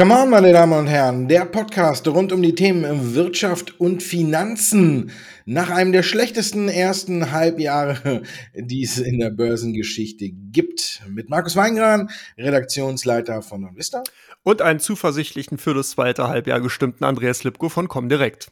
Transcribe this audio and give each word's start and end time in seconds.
Come 0.00 0.14
on, 0.14 0.30
meine 0.30 0.50
Damen 0.50 0.72
und 0.72 0.86
Herren, 0.86 1.28
der 1.28 1.44
Podcast 1.44 2.08
rund 2.08 2.32
um 2.32 2.40
die 2.40 2.54
Themen 2.54 3.14
Wirtschaft 3.14 3.78
und 3.78 4.02
Finanzen. 4.02 5.10
Nach 5.44 5.68
einem 5.68 5.92
der 5.92 6.02
schlechtesten 6.02 6.70
ersten 6.70 7.32
Halbjahre, 7.32 8.22
die 8.54 8.82
es 8.82 8.96
in 8.96 9.18
der 9.18 9.28
Börsengeschichte 9.28 10.30
gibt. 10.30 11.02
Mit 11.06 11.28
Markus 11.28 11.54
Weingran, 11.54 12.08
Redaktionsleiter 12.38 13.42
von 13.42 13.76
Vista. 13.76 14.02
Und 14.42 14.62
einen 14.62 14.80
zuversichtlichen 14.80 15.58
für 15.58 15.74
das 15.74 15.90
zweite 15.90 16.28
Halbjahr 16.28 16.62
gestimmten 16.62 17.04
Andreas 17.04 17.44
Lipko 17.44 17.68
von 17.68 17.86
Comdirect. 17.86 18.50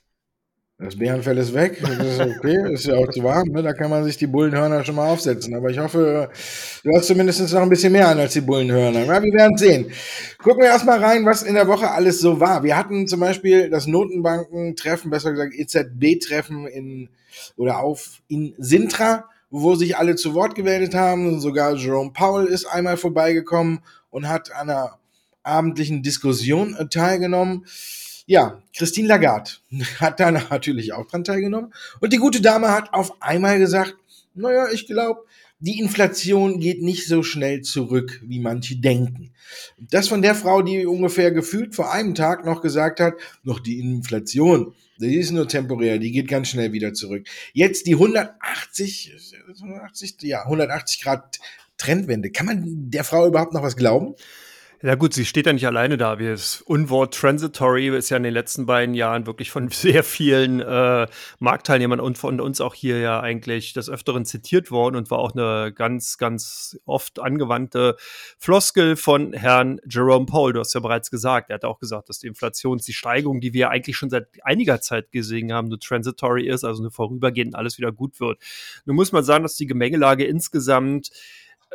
Das 0.81 0.97
Bärenfell 0.97 1.37
ist 1.39 1.55
weg, 1.55 1.81
das 1.81 1.99
ist 1.99 2.21
okay, 2.21 2.57
ist 2.73 2.87
ja 2.87 2.95
auch 2.95 3.09
zu 3.11 3.25
warm, 3.25 3.49
ne? 3.49 3.65
da 3.65 3.73
kann 3.73 3.91
man 3.91 4.05
sich 4.05 4.17
die 4.17 4.29
Bullenhörner 4.29 4.85
schon 4.85 4.95
mal 4.95 5.11
aufsetzen. 5.11 5.53
Aber 5.57 5.71
ich 5.71 5.79
hoffe, 5.81 6.31
du 6.85 6.91
hast 6.95 7.09
zumindest 7.09 7.53
noch 7.53 7.63
ein 7.63 7.69
bisschen 7.69 7.93
mehr 7.93 8.07
an 8.07 8.21
als 8.21 8.35
die 8.35 8.43
Bullenhörner. 8.43 9.05
Ja, 9.05 9.21
wir 9.21 9.33
werden 9.33 9.59
sehen. 9.59 9.91
Gucken 10.41 10.63
wir 10.63 10.69
erstmal 10.69 11.03
rein, 11.03 11.27
was 11.27 11.43
in 11.43 11.55
der 11.55 11.67
Woche 11.67 11.91
alles 11.91 12.21
so 12.21 12.39
war. 12.39 12.63
Wir 12.63 12.77
hatten 12.77 13.09
zum 13.09 13.19
Beispiel 13.19 13.71
das 13.71 13.89
Notenbanken-Treffen, 13.89 15.11
besser 15.11 15.33
gesagt 15.33 15.53
EZB-Treffen 15.53 16.69
in 16.69 17.09
oder 17.57 17.81
auf 17.81 18.23
in 18.29 18.55
Sintra, 18.59 19.25
wo 19.51 19.75
sich 19.75 19.97
alle 19.97 20.15
zu 20.15 20.33
Wort 20.35 20.55
gemeldet 20.55 20.95
haben. 20.95 21.41
Sogar 21.41 21.75
Jerome 21.75 22.13
Powell 22.13 22.47
ist 22.47 22.67
einmal 22.67 22.97
vorbeigekommen 22.97 23.81
und 24.11 24.29
hat 24.29 24.53
an 24.53 24.71
einer 24.71 24.99
abendlichen 25.43 26.05
Diskussion 26.05 26.77
teilgenommen. 26.89 27.65
Ja, 28.29 28.63
Christine 28.77 29.09
Lagarde 29.09 29.53
hat 30.01 30.21
da 30.21 30.31
natürlich 30.31 30.93
auch 30.93 31.07
dran 31.07 31.25
teilgenommen. 31.25 31.73
Und 31.99 32.13
die 32.13 32.19
gute 32.19 32.43
Dame 32.43 32.71
hat 32.71 32.93
auf 32.93 33.23
einmal 33.23 33.59
gesagt, 33.59 33.97
naja, 34.35 34.69
ich 34.71 34.87
glaube, 34.87 35.25
die 35.61 35.81
Inflation 35.81 36.61
geht 36.61 36.83
nicht 36.83 37.09
so 37.09 37.23
schnell 37.23 37.63
zurück, 37.63 38.21
wie 38.23 38.39
manche 38.39 38.77
denken. 38.77 39.33
Das 39.79 40.09
von 40.09 40.21
der 40.21 40.35
Frau, 40.35 40.61
die 40.61 40.85
ungefähr 40.85 41.33
gefühlt 41.33 41.75
vor 41.75 41.91
einem 41.91 42.15
Tag 42.15 42.45
noch 42.45 42.61
gesagt 42.61 43.01
hat, 43.01 43.15
noch 43.45 43.61
die 43.61 43.81
Inflation, 43.81 44.75
die 44.99 45.17
ist 45.17 45.31
nur 45.31 45.49
temporär, 45.49 45.99
die 45.99 46.13
geht 46.13 46.29
ganz 46.29 46.49
schnell 46.49 46.73
wieder 46.73 46.93
zurück. 46.93 47.27
Jetzt 47.55 47.87
die 47.87 47.95
180, 47.95 49.17
180 49.59 50.17
ja, 50.21 50.43
180 50.43 51.01
Grad 51.03 51.39
Trendwende. 51.79 52.31
Kann 52.31 52.47
man 52.47 52.91
der 52.91 53.05
Frau 53.05 53.27
überhaupt 53.27 53.55
noch 53.55 53.63
was 53.63 53.77
glauben? 53.77 54.17
Ja 54.81 54.95
gut, 54.95 55.13
sie 55.13 55.25
steht 55.25 55.47
ja 55.47 55.53
nicht 55.53 55.67
alleine 55.67 55.97
da. 55.97 56.15
Das 56.15 56.61
Unwort 56.61 57.13
Transitory 57.13 57.89
ist 57.89 58.11
ja 58.11 58.17
in 58.17 58.23
den 58.23 58.33
letzten 58.33 58.65
beiden 58.65 58.95
Jahren 58.95 59.27
wirklich 59.27 59.51
von 59.51 59.69
sehr 59.73 60.05
vielen 60.05 60.61
äh, 60.61 61.09
Marktteilnehmern 61.41 61.99
und 61.99 62.17
von 62.17 62.41
uns 62.41 62.61
auch 62.61 62.77
hier 62.77 63.01
ja 63.01 63.19
eigentlich 63.19 63.73
des 63.73 63.91
Öfteren 63.91 64.25
zitiert 64.25 64.71
worden 64.71 64.95
und 64.95 65.11
war 65.11 65.19
auch 65.19 65.33
eine 65.33 65.73
ganz, 65.73 66.17
ganz 66.17 66.79
oft 66.85 67.19
angewandte 67.19 67.97
Floskel 68.39 68.95
von 68.95 69.33
Herrn 69.33 69.81
Jerome 69.85 70.27
Powell. 70.27 70.53
Du 70.53 70.61
hast 70.61 70.75
ja 70.75 70.81
bereits 70.81 71.11
gesagt, 71.11 71.51
er 71.51 71.55
hat 71.55 71.65
auch 71.65 71.81
gesagt, 71.81 72.09
dass 72.09 72.21
die 72.21 72.29
Inflation, 72.29 72.79
die 72.79 72.93
Steigerung, 72.93 73.41
die 73.41 73.53
wir 73.53 73.71
eigentlich 73.71 73.97
schon 73.97 74.11
seit 74.11 74.29
einiger 74.45 74.81
Zeit 74.81 75.11
gesehen 75.11 75.53
haben, 75.53 75.67
nur 75.67 75.81
transitory 75.81 76.47
ist, 76.47 76.63
also 76.63 76.83
nur 76.83 76.93
vorübergehend 76.93 77.57
alles 77.57 77.79
wieder 77.79 77.91
gut 77.91 78.21
wird. 78.21 78.39
Nun 78.85 78.95
muss 78.95 79.11
man 79.11 79.25
sagen, 79.25 79.43
dass 79.43 79.57
die 79.57 79.67
Gemengelage 79.67 80.25
insgesamt 80.25 81.11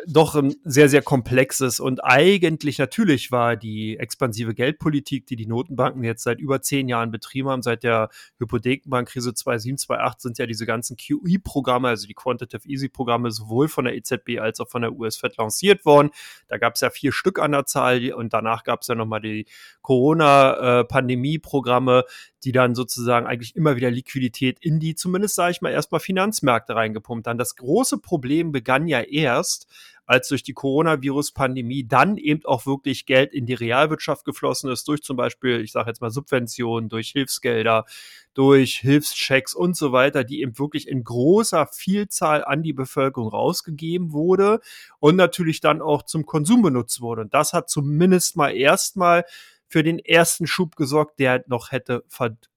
doch 0.08 0.36
ein 0.36 0.55
sehr, 0.63 0.89
sehr 0.89 1.02
komplexes 1.02 1.80
und 1.80 2.03
eigentlich 2.03 2.80
natürlich 2.80 3.31
war 3.31 3.55
die 3.55 3.97
expansive 3.97 4.53
Geldpolitik, 4.53 5.25
die 5.27 5.35
die 5.35 5.45
Notenbanken 5.45 6.03
jetzt 6.03 6.23
seit 6.23 6.39
über 6.39 6.61
zehn 6.61 6.89
Jahren 6.89 7.11
betrieben 7.11 7.50
haben, 7.50 7.61
seit 7.61 7.83
der 7.83 8.09
Hypothekenbankkrise 8.39 9.33
2007, 9.33 9.77
2008 9.77 10.22
sind 10.22 10.38
ja 10.39 10.45
diese 10.45 10.66
ganzen 10.66 10.97
QE-Programme, 10.97 11.89
also 11.89 12.08
die 12.08 12.16
Quantitative 12.16 12.67
Easy-Programme 12.67 13.31
sowohl 13.31 13.67
von 13.67 13.85
der 13.85 13.95
EZB 13.95 14.39
als 14.39 14.59
auch 14.59 14.69
von 14.69 14.81
der 14.81 14.94
US-Fed 14.94 15.38
lanciert 15.38 15.85
worden. 15.85 16.09
Da 16.47 16.57
gab 16.57 16.75
es 16.75 16.81
ja 16.81 16.89
vier 16.89 17.11
Stück 17.11 17.39
an 17.39 17.52
der 17.52 17.66
Zahl 17.66 18.11
und 18.13 18.33
danach 18.33 18.63
gab 18.63 18.81
es 18.81 18.88
ja 18.88 18.95
nochmal 18.95 19.22
die 19.22 19.45
Corona-Pandemie-Programme, 19.81 22.06
die 22.44 22.51
dann 22.51 22.75
sozusagen 22.75 23.25
eigentlich 23.25 23.56
immer 23.56 23.75
wieder 23.75 23.91
Liquidität 23.91 24.57
in 24.59 24.79
die, 24.79 24.95
zumindest 24.95 25.35
sage 25.35 25.51
ich 25.51 25.62
mal, 25.62 25.72
erstmal 25.72 26.01
Finanzmärkte 26.01 26.75
reingepumpt 26.75 27.28
haben. 27.28 27.38
Das 27.38 27.56
große 27.56 28.00
Problem 28.00 28.51
begann 28.51 28.88
ja 28.88 29.01
erst, 29.01 29.68
als 30.05 30.27
durch 30.27 30.44
die 30.44 30.53
Coronavirus-Pandemie 30.53 31.88
dann 31.88 32.17
eben 32.17 32.44
auch 32.45 32.66
wirklich 32.66 33.05
Geld 33.05 33.33
in 33.33 33.45
die 33.45 33.53
Realwirtschaft 33.53 34.25
geflossen 34.25 34.69
ist, 34.69 34.88
durch 34.88 35.01
zum 35.01 35.17
Beispiel, 35.17 35.61
ich 35.61 35.71
sage 35.71 35.89
jetzt 35.89 36.01
mal 36.01 36.11
Subventionen, 36.11 36.89
durch 36.89 37.09
Hilfsgelder, 37.09 37.85
durch 38.33 38.79
Hilfschecks 38.79 39.53
und 39.53 39.77
so 39.77 39.91
weiter, 39.91 40.23
die 40.23 40.41
eben 40.41 40.57
wirklich 40.59 40.88
in 40.88 41.03
großer 41.03 41.67
Vielzahl 41.67 42.44
an 42.44 42.63
die 42.63 42.73
Bevölkerung 42.73 43.29
rausgegeben 43.29 44.11
wurde 44.11 44.59
und 44.99 45.16
natürlich 45.16 45.61
dann 45.61 45.81
auch 45.81 46.03
zum 46.03 46.25
Konsum 46.25 46.61
benutzt 46.61 47.01
wurde. 47.01 47.21
Und 47.21 47.33
das 47.33 47.53
hat 47.53 47.69
zumindest 47.69 48.35
mal 48.35 48.50
erstmal 48.50 49.25
für 49.67 49.83
den 49.83 50.00
ersten 50.00 50.47
Schub 50.47 50.75
gesorgt, 50.75 51.19
der 51.19 51.44
noch 51.47 51.71
hätte 51.71 52.03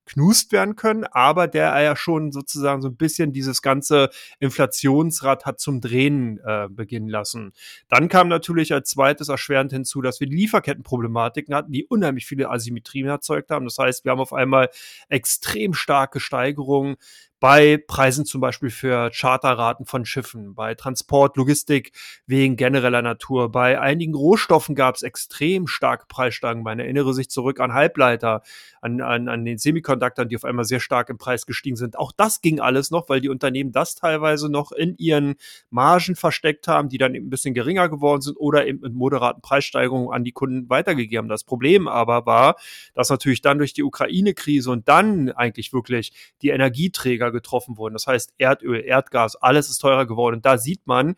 verknust 0.07 0.53
werden 0.53 0.77
können, 0.77 1.05
aber 1.05 1.49
der 1.49 1.81
ja 1.81 1.97
schon 1.97 2.33
sozusagen 2.33 2.81
so 2.81 2.89
ein 2.89 2.97
bisschen 2.97 3.33
dieses 3.33 3.61
ganze 3.61 4.11
Inflationsrad 4.39 5.45
hat 5.45 5.61
zum 5.61 5.81
Drehen 5.81 6.39
äh, 6.45 6.69
beginnen 6.71 7.09
lassen. 7.09 7.53
Dann 7.89 8.09
kam 8.09 8.29
natürlich 8.29 8.73
als 8.73 8.91
zweites 8.91 9.29
erschwerend 9.29 9.73
hinzu, 9.73 10.03
dass 10.03 10.21
wir 10.21 10.29
die 10.29 10.37
Lieferkettenproblematiken 10.37 11.55
hatten, 11.55 11.73
die 11.73 11.85
unheimlich 11.85 12.27
viele 12.27 12.51
Asymmetrien 12.51 13.09
erzeugt 13.09 13.51
haben. 13.51 13.65
Das 13.65 13.79
heißt, 13.79 14.05
wir 14.05 14.13
haben 14.13 14.21
auf 14.21 14.33
einmal 14.33 14.71
extrem 15.09 15.75
starke 15.75 16.21
Steigerungen 16.21 16.97
bei 17.39 17.83
Preisen 17.87 18.25
zum 18.25 18.41
Beispiel 18.41 18.71
für 18.71 19.11
Charterraten 19.11 19.85
von 19.85 20.07
Schiffen, 20.07 20.55
bei 20.55 20.75
Transport, 20.75 21.37
Logistik 21.37 21.93
wegen 22.27 22.57
genereller 22.57 23.03
Natur. 23.03 23.51
Bei 23.53 23.79
einigen 23.79 24.15
Rohstoffen 24.15 24.75
gab 24.75 24.95
es 24.95 25.03
extrem 25.03 25.67
starke 25.67 26.07
Preissteigerungen. 26.09 26.65
Man 26.65 26.79
erinnere 26.79 27.13
sich 27.13 27.29
zurück 27.29 27.61
an 27.61 27.75
Halbleiter, 27.75 28.43
an, 28.81 29.01
an, 29.03 29.29
an 29.29 29.45
den 29.45 29.59
Semiconductern, 29.59 30.29
die 30.29 30.37
auf 30.37 30.45
einmal 30.45 30.65
sehr 30.65 30.81
stark 30.81 31.11
im 31.11 31.19
Preis 31.19 31.45
gestiegen 31.45 31.77
sind. 31.77 31.99
Auch 31.99 32.13
das 32.17 32.41
ging 32.41 32.59
alles 32.59 32.91
noch, 32.91 33.09
weil 33.09 33.21
die 33.21 33.29
Unternehmen 33.29 33.73
das 33.73 33.95
teilweise 33.95 34.49
noch 34.49 34.73
in 34.73 34.97
ihren 34.97 35.35
Margen 35.69 36.17
versteckt 36.17 36.69
haben, 36.69 36.89
die 36.89 36.99
dann 36.99 37.15
eben 37.15 37.27
ein 37.27 37.31
bisschen 37.31 37.55
geringer 37.55 37.89
geworden 37.89 38.23
sind 38.23 38.37
oder 38.37 38.67
eben 38.67 38.81
mit 38.81 38.95
moderaten 38.95 39.43
Preissteigerungen 39.43 40.11
an 40.11 40.25
die 40.25 40.33
Kunden 40.33 40.71
weitergegeben 40.71 41.25
haben. 41.25 41.29
Das 41.29 41.45
Problem 41.45 41.87
aber 41.87 42.25
war, 42.25 42.57
dass 42.95 43.11
natürlich 43.11 43.43
dann 43.43 43.59
durch 43.59 43.75
die 43.75 43.83
Ukraine-Krise 43.83 44.71
und 44.71 44.89
dann 44.89 45.31
eigentlich 45.33 45.73
wirklich 45.73 46.13
die 46.41 46.49
Energieträger 46.49 47.26
günstiger 47.27 47.33
getroffen 47.33 47.77
wurden. 47.77 47.95
Das 47.95 48.07
heißt, 48.07 48.35
Erdöl, 48.39 48.83
Erdgas, 48.85 49.37
alles 49.37 49.69
ist 49.69 49.79
teurer 49.79 50.07
geworden. 50.07 50.37
Und 50.37 50.47
da 50.47 50.59
sieht 50.59 50.87
man, 50.87 51.17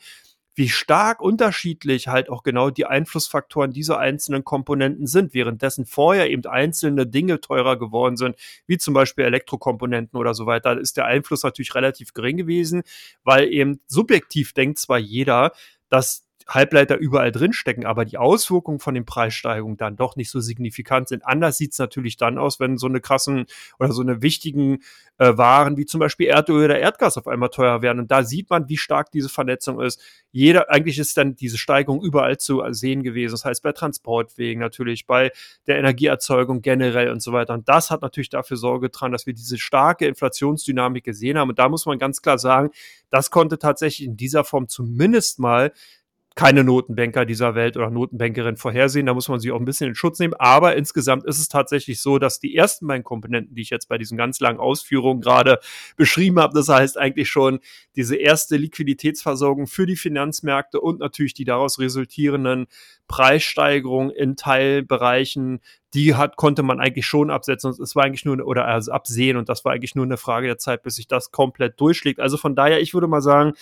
wie 0.54 0.68
stark 0.68 1.20
unterschiedlich 1.20 2.08
halt 2.08 2.28
auch 2.28 2.42
genau 2.42 2.70
die 2.70 2.84
Einflussfaktoren 2.84 3.70
dieser 3.72 3.98
einzelnen 3.98 4.42
Komponenten 4.42 5.06
sind, 5.06 5.32
währenddessen 5.32 5.86
vorher 5.86 6.30
eben 6.30 6.44
einzelne 6.46 7.06
Dinge 7.06 7.40
teurer 7.40 7.78
geworden 7.78 8.16
sind, 8.16 8.34
wie 8.66 8.76
zum 8.76 8.92
Beispiel 8.92 9.24
Elektrokomponenten 9.24 10.18
oder 10.18 10.34
so 10.34 10.46
weiter, 10.46 10.76
ist 10.76 10.96
der 10.96 11.04
Einfluss 11.04 11.44
natürlich 11.44 11.76
relativ 11.76 12.12
gering 12.12 12.36
gewesen, 12.36 12.82
weil 13.22 13.52
eben 13.52 13.80
subjektiv 13.86 14.52
denkt 14.52 14.80
zwar 14.80 14.98
jeder, 14.98 15.52
dass 15.90 16.27
Halbleiter 16.48 16.96
überall 16.96 17.30
drinstecken, 17.30 17.84
aber 17.84 18.06
die 18.06 18.16
Auswirkungen 18.16 18.78
von 18.78 18.94
den 18.94 19.04
Preissteigerungen 19.04 19.76
dann 19.76 19.96
doch 19.96 20.16
nicht 20.16 20.30
so 20.30 20.40
signifikant 20.40 21.08
sind. 21.08 21.26
Anders 21.26 21.58
sieht 21.58 21.72
es 21.72 21.78
natürlich 21.78 22.16
dann 22.16 22.38
aus, 22.38 22.58
wenn 22.58 22.78
so 22.78 22.86
eine 22.86 23.00
krassen 23.00 23.44
oder 23.78 23.92
so 23.92 24.00
eine 24.00 24.22
wichtigen 24.22 24.78
äh, 25.18 25.36
Waren 25.36 25.76
wie 25.76 25.84
zum 25.84 26.00
Beispiel 26.00 26.28
Erdöl 26.28 26.64
oder 26.64 26.78
Erdgas 26.78 27.18
auf 27.18 27.28
einmal 27.28 27.50
teuer 27.50 27.82
werden. 27.82 27.98
Und 28.00 28.10
da 28.10 28.22
sieht 28.22 28.48
man, 28.48 28.68
wie 28.68 28.78
stark 28.78 29.10
diese 29.10 29.28
Vernetzung 29.28 29.80
ist. 29.80 30.00
Jeder, 30.30 30.70
eigentlich 30.70 30.98
ist 30.98 31.16
dann 31.18 31.36
diese 31.36 31.58
Steigerung 31.58 32.02
überall 32.02 32.38
zu 32.38 32.62
sehen 32.70 33.02
gewesen. 33.02 33.32
Das 33.32 33.44
heißt, 33.44 33.62
bei 33.62 33.72
Transportwegen 33.72 34.60
natürlich, 34.60 35.06
bei 35.06 35.32
der 35.66 35.78
Energieerzeugung 35.78 36.62
generell 36.62 37.10
und 37.10 37.20
so 37.20 37.32
weiter. 37.32 37.52
Und 37.52 37.68
das 37.68 37.90
hat 37.90 38.00
natürlich 38.00 38.30
dafür 38.30 38.56
Sorge 38.56 38.86
getragen, 38.86 39.12
dass 39.12 39.26
wir 39.26 39.34
diese 39.34 39.58
starke 39.58 40.06
Inflationsdynamik 40.06 41.04
gesehen 41.04 41.36
haben. 41.36 41.50
Und 41.50 41.58
da 41.58 41.68
muss 41.68 41.84
man 41.84 41.98
ganz 41.98 42.22
klar 42.22 42.38
sagen, 42.38 42.70
das 43.10 43.30
konnte 43.30 43.58
tatsächlich 43.58 44.06
in 44.06 44.16
dieser 44.16 44.44
Form 44.44 44.68
zumindest 44.68 45.38
mal 45.40 45.72
keine 46.38 46.62
Notenbanker 46.62 47.24
dieser 47.24 47.56
Welt 47.56 47.76
oder 47.76 47.90
Notenbankerin 47.90 48.56
vorhersehen. 48.56 49.06
Da 49.06 49.12
muss 49.12 49.28
man 49.28 49.40
sich 49.40 49.50
auch 49.50 49.58
ein 49.58 49.64
bisschen 49.64 49.88
in 49.88 49.96
Schutz 49.96 50.20
nehmen. 50.20 50.34
Aber 50.34 50.76
insgesamt 50.76 51.24
ist 51.24 51.40
es 51.40 51.48
tatsächlich 51.48 52.00
so, 52.00 52.20
dass 52.20 52.38
die 52.38 52.54
ersten 52.54 52.86
beiden 52.86 53.02
Komponenten, 53.02 53.56
die 53.56 53.62
ich 53.62 53.70
jetzt 53.70 53.88
bei 53.88 53.98
diesen 53.98 54.16
ganz 54.16 54.38
langen 54.38 54.60
Ausführungen 54.60 55.20
gerade 55.20 55.58
beschrieben 55.96 56.38
habe, 56.38 56.54
das 56.54 56.68
heißt 56.68 56.96
eigentlich 56.96 57.28
schon 57.28 57.58
diese 57.96 58.14
erste 58.14 58.56
Liquiditätsversorgung 58.56 59.66
für 59.66 59.84
die 59.84 59.96
Finanzmärkte 59.96 60.80
und 60.80 61.00
natürlich 61.00 61.34
die 61.34 61.44
daraus 61.44 61.80
resultierenden 61.80 62.68
Preissteigerungen 63.08 64.12
in 64.12 64.36
Teilbereichen, 64.36 65.58
die 65.92 66.14
hat, 66.14 66.36
konnte 66.36 66.62
man 66.62 66.78
eigentlich 66.78 67.06
schon 67.06 67.32
absetzen. 67.32 67.72
Es 67.82 67.96
war 67.96 68.04
eigentlich 68.04 68.24
nur, 68.24 68.46
oder 68.46 68.64
also 68.66 68.92
absehen 68.92 69.38
und 69.38 69.48
das 69.48 69.64
war 69.64 69.72
eigentlich 69.72 69.96
nur 69.96 70.04
eine 70.04 70.18
Frage 70.18 70.46
der 70.46 70.58
Zeit, 70.58 70.84
bis 70.84 70.94
sich 70.94 71.08
das 71.08 71.32
komplett 71.32 71.80
durchschlägt. 71.80 72.20
Also 72.20 72.36
von 72.36 72.54
daher, 72.54 72.80
ich 72.80 72.94
würde 72.94 73.08
mal 73.08 73.22
sagen, 73.22 73.54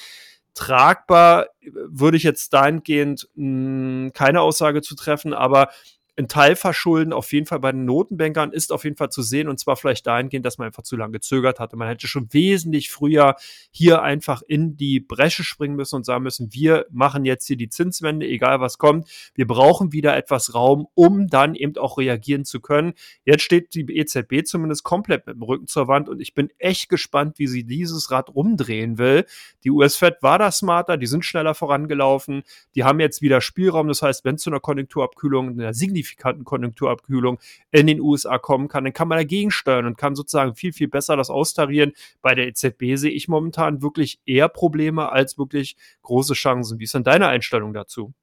tragbar 0.57 1.47
würde 1.63 2.17
ich 2.17 2.23
jetzt 2.23 2.53
dahingehend 2.53 3.29
mh, 3.35 4.07
hm, 4.07 4.13
keine 4.15 4.41
Aussage 4.41 4.83
zu 4.83 4.97
treffen, 4.97 5.35
aber 5.35 5.69
ein 6.19 6.29
Teilverschulden 6.29 7.13
auf 7.13 7.33
jeden 7.33 7.47
Fall 7.47 7.61
bei 7.61 7.73
den 7.73 7.85
Notenbankern 7.85 8.53
ist 8.53 8.73
auf 8.73 8.85
jeden 8.85 8.97
Fall 8.97 9.11
zu 9.11 9.21
sehen 9.21 9.49
und 9.49 9.61
zwar 9.61 9.77
vielleicht 9.77 10.07
dahingehend, 10.07 10.47
dass 10.47 10.57
man 10.57 10.67
einfach 10.67 10.83
zu 10.83 10.97
lange 10.97 11.13
gezögert 11.13 11.61
hatte. 11.61 11.77
Man 11.77 11.89
hätte 11.89 12.09
schon 12.09 12.33
wesentlich 12.33 12.91
früher 12.91 13.37
hier 13.71 14.03
einfach 14.03 14.41
in 14.41 14.79
die 14.79 14.99
Bresche 15.01 15.45
springen 15.45 15.77
müssen 15.77 15.97
und 15.97 16.07
sagen 16.07 16.25
müssen, 16.25 16.55
wir 16.55 16.87
machen 16.91 17.27
jetzt 17.27 17.47
hier 17.47 17.57
die 17.57 17.69
Zinswende, 17.69 18.27
egal 18.27 18.61
was 18.61 18.79
kommt. 18.79 19.09
Wir 19.35 19.47
brauchen 19.47 19.93
wieder 19.93 20.17
etwas 20.17 20.55
Raum, 20.55 20.87
um 20.95 21.29
dann 21.29 21.55
eben 21.55 21.77
auch 21.77 21.99
reagieren 21.99 22.47
zu 22.47 22.61
können. 22.61 22.95
Jetzt 23.25 23.43
steht 23.43 23.75
die 23.75 23.83
EZB 23.83 24.47
zumindest 24.47 24.85
komplett 24.85 25.27
mit 25.27 25.37
dem 25.37 25.43
Rücken 25.43 25.67
zur 25.67 25.87
Wand 25.87 26.09
und 26.09 26.21
ich 26.21 26.33
bin 26.33 26.49
echt 26.59 26.89
gespannt, 26.89 27.39
wie 27.39 27.47
sie 27.47 27.65
dieses 27.65 28.11
Rad 28.11 28.35
rumdrehen 28.35 28.97
will. 28.97 29.27
Die 29.65 29.71
US-Fed 29.71 30.23
war 30.23 30.39
da 30.39 30.51
smarter, 30.51 30.97
die 30.97 31.07
sind 31.07 31.27
schneller 31.27 31.55
vorangelaufen, 31.55 32.43
die 32.75 32.85
haben 32.85 33.01
jetzt 33.01 33.21
wieder 33.21 33.43
Spielraum. 33.43 33.89
Das 33.89 34.01
heißt, 34.01 34.25
wenn 34.25 34.39
zu 34.39 34.49
einer 34.49 34.61
Konjunkturabkühlung, 34.61 35.51
einer 35.51 35.75
signifikanten 35.75 36.06
Konjunkturabkühlung 36.17 37.39
in 37.71 37.87
den 37.87 38.01
USA 38.01 38.39
kommen 38.39 38.69
kann, 38.69 38.85
dann 38.85 38.93
kann 38.93 39.09
man 39.09 39.19
dagegen 39.19 39.51
steuern 39.51 39.87
und 39.87 39.99
kann 39.99 40.15
sozusagen 40.15 40.55
viel, 40.55 40.73
viel 40.73 40.89
besser 40.89 41.17
das 41.17 41.31
austarieren. 41.31 41.93
Bei 42.23 42.35
der 42.35 42.47
EZB 42.47 42.97
sehe 42.97 43.11
ich 43.11 43.29
momentan 43.29 43.83
wirklich 43.83 44.21
eher 44.27 44.49
Probleme 44.49 45.11
als 45.11 45.39
wirklich 45.39 45.77
große 46.03 46.35
Chancen. 46.35 46.79
Wie 46.79 46.85
ist 46.85 46.95
denn 46.95 47.05
deine 47.05 47.29
Einstellung 47.29 47.73
dazu? 47.73 48.15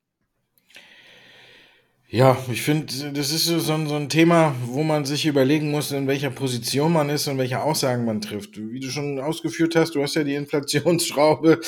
Ja, 2.13 2.37
ich 2.51 2.61
finde, 2.61 2.85
das 3.11 3.31
ist 3.31 3.45
so, 3.45 3.57
so, 3.57 3.73
ein 3.73 4.07
Thema, 4.07 4.53
wo 4.67 4.83
man 4.83 5.03
sich 5.03 5.25
überlegen 5.25 5.71
muss, 5.71 5.91
in 5.91 6.05
welcher 6.05 6.29
Position 6.29 6.93
man 6.93 7.09
ist 7.09 7.27
und 7.27 7.39
welche 7.39 7.59
Aussagen 7.59 8.05
man 8.05 8.21
trifft. 8.21 8.55
Wie 8.55 8.79
du 8.79 8.91
schon 8.91 9.19
ausgeführt 9.19 9.75
hast, 9.75 9.95
du 9.95 10.03
hast 10.03 10.13
ja 10.13 10.23
die 10.23 10.35
Inflationsschraube 10.35 11.59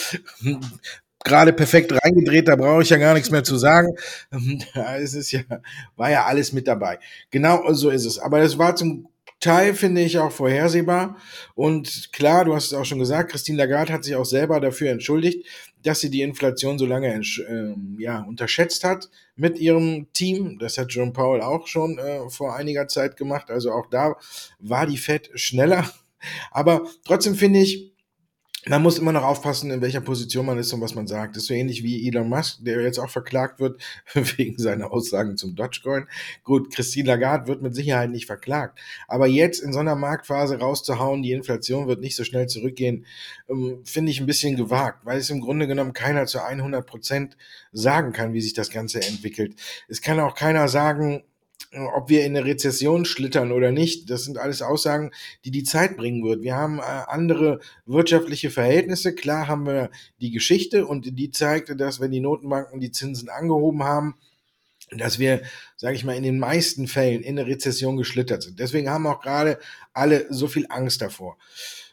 gerade 1.26 1.52
perfekt 1.52 1.92
reingedreht, 1.92 2.48
da 2.48 2.56
brauche 2.56 2.84
ich 2.84 2.90
ja 2.90 2.98
gar 2.98 3.14
nichts 3.14 3.32
mehr 3.32 3.44
zu 3.44 3.58
sagen. 3.58 3.96
es 5.00 5.14
ist 5.14 5.32
ja, 5.32 5.42
war 5.98 6.10
ja 6.10 6.24
alles 6.26 6.54
mit 6.54 6.68
dabei. 6.68 7.00
Genau 7.32 7.74
so 7.74 7.90
ist 7.90 8.06
es. 8.06 8.20
Aber 8.20 8.40
das 8.40 8.58
war 8.58 8.76
zum 8.76 9.10
Teil, 9.42 9.74
finde 9.76 10.02
ich, 10.02 10.18
auch 10.18 10.32
vorhersehbar. 10.32 11.18
Und 11.56 12.14
klar, 12.14 12.46
du 12.46 12.56
hast 12.56 12.68
es 12.68 12.74
auch 12.74 12.86
schon 12.86 13.00
gesagt, 13.00 13.32
Christine 13.32 13.58
Lagarde 13.58 13.92
hat 13.92 14.04
sich 14.04 14.16
auch 14.16 14.26
selber 14.26 14.60
dafür 14.60 14.92
entschuldigt, 14.92 15.46
dass 15.84 16.00
sie 16.00 16.10
die 16.10 16.22
Inflation 16.22 16.80
so 16.80 16.86
lange 16.86 17.14
äh, 17.14 18.02
ja, 18.02 18.22
unterschätzt 18.22 18.84
hat 18.84 19.10
mit 19.36 19.60
ihrem 19.60 20.08
Team. 20.14 20.58
Das 20.60 20.78
hat 20.78 20.92
John 20.92 21.14
Powell 21.14 21.42
auch 21.42 21.68
schon 21.68 21.98
äh, 21.98 22.30
vor 22.30 22.56
einiger 22.56 22.88
Zeit 22.88 23.18
gemacht. 23.18 23.52
Also 23.52 23.72
auch 23.72 23.88
da 23.88 24.16
war 24.60 24.88
die 24.88 24.98
Fed 24.98 25.30
schneller. 25.36 25.90
Aber 26.52 26.88
trotzdem 27.04 27.36
finde 27.36 27.60
ich, 27.60 27.95
man 28.68 28.82
muss 28.82 28.98
immer 28.98 29.12
noch 29.12 29.24
aufpassen, 29.24 29.70
in 29.70 29.82
welcher 29.82 30.02
Position 30.02 30.46
man 30.46 30.58
ist 30.58 30.74
und 30.74 30.82
was 30.82 30.96
man 30.96 31.06
sagt. 31.06 31.36
Das 31.36 31.44
ist 31.44 31.48
so 31.48 31.54
ähnlich 31.54 31.84
wie 31.84 32.08
Elon 32.08 32.28
Musk, 32.28 32.64
der 32.64 32.82
jetzt 32.82 33.00
auch 33.00 33.10
verklagt 33.10 33.60
wird 33.60 33.82
wegen 34.14 34.58
seiner 34.58 34.92
Aussagen 34.92 35.38
zum 35.38 35.56
Dogecoin. 35.56 36.08
Gut, 36.44 36.74
Christine 36.74 37.08
Lagarde 37.08 37.48
wird 37.48 37.62
mit 37.62 37.76
Sicherheit 37.76 38.10
nicht 38.10 38.26
verklagt. 38.26 38.80
Aber 39.08 39.28
jetzt 39.28 39.60
in 39.60 39.72
so 39.72 39.80
einer 39.80 39.96
Marktphase 39.96 40.60
rauszuhauen, 40.60 41.22
die 41.22 41.32
Inflation 41.32 41.88
wird 41.88 42.02
nicht 42.02 42.16
so 42.16 42.24
schnell 42.24 42.48
zurückgehen, 42.48 43.06
ähm, 43.50 43.82
finde 43.84 44.12
ich 44.12 44.20
ein 44.20 44.26
bisschen 44.26 44.56
gewagt, 44.56 45.06
weil 45.06 45.20
es 45.20 45.30
im 45.30 45.42
Grunde 45.42 45.68
genommen 45.68 45.94
keiner 45.94 46.26
zu 46.26 46.44
100 46.44 46.86
Prozent 46.86 47.38
sagen 47.72 48.14
kann, 48.14 48.34
wie 48.34 48.42
sich 48.42 48.54
das 48.54 48.72
Ganze 48.72 49.02
entwickelt. 49.02 49.56
Es 49.88 50.02
kann 50.02 50.20
auch 50.20 50.36
keiner 50.36 50.68
sagen, 50.70 51.24
ob 51.94 52.10
wir 52.10 52.26
in 52.26 52.36
eine 52.36 52.46
Rezession 52.46 53.06
schlittern 53.06 53.52
oder 53.52 53.72
nicht, 53.72 54.10
das 54.10 54.24
sind 54.24 54.38
alles 54.38 54.62
Aussagen, 54.62 55.12
die 55.44 55.52
die 55.52 55.64
Zeit 55.64 55.98
bringen 55.98 56.24
wird. 56.24 56.42
Wir 56.42 56.56
haben 56.56 56.80
äh, 56.80 56.82
andere 56.82 57.60
wirtschaftliche 57.86 58.50
Verhältnisse. 58.50 59.14
Klar 59.14 59.48
haben 59.48 59.66
wir 59.66 59.90
die 60.22 60.32
Geschichte 60.32 60.86
und 60.86 61.18
die 61.18 61.32
zeigte, 61.32 61.76
dass 61.76 62.00
wenn 62.00 62.12
die 62.12 62.22
Notenbanken 62.22 62.80
die 62.80 62.92
Zinsen 62.92 63.30
angehoben 63.30 63.84
haben, 63.84 64.16
dass 64.92 65.20
wir, 65.20 65.42
sage 65.76 65.96
ich 65.96 66.04
mal, 66.04 66.16
in 66.16 66.24
den 66.24 66.40
meisten 66.40 66.88
Fällen 66.88 67.22
in 67.22 67.40
eine 67.40 67.48
Rezession 67.48 67.98
geschlittert 67.98 68.44
sind. 68.44 68.60
Deswegen 68.60 68.90
haben 68.90 69.08
auch 69.08 69.22
gerade 69.22 69.58
alle 69.94 70.28
so 70.30 70.48
viel 70.48 70.68
Angst 70.70 71.02
davor. 71.02 71.38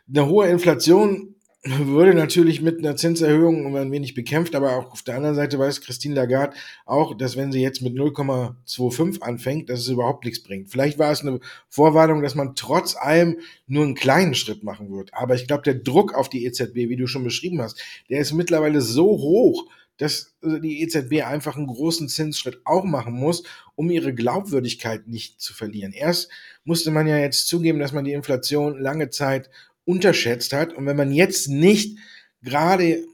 Eine 0.09 0.27
hohe 0.27 0.49
Inflation 0.49 1.35
würde 1.65 2.13
natürlich 2.13 2.61
mit 2.61 2.79
einer 2.79 2.97
Zinserhöhung 2.97 3.77
ein 3.77 3.93
wenig 3.93 4.15
bekämpft, 4.15 4.57
aber 4.57 4.77
auch 4.77 4.91
auf 4.91 5.03
der 5.03 5.15
anderen 5.15 5.37
Seite 5.37 5.61
weiß 5.61 5.81
Christine 5.81 6.17
Lagarde 6.17 6.57
auch, 6.87 7.17
dass 7.17 7.37
wenn 7.37 7.53
sie 7.53 7.61
jetzt 7.61 7.83
mit 7.83 7.95
0,25 7.95 9.23
anfängt, 9.23 9.71
dass 9.71 9.81
es 9.81 9.89
überhaupt 9.89 10.25
nichts 10.25 10.43
bringt. 10.43 10.71
Vielleicht 10.71 10.99
war 10.99 11.13
es 11.13 11.21
eine 11.21 11.39
Vorwarnung, 11.69 12.21
dass 12.23 12.35
man 12.35 12.57
trotz 12.57 12.97
allem 12.97 13.39
nur 13.69 13.85
einen 13.85 13.95
kleinen 13.95 14.35
Schritt 14.35 14.65
machen 14.65 14.91
wird. 14.91 15.15
Aber 15.15 15.37
ich 15.37 15.47
glaube, 15.47 15.63
der 15.63 15.75
Druck 15.75 16.15
auf 16.15 16.29
die 16.29 16.45
EZB, 16.45 16.75
wie 16.75 16.97
du 16.97 17.07
schon 17.07 17.23
beschrieben 17.23 17.63
hast, 17.63 17.81
der 18.11 18.21
ist 18.21 18.33
mittlerweile 18.33 18.81
so 18.81 19.07
hoch, 19.07 19.69
dass 19.99 20.35
die 20.43 20.83
EZB 20.83 21.23
einfach 21.23 21.57
einen 21.57 21.69
großen 21.69 22.09
Zinsschritt 22.09 22.63
auch 22.65 22.83
machen 22.83 23.13
muss, 23.13 23.45
um 23.77 23.89
ihre 23.89 24.13
Glaubwürdigkeit 24.13 25.07
nicht 25.07 25.41
zu 25.41 25.55
verlieren. 25.55 25.93
Erst 25.93 26.29
musste 26.65 26.91
man 26.91 27.07
ja 27.07 27.19
jetzt 27.19 27.47
zugeben, 27.47 27.79
dass 27.79 27.93
man 27.93 28.05
die 28.05 28.13
Inflation 28.13 28.81
lange 28.81 29.11
Zeit 29.11 29.49
unterschätzt 29.85 30.53
hat. 30.53 30.73
Und 30.73 30.87
wenn 30.87 30.97
man 30.97 31.13
jetzt 31.13 31.49
nicht 31.49 31.99
gerade 32.43 33.05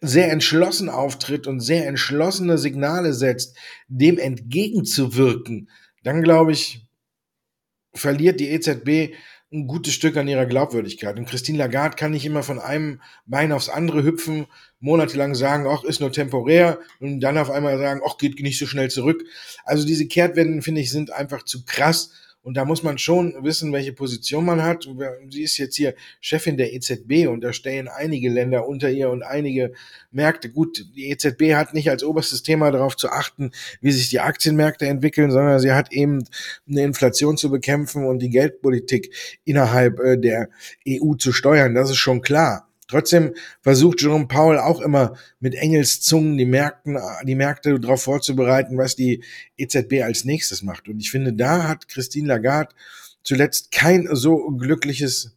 sehr 0.00 0.32
entschlossen 0.32 0.88
auftritt 0.88 1.46
und 1.46 1.60
sehr 1.60 1.86
entschlossene 1.86 2.58
Signale 2.58 3.14
setzt, 3.14 3.56
dem 3.88 4.18
entgegenzuwirken, 4.18 5.70
dann 6.02 6.22
glaube 6.22 6.52
ich, 6.52 6.84
verliert 7.94 8.40
die 8.40 8.50
EZB 8.50 9.14
ein 9.52 9.66
gutes 9.66 9.92
Stück 9.92 10.16
an 10.16 10.28
ihrer 10.28 10.46
Glaubwürdigkeit. 10.46 11.18
Und 11.18 11.28
Christine 11.28 11.58
Lagarde 11.58 11.96
kann 11.96 12.12
nicht 12.12 12.24
immer 12.24 12.42
von 12.42 12.58
einem 12.58 13.00
Bein 13.26 13.52
aufs 13.52 13.68
andere 13.68 14.02
hüpfen, 14.02 14.46
monatelang 14.80 15.34
sagen, 15.34 15.66
ach, 15.68 15.84
ist 15.84 16.00
nur 16.00 16.10
temporär 16.10 16.78
und 17.00 17.20
dann 17.20 17.38
auf 17.38 17.50
einmal 17.50 17.78
sagen, 17.78 18.00
ach, 18.06 18.16
geht 18.16 18.40
nicht 18.40 18.58
so 18.58 18.66
schnell 18.66 18.90
zurück. 18.90 19.22
Also 19.64 19.86
diese 19.86 20.06
Kehrtwenden, 20.06 20.62
finde 20.62 20.80
ich, 20.80 20.90
sind 20.90 21.12
einfach 21.12 21.44
zu 21.44 21.64
krass 21.64 22.12
und 22.42 22.56
da 22.56 22.64
muss 22.64 22.82
man 22.82 22.98
schon 22.98 23.34
wissen, 23.42 23.72
welche 23.72 23.92
Position 23.92 24.44
man 24.44 24.62
hat. 24.62 24.88
Sie 25.30 25.42
ist 25.42 25.58
jetzt 25.58 25.76
hier 25.76 25.94
Chefin 26.20 26.56
der 26.56 26.72
EZB 26.74 27.28
und 27.28 27.42
da 27.42 27.52
stehen 27.52 27.88
einige 27.88 28.28
Länder 28.30 28.66
unter 28.66 28.90
ihr 28.90 29.10
und 29.10 29.22
einige 29.22 29.72
Märkte. 30.10 30.50
Gut, 30.50 30.84
die 30.96 31.10
EZB 31.10 31.54
hat 31.54 31.72
nicht 31.72 31.88
als 31.88 32.02
oberstes 32.02 32.42
Thema 32.42 32.72
darauf 32.72 32.96
zu 32.96 33.10
achten, 33.10 33.52
wie 33.80 33.92
sich 33.92 34.10
die 34.10 34.20
Aktienmärkte 34.20 34.86
entwickeln, 34.86 35.30
sondern 35.30 35.60
sie 35.60 35.72
hat 35.72 35.92
eben 35.92 36.24
eine 36.68 36.82
Inflation 36.82 37.36
zu 37.36 37.48
bekämpfen 37.50 38.04
und 38.04 38.18
die 38.18 38.30
Geldpolitik 38.30 39.14
innerhalb 39.44 40.00
äh, 40.00 40.18
der 40.18 40.48
EU 40.88 41.14
zu 41.14 41.32
steuern. 41.32 41.74
Das 41.74 41.90
ist 41.90 41.98
schon 41.98 42.22
klar. 42.22 42.71
Trotzdem 42.92 43.32
versucht 43.62 44.02
Jerome 44.02 44.26
Powell 44.26 44.58
auch 44.58 44.82
immer 44.82 45.16
mit 45.40 45.54
Engelszungen 45.54 46.36
die, 46.36 46.44
Märkten, 46.44 46.98
die 47.24 47.34
Märkte 47.34 47.80
darauf 47.80 48.02
vorzubereiten, 48.02 48.76
was 48.76 48.96
die 48.96 49.24
EZB 49.56 50.02
als 50.02 50.26
nächstes 50.26 50.62
macht. 50.62 50.90
Und 50.90 51.00
ich 51.00 51.10
finde, 51.10 51.32
da 51.32 51.68
hat 51.68 51.88
Christine 51.88 52.28
Lagarde 52.28 52.74
zuletzt 53.22 53.72
kein 53.72 54.06
so 54.12 54.50
glückliches 54.50 55.34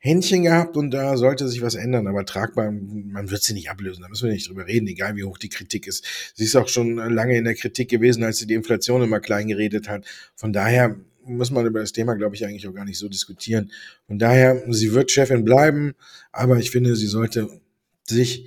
Händchen 0.00 0.42
gehabt 0.42 0.76
und 0.76 0.90
da 0.90 1.16
sollte 1.16 1.48
sich 1.48 1.62
was 1.62 1.76
ändern. 1.76 2.08
Aber 2.08 2.26
tragbar, 2.26 2.70
man 2.70 3.30
wird 3.30 3.42
sie 3.42 3.54
nicht 3.54 3.70
ablösen, 3.70 4.02
da 4.02 4.08
müssen 4.10 4.26
wir 4.26 4.34
nicht 4.34 4.46
drüber 4.46 4.66
reden, 4.66 4.86
egal 4.86 5.16
wie 5.16 5.24
hoch 5.24 5.38
die 5.38 5.48
Kritik 5.48 5.86
ist. 5.86 6.04
Sie 6.34 6.44
ist 6.44 6.56
auch 6.56 6.68
schon 6.68 6.96
lange 6.96 7.38
in 7.38 7.44
der 7.44 7.54
Kritik 7.54 7.88
gewesen, 7.88 8.22
als 8.22 8.36
sie 8.36 8.46
die 8.46 8.52
Inflation 8.52 9.02
immer 9.02 9.20
klein 9.20 9.48
geredet 9.48 9.88
hat. 9.88 10.04
Von 10.36 10.52
daher 10.52 10.94
muss 11.28 11.50
man 11.50 11.66
über 11.66 11.80
das 11.80 11.92
Thema, 11.92 12.14
glaube 12.14 12.34
ich, 12.34 12.44
eigentlich 12.44 12.66
auch 12.66 12.74
gar 12.74 12.84
nicht 12.84 12.98
so 12.98 13.08
diskutieren. 13.08 13.70
Von 14.06 14.18
daher, 14.18 14.62
sie 14.72 14.92
wird 14.92 15.10
Chefin 15.10 15.44
bleiben, 15.44 15.94
aber 16.32 16.56
ich 16.56 16.70
finde, 16.70 16.96
sie 16.96 17.06
sollte 17.06 17.48
sich 18.06 18.46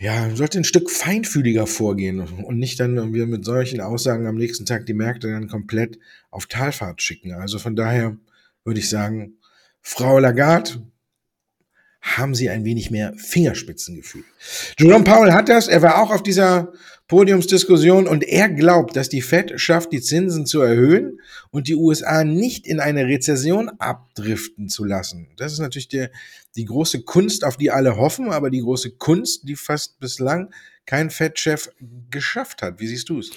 ja, 0.00 0.34
sollte 0.34 0.58
ein 0.58 0.64
Stück 0.64 0.90
feinfühliger 0.90 1.66
vorgehen 1.66 2.20
und 2.20 2.58
nicht 2.58 2.80
dann 2.80 3.12
wir 3.12 3.26
mit 3.26 3.44
solchen 3.44 3.82
Aussagen 3.82 4.26
am 4.26 4.36
nächsten 4.36 4.64
Tag 4.64 4.86
die 4.86 4.94
Märkte 4.94 5.30
dann 5.30 5.46
komplett 5.46 5.98
auf 6.30 6.46
Talfahrt 6.46 7.02
schicken. 7.02 7.34
Also 7.34 7.58
von 7.58 7.76
daher 7.76 8.16
würde 8.64 8.80
ich 8.80 8.88
sagen, 8.88 9.34
Frau 9.82 10.18
Lagarde, 10.18 10.89
haben 12.00 12.34
sie 12.34 12.48
ein 12.48 12.64
wenig 12.64 12.90
mehr 12.90 13.14
Fingerspitzengefühl. 13.16 14.24
Jerome 14.78 15.04
Powell 15.04 15.32
hat 15.32 15.48
das, 15.48 15.68
er 15.68 15.82
war 15.82 16.02
auch 16.02 16.10
auf 16.10 16.22
dieser 16.22 16.72
Podiumsdiskussion 17.08 18.06
und 18.06 18.22
er 18.22 18.48
glaubt, 18.48 18.94
dass 18.94 19.08
die 19.08 19.20
Fed 19.20 19.60
schafft, 19.60 19.92
die 19.92 20.00
Zinsen 20.00 20.46
zu 20.46 20.60
erhöhen 20.60 21.20
und 21.50 21.66
die 21.66 21.74
USA 21.74 22.22
nicht 22.22 22.66
in 22.66 22.78
eine 22.78 23.06
Rezession 23.06 23.68
abdriften 23.68 24.68
zu 24.68 24.84
lassen. 24.84 25.28
Das 25.36 25.52
ist 25.52 25.58
natürlich 25.58 25.88
der, 25.88 26.10
die 26.54 26.64
große 26.64 27.02
Kunst, 27.02 27.44
auf 27.44 27.56
die 27.56 27.70
alle 27.70 27.96
hoffen, 27.96 28.30
aber 28.30 28.48
die 28.48 28.60
große 28.60 28.92
Kunst, 28.92 29.48
die 29.48 29.56
fast 29.56 29.98
bislang 29.98 30.54
kein 30.86 31.10
Fed-Chef 31.10 31.70
geschafft 32.10 32.62
hat. 32.62 32.80
Wie 32.80 32.86
siehst 32.86 33.08
du 33.08 33.18
es? 33.18 33.30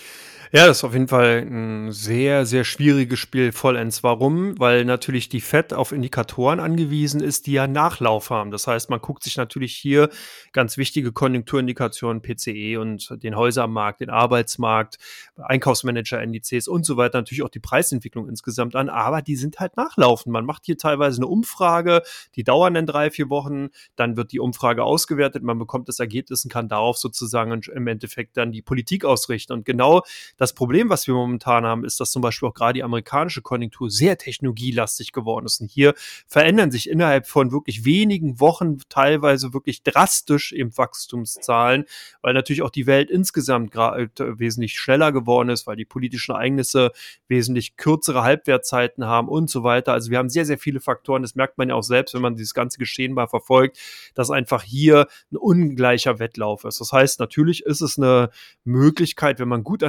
Ja, 0.56 0.68
das 0.68 0.78
ist 0.78 0.84
auf 0.84 0.94
jeden 0.94 1.08
Fall 1.08 1.48
ein 1.50 1.92
sehr, 1.92 2.46
sehr 2.46 2.64
schwieriges 2.64 3.18
Spiel 3.18 3.52
vollends. 3.52 4.04
Warum? 4.04 4.54
Weil 4.60 4.86
natürlich 4.86 5.28
die 5.28 5.42
FED 5.42 5.74
auf 5.74 5.92
Indikatoren 5.92 6.60
angewiesen 6.60 7.22
ist, 7.22 7.48
die 7.48 7.54
ja 7.54 7.66
Nachlauf 7.66 8.30
haben. 8.30 8.52
Das 8.52 8.68
heißt, 8.68 8.92
man 8.92 9.02
guckt 9.02 9.24
sich 9.24 9.36
natürlich 9.36 9.76
hier 9.76 10.10
ganz 10.52 10.78
wichtige 10.78 11.12
Konjunkturindikationen, 11.12 12.22
PCE 12.22 12.78
und 12.80 13.24
den 13.24 13.36
Häusermarkt, 13.36 14.02
den 14.02 14.12
Arbeitsmarkt, 14.12 15.00
Einkaufsmanager-Indizes 15.38 16.68
und 16.68 16.86
so 16.86 16.98
weiter, 16.98 17.18
natürlich 17.18 17.42
auch 17.42 17.50
die 17.50 17.60
Preisentwicklung 17.60 18.30
insgesamt 18.30 18.76
an. 18.76 18.90
Aber 18.90 19.24
die 19.24 19.38
sind 19.38 19.60
halt 19.60 19.76
nachlaufen. 19.76 20.32
Man 20.32 20.46
macht 20.46 20.68
hier 20.68 20.78
teilweise 20.78 21.18
eine 21.18 21.26
Umfrage, 21.30 22.04
die 22.36 22.44
dauern 22.44 22.76
dann 22.76 22.86
drei, 22.86 23.10
vier 23.10 23.32
Wochen. 23.32 23.70
Dann 23.96 24.18
wird 24.18 24.32
die 24.32 24.40
Umfrage 24.40 24.84
ausgewertet. 24.84 25.42
Man 25.42 25.58
bekommt 25.58 25.90
das 25.90 26.00
Ergebnis 26.00 26.46
und 26.46 26.52
kann 26.54 26.68
darauf 26.68 27.00
sozusagen 27.00 27.60
im 27.74 27.88
Endeffekt 27.88 28.38
dann 28.38 28.52
die 28.52 28.62
Politik 28.62 29.04
ausrichten. 29.04 29.54
Und 29.54 29.66
genau 29.66 30.04
Das 30.38 30.43
Problem, 30.52 30.90
was 30.90 31.08
wir 31.08 31.14
momentan 31.14 31.64
haben, 31.64 31.86
ist, 31.86 32.02
dass 32.02 32.12
zum 32.12 32.22
Beispiel 32.22 32.50
auch 32.50 32.54
gerade 32.54 32.74
die 32.74 32.84
amerikanische 32.84 33.42
Konjunktur 33.42 33.90
sehr 33.90 34.18
technologielastig 34.18 35.14
geworden 35.14 35.46
ist. 35.46 35.62
Und 35.62 35.72
hier 35.72 35.94
verändern 36.28 36.72
sich 36.72 36.90
innerhalb 36.90 37.28
von 37.28 37.54
wirklich 37.54 37.86
wenigen 37.86 38.42
Wochen 38.42 38.80
teilweise 38.90 39.54
wirklich 39.54 39.84
drastisch 39.84 40.52
eben 40.52 40.78
Wachstumszahlen, 40.78 41.86
weil 42.22 42.34
natürlich 42.34 42.64
auch 42.64 42.72
die 42.72 42.88
Welt 42.88 43.10
insgesamt 43.10 43.76
äh, 43.76 44.08
wesentlich 44.18 44.78
schneller 44.78 45.12
geworden 45.12 45.50
ist, 45.50 45.68
weil 45.68 45.78
die 45.78 45.86
politischen 45.86 46.32
Ereignisse 46.32 46.92
wesentlich 47.28 47.78
kürzere 47.78 48.24
Halbwertzeiten 48.24 49.06
haben 49.06 49.30
und 49.30 49.50
so 49.50 49.64
weiter. 49.64 49.94
Also 49.94 50.12
wir 50.12 50.18
haben 50.18 50.30
sehr, 50.30 50.46
sehr 50.46 50.58
viele 50.58 50.80
Faktoren. 50.80 51.22
Das 51.22 51.36
merkt 51.36 51.58
man 51.58 51.70
ja 51.70 51.76
auch 51.76 51.84
selbst, 51.84 52.14
wenn 52.14 52.22
man 52.22 52.36
dieses 52.36 52.54
ganze 52.54 52.80
Geschehen 52.80 53.14
mal 53.14 53.28
verfolgt, 53.28 53.78
dass 54.16 54.32
einfach 54.32 54.64
hier 54.64 55.08
ein 55.32 55.38
ungleicher 55.38 56.20
Wettlauf 56.20 56.64
ist. 56.66 56.82
Das 56.82 56.92
heißt, 56.92 57.20
natürlich 57.20 57.64
ist 57.64 57.82
es 57.82 57.98
eine 57.98 58.30
Möglichkeit, 58.64 59.40
wenn 59.40 59.48
man 59.48 59.64
gut 59.64 59.84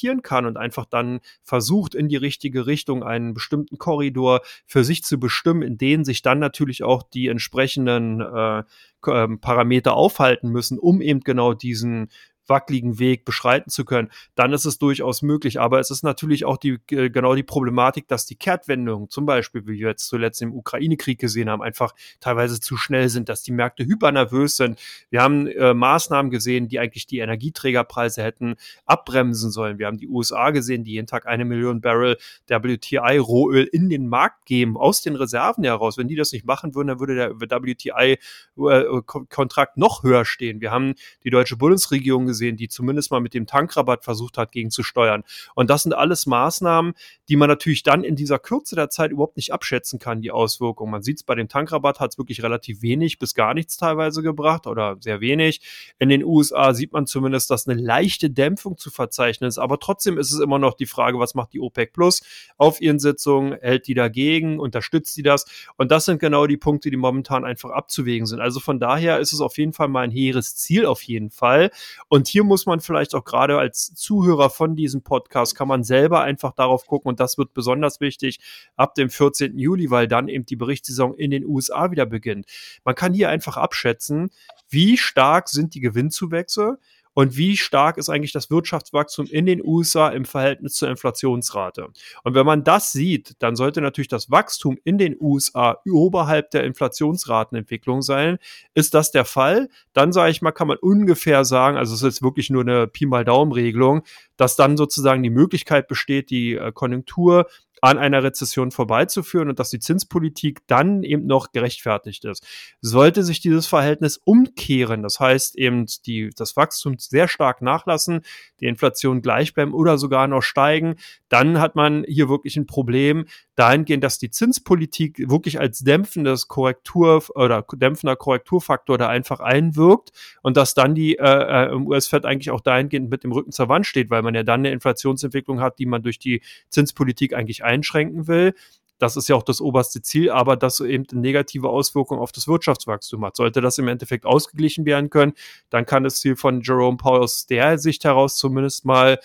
antizipieren 0.00 0.22
kann 0.22 0.46
und 0.46 0.56
einfach 0.56 0.86
dann 0.86 1.20
versucht, 1.42 1.94
in 1.94 2.08
die 2.08 2.16
richtige 2.16 2.66
Richtung 2.66 3.02
einen 3.02 3.34
bestimmten 3.34 3.78
Korridor 3.78 4.40
für 4.66 4.84
sich 4.84 5.02
zu 5.02 5.18
bestimmen, 5.18 5.62
in 5.62 5.78
denen 5.78 6.04
sich 6.04 6.22
dann 6.22 6.38
natürlich 6.38 6.82
auch 6.82 7.02
die 7.02 7.28
entsprechenden 7.28 8.20
äh, 8.20 8.62
ähm, 9.06 9.40
Parameter 9.40 9.94
aufhalten 9.94 10.50
müssen, 10.50 10.78
um 10.78 11.00
eben 11.00 11.20
genau 11.20 11.54
diesen 11.54 12.10
wackeligen 12.50 12.98
Weg 12.98 13.24
beschreiten 13.24 13.70
zu 13.70 13.86
können, 13.86 14.10
dann 14.34 14.52
ist 14.52 14.66
es 14.66 14.78
durchaus 14.78 15.22
möglich. 15.22 15.58
Aber 15.58 15.80
es 15.80 15.90
ist 15.90 16.02
natürlich 16.02 16.44
auch 16.44 16.58
die, 16.58 16.78
äh, 16.90 17.08
genau 17.08 17.34
die 17.34 17.42
Problematik, 17.42 18.08
dass 18.08 18.26
die 18.26 18.36
Kehrtwendungen, 18.36 19.08
zum 19.08 19.24
Beispiel, 19.24 19.66
wie 19.66 19.78
wir 19.78 19.88
jetzt 19.88 20.08
zuletzt 20.08 20.42
im 20.42 20.52
Ukraine-Krieg 20.52 21.18
gesehen 21.18 21.48
haben, 21.48 21.62
einfach 21.62 21.94
teilweise 22.20 22.60
zu 22.60 22.76
schnell 22.76 23.08
sind, 23.08 23.28
dass 23.28 23.42
die 23.42 23.52
Märkte 23.52 23.84
hypernervös 23.84 24.56
sind. 24.56 24.78
Wir 25.08 25.22
haben 25.22 25.46
äh, 25.46 25.72
Maßnahmen 25.72 26.30
gesehen, 26.30 26.68
die 26.68 26.78
eigentlich 26.78 27.06
die 27.06 27.20
Energieträgerpreise 27.20 28.22
hätten 28.22 28.56
abbremsen 28.84 29.50
sollen. 29.50 29.78
Wir 29.78 29.86
haben 29.86 29.98
die 29.98 30.08
USA 30.08 30.50
gesehen, 30.50 30.84
die 30.84 30.92
jeden 30.92 31.06
Tag 31.06 31.26
eine 31.26 31.44
Million 31.44 31.80
Barrel 31.80 32.16
WTI-Rohöl 32.48 33.64
in 33.64 33.88
den 33.88 34.08
Markt 34.08 34.46
geben, 34.46 34.76
aus 34.76 35.02
den 35.02 35.16
Reserven 35.16 35.64
heraus. 35.64 35.98
Wenn 35.98 36.08
die 36.08 36.16
das 36.16 36.32
nicht 36.32 36.44
machen 36.44 36.74
würden, 36.74 36.88
dann 36.88 37.00
würde 37.00 37.14
der 37.14 37.62
WTI-Kontrakt 37.62 39.76
äh, 39.76 39.80
noch 39.80 40.02
höher 40.02 40.24
stehen. 40.24 40.60
Wir 40.60 40.72
haben 40.72 40.94
die 41.24 41.30
deutsche 41.30 41.56
Bundesregierung 41.56 42.26
gesehen, 42.26 42.39
gesehen, 42.40 42.56
die 42.56 42.68
zumindest 42.68 43.10
mal 43.10 43.20
mit 43.20 43.34
dem 43.34 43.46
Tankrabatt 43.46 44.02
versucht 44.02 44.38
hat, 44.38 44.50
gegenzusteuern. 44.52 45.24
Und 45.54 45.68
das 45.68 45.82
sind 45.82 45.92
alles 45.92 46.24
Maßnahmen, 46.26 46.94
die 47.28 47.36
man 47.36 47.48
natürlich 47.48 47.82
dann 47.82 48.02
in 48.02 48.16
dieser 48.16 48.38
Kürze 48.38 48.74
der 48.74 48.88
Zeit 48.88 49.10
überhaupt 49.10 49.36
nicht 49.36 49.52
abschätzen 49.52 49.98
kann, 49.98 50.22
die 50.22 50.30
Auswirkungen. 50.30 50.90
Man 50.90 51.02
sieht 51.02 51.18
es 51.18 51.22
bei 51.22 51.34
dem 51.34 51.48
Tankrabatt, 51.48 52.00
hat 52.00 52.12
es 52.12 52.18
wirklich 52.18 52.42
relativ 52.42 52.80
wenig 52.80 53.18
bis 53.18 53.34
gar 53.34 53.52
nichts 53.52 53.76
teilweise 53.76 54.22
gebracht 54.22 54.66
oder 54.66 54.96
sehr 55.00 55.20
wenig. 55.20 55.60
In 55.98 56.08
den 56.08 56.24
USA 56.24 56.72
sieht 56.72 56.92
man 56.92 57.06
zumindest, 57.06 57.50
dass 57.50 57.68
eine 57.68 57.80
leichte 57.80 58.30
Dämpfung 58.30 58.78
zu 58.78 58.90
verzeichnen 58.90 59.48
ist, 59.48 59.58
aber 59.58 59.78
trotzdem 59.78 60.16
ist 60.16 60.32
es 60.32 60.40
immer 60.40 60.58
noch 60.58 60.74
die 60.74 60.86
Frage, 60.86 61.18
was 61.18 61.34
macht 61.34 61.52
die 61.52 61.60
OPEC 61.60 61.92
Plus 61.92 62.22
auf 62.56 62.80
ihren 62.80 62.98
Sitzungen, 62.98 63.58
hält 63.60 63.86
die 63.86 63.94
dagegen, 63.94 64.58
unterstützt 64.58 65.16
die 65.16 65.22
das? 65.22 65.44
Und 65.76 65.90
das 65.90 66.06
sind 66.06 66.20
genau 66.20 66.46
die 66.46 66.56
Punkte, 66.56 66.90
die 66.90 66.96
momentan 66.96 67.44
einfach 67.44 67.70
abzuwägen 67.70 68.26
sind. 68.26 68.40
Also 68.40 68.60
von 68.60 68.80
daher 68.80 69.18
ist 69.18 69.32
es 69.32 69.40
auf 69.40 69.58
jeden 69.58 69.72
Fall 69.74 69.88
mal 69.88 70.02
ein 70.02 70.10
hehres 70.10 70.56
Ziel 70.56 70.86
auf 70.86 71.02
jeden 71.02 71.30
Fall. 71.30 71.70
Und 72.08 72.19
hier 72.28 72.44
muss 72.44 72.66
man 72.66 72.80
vielleicht 72.80 73.14
auch 73.14 73.24
gerade 73.24 73.58
als 73.58 73.94
Zuhörer 73.94 74.50
von 74.50 74.76
diesem 74.76 75.02
Podcast, 75.02 75.54
kann 75.54 75.68
man 75.68 75.84
selber 75.84 76.22
einfach 76.22 76.52
darauf 76.52 76.86
gucken 76.86 77.08
und 77.08 77.20
das 77.20 77.38
wird 77.38 77.54
besonders 77.54 78.00
wichtig 78.00 78.40
ab 78.76 78.94
dem 78.94 79.10
14. 79.10 79.58
Juli, 79.58 79.90
weil 79.90 80.08
dann 80.08 80.28
eben 80.28 80.46
die 80.46 80.56
Berichtssaison 80.56 81.14
in 81.14 81.30
den 81.30 81.44
USA 81.44 81.90
wieder 81.90 82.06
beginnt. 82.06 82.46
Man 82.84 82.94
kann 82.94 83.14
hier 83.14 83.28
einfach 83.28 83.56
abschätzen, 83.56 84.30
wie 84.68 84.96
stark 84.96 85.48
sind 85.48 85.74
die 85.74 85.80
Gewinnzuwächse, 85.80 86.78
und 87.14 87.36
wie 87.36 87.56
stark 87.56 87.98
ist 87.98 88.08
eigentlich 88.08 88.32
das 88.32 88.50
Wirtschaftswachstum 88.50 89.26
in 89.26 89.46
den 89.46 89.64
USA 89.64 90.08
im 90.08 90.24
Verhältnis 90.24 90.74
zur 90.74 90.88
Inflationsrate. 90.88 91.88
Und 92.22 92.34
wenn 92.34 92.46
man 92.46 92.64
das 92.64 92.92
sieht, 92.92 93.34
dann 93.40 93.56
sollte 93.56 93.80
natürlich 93.80 94.08
das 94.08 94.30
Wachstum 94.30 94.78
in 94.84 94.98
den 94.98 95.16
USA 95.20 95.78
oberhalb 95.90 96.50
der 96.50 96.64
Inflationsratenentwicklung 96.64 98.02
sein. 98.02 98.38
Ist 98.74 98.94
das 98.94 99.10
der 99.10 99.24
Fall? 99.24 99.68
Dann 99.92 100.12
sage 100.12 100.30
ich 100.30 100.42
mal, 100.42 100.52
kann 100.52 100.68
man 100.68 100.78
ungefähr 100.78 101.44
sagen, 101.44 101.76
also 101.76 101.94
es 101.94 102.02
ist 102.02 102.22
wirklich 102.22 102.50
nur 102.50 102.62
eine 102.62 102.86
Pi 102.86 103.06
mal 103.06 103.24
Daumen-Regelung, 103.24 104.02
dass 104.36 104.56
dann 104.56 104.76
sozusagen 104.76 105.22
die 105.22 105.30
Möglichkeit 105.30 105.88
besteht, 105.88 106.30
die 106.30 106.54
äh, 106.54 106.72
Konjunktur 106.72 107.46
an 107.80 107.98
einer 107.98 108.22
Rezession 108.22 108.70
vorbeizuführen 108.70 109.48
und 109.48 109.58
dass 109.58 109.70
die 109.70 109.78
Zinspolitik 109.78 110.60
dann 110.66 111.02
eben 111.02 111.26
noch 111.26 111.52
gerechtfertigt 111.52 112.24
ist. 112.24 112.46
Sollte 112.80 113.22
sich 113.22 113.40
dieses 113.40 113.66
Verhältnis 113.66 114.20
umkehren, 114.22 115.02
das 115.02 115.20
heißt 115.20 115.56
eben 115.56 115.86
die, 116.06 116.30
das 116.36 116.56
Wachstum 116.56 116.96
sehr 116.98 117.28
stark 117.28 117.62
nachlassen, 117.62 118.22
die 118.60 118.66
Inflation 118.66 119.22
gleich 119.22 119.54
bleiben 119.54 119.72
oder 119.72 119.98
sogar 119.98 120.26
noch 120.26 120.42
steigen, 120.42 120.96
dann 121.28 121.60
hat 121.60 121.76
man 121.76 122.04
hier 122.06 122.28
wirklich 122.28 122.56
ein 122.56 122.66
Problem 122.66 123.24
dahingehend, 123.60 124.02
dass 124.02 124.18
die 124.18 124.30
Zinspolitik 124.30 125.28
wirklich 125.28 125.60
als 125.60 125.80
dämpfendes 125.80 126.48
Korrektur 126.48 127.22
oder 127.34 127.64
dämpfender 127.72 128.16
Korrekturfaktor 128.16 128.96
da 128.96 129.08
einfach 129.08 129.40
einwirkt 129.40 130.12
und 130.42 130.56
dass 130.56 130.74
dann 130.74 130.94
die 130.94 131.18
äh, 131.18 131.68
äh 131.68 131.74
US-Fed 131.74 132.24
eigentlich 132.24 132.50
auch 132.50 132.60
dahingehend 132.60 133.10
mit 133.10 133.22
dem 133.22 133.32
Rücken 133.32 133.52
zur 133.52 133.68
Wand 133.68 133.86
steht, 133.86 134.10
weil 134.10 134.22
man 134.22 134.34
ja 134.34 134.42
dann 134.42 134.60
eine 134.60 134.70
Inflationsentwicklung 134.70 135.60
hat, 135.60 135.78
die 135.78 135.86
man 135.86 136.02
durch 136.02 136.18
die 136.18 136.42
Zinspolitik 136.70 137.34
eigentlich 137.34 137.64
einschränken 137.70 138.26
will. 138.26 138.54
Das 138.98 139.16
ist 139.16 139.28
ja 139.28 139.36
auch 139.36 139.42
das 139.42 139.62
oberste 139.62 140.02
Ziel, 140.02 140.30
aber 140.30 140.56
das 140.56 140.78
eben 140.80 141.06
negative 141.12 141.70
Auswirkung 141.70 142.18
auf 142.18 142.32
das 142.32 142.46
Wirtschaftswachstum 142.46 143.24
hat. 143.24 143.34
Sollte 143.36 143.62
das 143.62 143.78
im 143.78 143.88
Endeffekt 143.88 144.26
ausgeglichen 144.26 144.84
werden 144.84 145.08
können, 145.08 145.32
dann 145.70 145.86
kann 145.86 146.04
das 146.04 146.20
Ziel 146.20 146.36
von 146.36 146.60
Jerome 146.60 146.98
Powell 146.98 147.22
aus 147.22 147.46
der 147.46 147.78
Sicht 147.78 148.04
heraus 148.04 148.36
zumindest 148.36 148.84
mal 148.84 149.18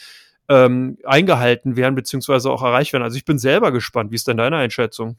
ähm, 0.47 0.97
eingehalten 1.03 1.75
werden, 1.75 1.95
beziehungsweise 1.95 2.51
auch 2.51 2.63
erreicht 2.63 2.93
werden. 2.93 3.03
Also 3.03 3.17
ich 3.17 3.25
bin 3.25 3.37
selber 3.37 3.71
gespannt. 3.71 4.11
Wie 4.11 4.15
ist 4.15 4.27
denn 4.27 4.37
deine 4.37 4.57
Einschätzung? 4.57 5.17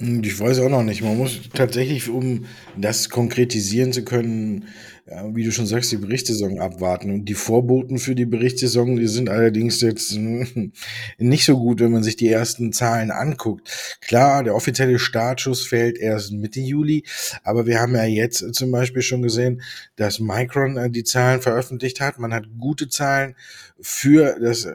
Hm, 0.00 0.22
ich 0.24 0.38
weiß 0.38 0.60
auch 0.60 0.68
noch 0.68 0.82
nicht. 0.82 1.02
Man 1.02 1.16
muss 1.16 1.40
tatsächlich, 1.54 2.08
um 2.08 2.46
das 2.76 3.08
konkretisieren 3.08 3.92
zu 3.92 4.04
können, 4.04 4.66
wie 5.34 5.44
du 5.44 5.50
schon 5.50 5.66
sagst, 5.66 5.90
die 5.92 5.96
Berichtssaison 5.96 6.60
abwarten. 6.60 7.10
Und 7.10 7.24
die 7.24 7.34
Vorboten 7.34 7.98
für 7.98 8.14
die 8.14 8.24
Berichtssaison, 8.24 8.96
die 8.96 9.08
sind 9.08 9.28
allerdings 9.28 9.80
jetzt 9.80 10.16
nicht 11.18 11.44
so 11.44 11.58
gut, 11.58 11.80
wenn 11.80 11.92
man 11.92 12.02
sich 12.02 12.16
die 12.16 12.28
ersten 12.28 12.72
Zahlen 12.72 13.10
anguckt. 13.10 13.98
Klar, 14.00 14.44
der 14.44 14.54
offizielle 14.54 14.98
Startschuss 14.98 15.66
fällt 15.66 15.98
erst 15.98 16.32
Mitte 16.32 16.60
Juli, 16.60 17.04
aber 17.42 17.66
wir 17.66 17.80
haben 17.80 17.94
ja 17.94 18.04
jetzt 18.04 18.54
zum 18.54 18.70
Beispiel 18.70 19.02
schon 19.02 19.22
gesehen, 19.22 19.62
dass 19.96 20.20
Micron 20.20 20.76
äh, 20.76 20.90
die 20.90 21.04
Zahlen 21.04 21.42
veröffentlicht 21.42 22.00
hat. 22.00 22.18
Man 22.18 22.32
hat 22.32 22.46
gute 22.58 22.88
Zahlen 22.88 23.34
für 23.80 24.38
das 24.40 24.68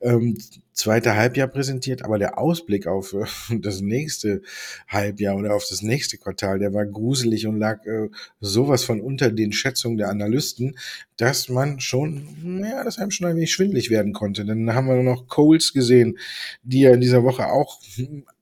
ähm, 0.00 0.38
zweite 0.74 1.16
Halbjahr 1.16 1.48
präsentiert, 1.48 2.02
aber 2.02 2.18
der 2.18 2.38
Ausblick 2.38 2.86
auf 2.86 3.14
äh, 3.14 3.24
das 3.58 3.80
nächste 3.80 4.42
Halbjahr 4.88 5.36
oder 5.36 5.54
auf 5.54 5.66
das 5.68 5.82
nächste 5.82 6.18
Quartal, 6.18 6.58
der 6.58 6.74
war 6.74 6.84
gruselig 6.84 7.46
und 7.46 7.58
lag 7.58 7.84
äh, 7.86 8.10
sowas 8.40 8.84
von 8.84 9.00
unter 9.00 9.30
den 9.30 9.52
Schätzungen 9.52 9.96
der 9.96 10.10
Analysten, 10.10 10.76
dass 11.16 11.48
man 11.48 11.80
schon, 11.80 12.62
ja, 12.62 12.84
dass 12.84 12.98
einem 12.98 13.10
schon 13.10 13.28
ein 13.28 13.36
wenig 13.36 13.52
schwindlig 13.52 13.90
werden 13.90 14.12
konnte. 14.12 14.44
Dann 14.44 14.74
haben 14.74 14.88
wir 14.88 15.02
noch 15.02 15.28
Coles 15.28 15.72
gesehen, 15.72 16.18
die 16.62 16.80
ja 16.80 16.92
in 16.92 17.00
dieser 17.00 17.22
Woche 17.22 17.46
auch 17.46 17.80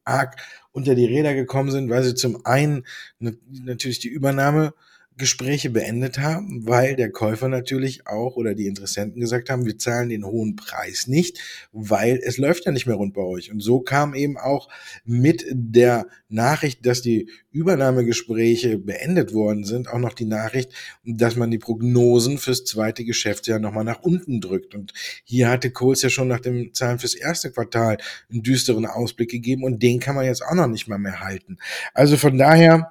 arg 0.04 0.36
unter 0.72 0.94
die 0.94 1.04
Räder 1.04 1.34
gekommen 1.34 1.70
sind, 1.70 1.90
weil 1.90 2.02
sie 2.02 2.14
zum 2.14 2.44
einen 2.46 2.84
natürlich 3.18 3.98
die 3.98 4.08
Übernahme 4.08 4.72
Gespräche 5.16 5.70
beendet 5.70 6.18
haben, 6.18 6.66
weil 6.66 6.96
der 6.96 7.10
Käufer 7.10 7.48
natürlich 7.48 8.06
auch 8.06 8.36
oder 8.36 8.54
die 8.54 8.66
Interessenten 8.66 9.20
gesagt 9.20 9.50
haben, 9.50 9.66
wir 9.66 9.78
zahlen 9.78 10.08
den 10.08 10.24
hohen 10.24 10.56
Preis 10.56 11.06
nicht, 11.06 11.38
weil 11.72 12.20
es 12.22 12.38
läuft 12.38 12.66
ja 12.66 12.72
nicht 12.72 12.86
mehr 12.86 12.96
rund 12.96 13.14
bei 13.14 13.22
euch. 13.22 13.50
Und 13.50 13.60
so 13.60 13.80
kam 13.80 14.14
eben 14.14 14.38
auch 14.38 14.68
mit 15.04 15.44
der 15.52 16.06
Nachricht, 16.28 16.86
dass 16.86 17.02
die 17.02 17.30
Übernahmegespräche 17.50 18.78
beendet 18.78 19.34
worden 19.34 19.64
sind, 19.64 19.88
auch 19.88 19.98
noch 19.98 20.14
die 20.14 20.24
Nachricht, 20.24 20.72
dass 21.04 21.36
man 21.36 21.50
die 21.50 21.58
Prognosen 21.58 22.38
fürs 22.38 22.64
zweite 22.64 23.04
Geschäftsjahr 23.04 23.58
nochmal 23.58 23.84
nach 23.84 24.02
unten 24.02 24.40
drückt. 24.40 24.74
Und 24.74 24.92
hier 25.24 25.50
hatte 25.50 25.70
Kohls 25.70 26.02
ja 26.02 26.08
schon 26.08 26.28
nach 26.28 26.40
dem 26.40 26.72
Zahlen 26.72 26.98
fürs 26.98 27.14
erste 27.14 27.52
Quartal 27.52 27.98
einen 28.30 28.42
düsteren 28.42 28.86
Ausblick 28.86 29.30
gegeben 29.30 29.64
und 29.64 29.82
den 29.82 30.00
kann 30.00 30.14
man 30.14 30.24
jetzt 30.24 30.42
auch 30.42 30.54
noch 30.54 30.66
nicht 30.66 30.88
mal 30.88 30.98
mehr 30.98 31.20
halten. 31.20 31.58
Also 31.92 32.16
von 32.16 32.38
daher, 32.38 32.90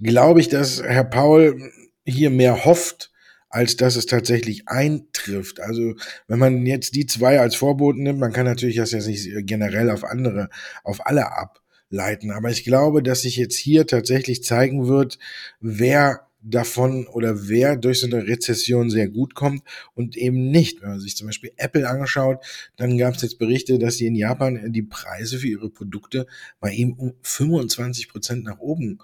glaube 0.00 0.40
ich, 0.40 0.48
dass 0.48 0.82
Herr 0.82 1.04
Paul 1.04 1.72
hier 2.04 2.30
mehr 2.30 2.64
hofft, 2.64 3.10
als 3.50 3.76
dass 3.76 3.96
es 3.96 4.06
tatsächlich 4.06 4.68
eintrifft. 4.68 5.60
Also 5.60 5.94
wenn 6.26 6.38
man 6.38 6.66
jetzt 6.66 6.94
die 6.94 7.06
zwei 7.06 7.40
als 7.40 7.56
Vorboten 7.56 8.02
nimmt, 8.02 8.18
man 8.18 8.32
kann 8.32 8.44
natürlich 8.44 8.76
das 8.76 8.92
jetzt 8.92 9.06
nicht 9.06 9.28
generell 9.46 9.90
auf 9.90 10.04
andere, 10.04 10.50
auf 10.84 11.06
alle 11.06 11.32
ableiten. 11.32 12.30
Aber 12.30 12.50
ich 12.50 12.64
glaube, 12.64 13.02
dass 13.02 13.22
sich 13.22 13.36
jetzt 13.36 13.56
hier 13.56 13.86
tatsächlich 13.86 14.44
zeigen 14.44 14.86
wird, 14.86 15.18
wer 15.60 16.28
davon 16.40 17.06
oder 17.08 17.48
wer 17.48 17.76
durch 17.76 18.00
so 18.00 18.06
eine 18.06 18.26
Rezession 18.26 18.90
sehr 18.90 19.08
gut 19.08 19.34
kommt 19.34 19.62
und 19.94 20.16
eben 20.16 20.50
nicht. 20.50 20.82
Wenn 20.82 20.90
man 20.90 21.00
sich 21.00 21.16
zum 21.16 21.26
Beispiel 21.26 21.52
Apple 21.56 21.88
angeschaut, 21.88 22.44
dann 22.76 22.96
gab 22.96 23.16
es 23.16 23.22
jetzt 23.22 23.38
Berichte, 23.38 23.78
dass 23.78 23.96
sie 23.96 24.06
in 24.06 24.14
Japan 24.14 24.72
die 24.72 24.82
Preise 24.82 25.38
für 25.38 25.48
ihre 25.48 25.70
Produkte 25.70 26.26
bei 26.60 26.70
ihm 26.72 26.92
um 26.92 27.14
25 27.22 28.08
Prozent 28.08 28.44
nach 28.44 28.58
oben 28.58 29.00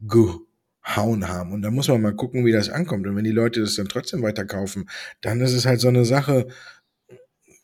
gehauen 0.00 1.28
haben. 1.28 1.52
Und 1.52 1.62
da 1.62 1.70
muss 1.70 1.88
man 1.88 2.02
mal 2.02 2.14
gucken, 2.14 2.44
wie 2.44 2.52
das 2.52 2.68
ankommt. 2.68 3.06
Und 3.06 3.16
wenn 3.16 3.24
die 3.24 3.30
Leute 3.30 3.60
das 3.60 3.76
dann 3.76 3.88
trotzdem 3.88 4.22
weiterkaufen, 4.22 4.88
dann 5.20 5.40
ist 5.40 5.52
es 5.52 5.66
halt 5.66 5.80
so 5.80 5.88
eine 5.88 6.04
Sache, 6.04 6.48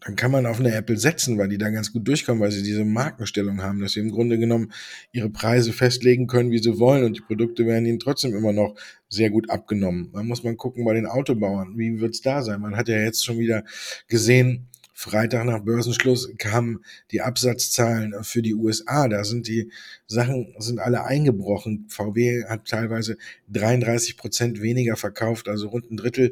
dann 0.04 0.16
kann 0.16 0.32
man 0.32 0.46
auf 0.46 0.58
eine 0.58 0.74
Apple 0.74 0.96
setzen, 0.96 1.38
weil 1.38 1.48
die 1.48 1.58
da 1.58 1.70
ganz 1.70 1.92
gut 1.92 2.06
durchkommen, 2.08 2.42
weil 2.42 2.50
sie 2.50 2.62
diese 2.62 2.84
Markenstellung 2.84 3.62
haben, 3.62 3.80
dass 3.80 3.92
sie 3.92 4.00
im 4.00 4.10
Grunde 4.10 4.38
genommen 4.38 4.72
ihre 5.12 5.30
Preise 5.30 5.72
festlegen 5.72 6.26
können, 6.26 6.50
wie 6.50 6.58
sie 6.58 6.78
wollen 6.78 7.04
und 7.04 7.16
die 7.16 7.20
Produkte 7.20 7.66
werden 7.66 7.86
ihnen 7.86 8.00
trotzdem 8.00 8.34
immer 8.34 8.52
noch 8.52 8.74
sehr 9.08 9.30
gut 9.30 9.48
abgenommen. 9.50 10.10
Da 10.12 10.22
muss 10.22 10.42
man 10.42 10.56
gucken 10.56 10.84
bei 10.84 10.94
den 10.94 11.06
Autobauern, 11.06 11.78
wie 11.78 12.00
wird's 12.00 12.20
da 12.20 12.42
sein? 12.42 12.60
Man 12.60 12.76
hat 12.76 12.88
ja 12.88 12.98
jetzt 12.98 13.24
schon 13.24 13.38
wieder 13.38 13.62
gesehen, 14.08 14.68
Freitag 15.02 15.46
nach 15.46 15.64
Börsenschluss 15.64 16.30
kamen 16.38 16.84
die 17.10 17.22
Absatzzahlen 17.22 18.22
für 18.22 18.40
die 18.40 18.54
USA. 18.54 19.08
Da 19.08 19.24
sind 19.24 19.48
die 19.48 19.72
Sachen 20.06 20.54
sind 20.58 20.78
alle 20.78 21.02
eingebrochen. 21.02 21.86
VW 21.88 22.44
hat 22.44 22.68
teilweise 22.68 23.16
33 23.48 24.16
Prozent 24.16 24.62
weniger 24.62 24.96
verkauft, 24.96 25.48
also 25.48 25.66
rund 25.70 25.90
ein 25.90 25.96
Drittel 25.96 26.30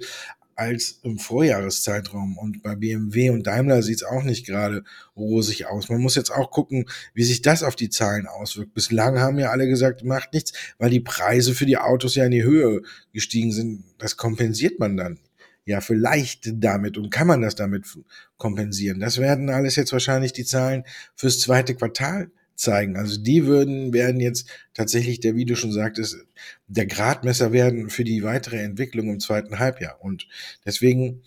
als 0.54 1.00
im 1.02 1.18
Vorjahreszeitraum. 1.18 2.38
Und 2.38 2.62
bei 2.62 2.76
BMW 2.76 3.30
und 3.30 3.44
Daimler 3.44 3.82
sieht 3.82 3.96
es 3.96 4.04
auch 4.04 4.22
nicht 4.22 4.46
gerade 4.46 4.84
rosig 5.16 5.66
aus. 5.66 5.88
Man 5.88 6.00
muss 6.00 6.14
jetzt 6.14 6.30
auch 6.30 6.52
gucken, 6.52 6.88
wie 7.12 7.24
sich 7.24 7.42
das 7.42 7.64
auf 7.64 7.74
die 7.74 7.90
Zahlen 7.90 8.28
auswirkt. 8.28 8.72
Bislang 8.72 9.18
haben 9.18 9.40
ja 9.40 9.50
alle 9.50 9.66
gesagt, 9.66 10.04
macht 10.04 10.32
nichts, 10.32 10.52
weil 10.78 10.90
die 10.90 11.00
Preise 11.00 11.56
für 11.56 11.66
die 11.66 11.78
Autos 11.78 12.14
ja 12.14 12.24
in 12.24 12.30
die 12.30 12.44
Höhe 12.44 12.82
gestiegen 13.12 13.50
sind. 13.50 13.82
Das 13.98 14.16
kompensiert 14.16 14.78
man 14.78 14.96
dann 14.96 15.18
ja 15.64 15.80
vielleicht 15.80 16.50
damit 16.54 16.96
und 16.96 17.10
kann 17.10 17.26
man 17.26 17.42
das 17.42 17.54
damit 17.54 17.86
kompensieren. 18.38 19.00
Das 19.00 19.18
werden 19.18 19.50
alles 19.50 19.76
jetzt 19.76 19.92
wahrscheinlich 19.92 20.32
die 20.32 20.44
Zahlen 20.44 20.84
fürs 21.14 21.40
zweite 21.40 21.74
Quartal 21.74 22.30
zeigen. 22.60 22.96
Also 22.96 23.20
die 23.20 23.46
würden, 23.46 23.92
werden 23.92 24.20
jetzt 24.20 24.48
tatsächlich, 24.74 25.20
der, 25.20 25.34
wie 25.36 25.44
du 25.44 25.56
schon 25.56 25.72
sagtest, 25.72 26.16
der 26.66 26.86
Gradmesser 26.86 27.52
werden 27.52 27.90
für 27.90 28.04
die 28.04 28.22
weitere 28.22 28.58
Entwicklung 28.58 29.08
im 29.08 29.20
zweiten 29.20 29.58
Halbjahr. 29.58 30.00
Und 30.00 30.28
deswegen 30.64 31.22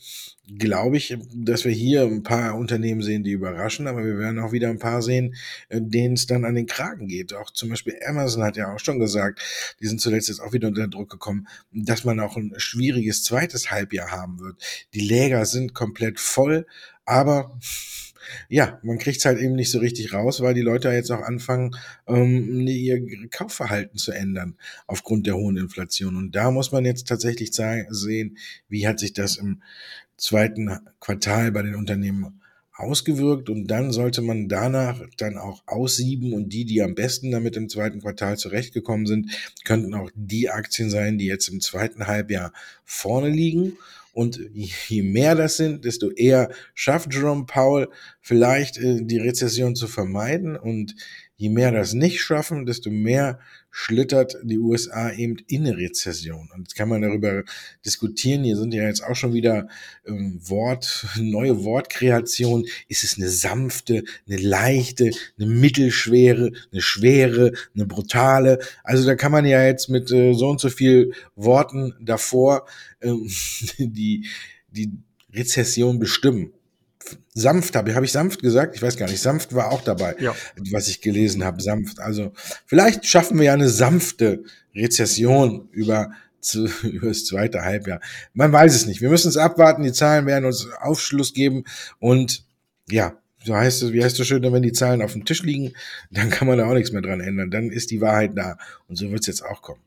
glaube 0.58 0.98
ich, 0.98 1.18
dass 1.34 1.66
wir 1.66 1.72
hier 1.72 2.04
ein 2.04 2.24
paar 2.24 2.56
Unternehmen 2.56 3.02
sehen, 3.02 3.24
die 3.24 3.32
überraschen, 3.32 3.88
aber 3.88 4.04
wir 4.04 4.18
werden 4.18 4.40
auch 4.40 4.52
wieder 4.52 4.70
ein 4.70 4.80
paar 4.80 5.02
sehen, 5.02 5.36
äh, 5.70 5.80
denen 5.82 6.16
es 6.16 6.28
dann 6.28 6.46
an 6.46 6.56
den 6.56 6.66
Kragen 6.66 7.08
geht. 7.08 7.34
Auch 7.34 7.50
zum 7.52 7.70
Beispiel 7.70 7.98
Amazon 8.06 8.44
hat 8.44 8.58
ja 8.58 8.74
auch 8.74 8.80
schon 8.80 9.00
gesagt, 9.00 9.42
die 9.80 9.88
sind 9.88 10.02
zuletzt 10.02 10.28
jetzt 10.28 10.42
auch 10.42 10.54
wieder 10.54 10.68
unter 10.68 10.88
Druck 10.88 11.10
gekommen, 11.10 11.48
dass 11.72 12.04
man 12.04 12.20
auch 12.20 12.38
ein 12.38 12.54
schwieriges 12.58 13.24
zweites 13.24 13.72
Halbjahr 13.72 14.12
haben 14.12 14.40
wird. 14.40 14.62
Die 14.94 15.02
Läger 15.02 15.46
sind 15.46 15.74
komplett 15.74 16.20
voll, 16.20 16.66
aber 17.06 17.58
ja, 18.50 18.80
man 18.84 18.98
kriegt 18.98 19.18
es 19.18 19.26
halt 19.26 19.40
eben 19.40 19.56
nicht 19.56 19.72
so 19.72 19.80
richtig 19.80 20.14
raus, 20.14 20.42
weil 20.42 20.54
die 20.54 20.62
Leute 20.62 20.90
jetzt 20.90 21.12
auch 21.12 21.22
anfangen, 21.22 21.76
ähm, 22.08 22.68
ihr 22.68 23.02
Kaufverhalten 23.30 23.98
zu 23.98 24.12
ändern 24.12 24.56
aufgrund 24.88 25.28
der 25.28 25.36
hohen 25.36 25.58
Inflation. 25.58 26.16
Und 26.16 26.36
da 26.36 26.52
muss 26.52 26.72
man 26.72 26.86
jetzt 26.86 27.08
tatsächlich 27.08 27.52
sehen, 27.54 28.38
wie 28.70 28.88
hat 28.88 29.00
sich 29.00 29.14
das 29.14 29.38
im 29.38 29.62
zweiten 30.18 30.80
Quartal 31.00 31.52
bei 31.52 31.62
den 31.62 31.76
Unternehmen 31.76 32.42
ausgewirkt. 32.76 33.50
Und 33.50 33.68
dann 33.68 33.92
sollte 33.92 34.22
man 34.22 34.48
danach 34.48 35.02
dann 35.18 35.38
auch 35.38 35.64
aussieben. 35.66 36.34
Und 36.34 36.50
die, 36.50 36.66
die 36.66 36.82
am 36.82 36.96
besten 36.96 37.32
damit 37.32 37.56
im 37.56 37.70
zweiten 37.70 38.02
Quartal 38.02 38.38
zurechtgekommen 38.38 39.06
sind, 39.06 39.32
könnten 39.64 39.94
auch 39.94 40.10
die 40.16 40.50
Aktien 40.50 40.90
sein, 40.90 41.18
die 41.18 41.26
jetzt 41.26 41.48
im 41.50 41.62
zweiten 41.62 42.08
Halbjahr 42.08 42.54
vorne 42.84 43.30
liegen 43.30 43.78
und 44.14 44.40
je 44.54 45.02
mehr 45.02 45.34
das 45.34 45.58
sind, 45.58 45.86
desto 45.86 46.12
eher 46.12 46.52
schafft 46.76 47.12
Jerome 47.12 47.46
Powell 47.46 47.90
vielleicht 48.22 48.78
äh, 48.78 49.02
die 49.02 49.18
Rezession 49.18 49.76
zu 49.76 49.88
vermeiden. 49.88 50.56
Und 50.56 50.96
je 51.36 51.50
mehr 51.50 51.72
das 51.72 51.94
nicht 51.94 52.22
schaffen, 52.22 52.66
desto 52.66 52.90
mehr 52.90 53.40
schlittert 53.72 54.36
die 54.44 54.60
USA 54.60 55.12
eben 55.12 55.38
in 55.48 55.66
eine 55.66 55.78
Rezession. 55.78 56.50
Und 56.54 56.62
jetzt 56.62 56.76
kann 56.76 56.90
man 56.90 57.02
darüber 57.02 57.44
diskutieren. 57.86 58.44
Hier 58.44 58.56
sind 58.56 58.74
ja 58.74 58.84
jetzt 58.84 59.04
auch 59.04 59.16
schon 59.16 59.34
wieder 59.34 59.68
ähm, 60.06 60.40
Wort, 60.44 61.08
neue 61.18 61.64
Wortkreationen. 61.64 62.68
Ist 62.88 63.04
es 63.04 63.18
eine 63.18 63.30
sanfte, 63.30 64.04
eine 64.28 64.38
leichte, 64.38 65.12
eine 65.40 65.48
mittelschwere, 65.48 66.52
eine 66.72 66.82
schwere, 66.82 67.52
eine 67.74 67.86
brutale? 67.88 68.60
Also 68.84 69.06
da 69.06 69.16
kann 69.16 69.32
man 69.32 69.46
ja 69.46 69.66
jetzt 69.66 69.90
mit 69.90 70.12
äh, 70.12 70.34
so 70.34 70.50
und 70.50 70.62
so 70.62 70.70
viel 70.70 71.14
Worten 71.36 71.94
davor 72.00 72.68
ähm, 73.02 73.28
die, 73.80 74.28
die 74.70 74.92
Rezession 75.34 75.98
bestimmen 75.98 76.54
sanft 77.34 77.76
habe. 77.76 77.96
Habe 77.96 78.06
ich 78.06 78.12
sanft 78.12 78.42
gesagt? 78.42 78.76
Ich 78.76 78.82
weiß 78.82 78.98
gar 78.98 79.10
nicht. 79.10 79.22
Sanft 79.22 79.54
war 79.54 79.72
auch 79.72 79.82
dabei, 79.82 80.16
ja. 80.20 80.36
was 80.72 80.88
ich 80.88 81.02
gelesen 81.02 81.44
habe. 81.44 81.62
Sanft. 81.62 82.00
Also 82.00 82.34
vielleicht 82.66 83.06
schaffen 83.06 83.38
wir 83.38 83.46
ja 83.46 83.54
eine 83.54 83.70
sanfte 83.70 84.44
Rezession 84.76 85.70
über 85.72 86.12
zu, 86.40 86.66
über 86.84 87.08
das 87.08 87.26
zweite 87.26 87.62
Halbjahr. 87.62 88.02
Man 88.34 88.52
weiß 88.52 88.76
es 88.76 88.86
nicht. 88.86 89.02
Wir 89.02 89.10
müssen 89.10 89.30
es 89.30 89.38
abwarten. 89.38 89.84
Die 89.84 89.94
Zahlen 89.94 90.26
werden 90.26 90.46
uns 90.46 90.68
Aufschluss 90.80 91.34
geben 91.34 91.64
und 92.00 92.44
ja, 92.90 93.18
so 93.44 93.56
heißt 93.56 93.84
es, 93.84 93.94
wie 93.94 94.04
heißt 94.04 94.20
es 94.20 94.28
schön, 94.28 94.42
wenn 94.42 94.62
die 94.62 94.72
Zahlen 94.72 95.02
auf 95.02 95.14
dem 95.14 95.26
Tisch 95.26 95.44
liegen, 95.44 95.74
dann 96.12 96.30
kann 96.30 96.48
man 96.48 96.58
da 96.58 96.66
auch 96.66 96.74
nichts 96.74 96.92
mehr 96.92 97.02
dran 97.02 97.20
ändern. 97.20 97.52
Dann 97.52 97.70
ist 97.70 97.92
die 97.92 98.02
Wahrheit 98.02 98.32
da. 98.36 98.58
Und 98.88 98.96
so 98.96 99.12
wird 99.12 99.22
es 99.22 99.28
jetzt 99.28 99.44
auch 99.44 99.62
kommen. 99.62 99.82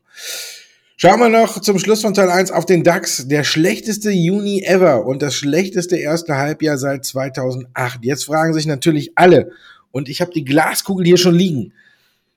Schauen 0.99 1.19
wir 1.19 1.29
noch 1.29 1.61
zum 1.61 1.77
Schluss 1.77 2.01
von 2.01 2.15
Teil 2.15 2.31
1 2.31 2.49
auf 2.51 2.65
den 2.65 2.83
DAX. 2.83 3.27
Der 3.27 3.43
schlechteste 3.43 4.09
Juni 4.09 4.63
ever 4.63 5.05
und 5.05 5.21
das 5.21 5.35
schlechteste 5.35 5.95
erste 5.95 6.37
Halbjahr 6.37 6.79
seit 6.79 7.05
2008. 7.05 7.99
Jetzt 8.01 8.25
fragen 8.25 8.51
sich 8.55 8.65
natürlich 8.65 9.11
alle, 9.13 9.51
und 9.91 10.09
ich 10.09 10.21
habe 10.21 10.31
die 10.31 10.43
Glaskugel 10.43 11.05
hier 11.05 11.17
schon 11.17 11.35
liegen, 11.35 11.71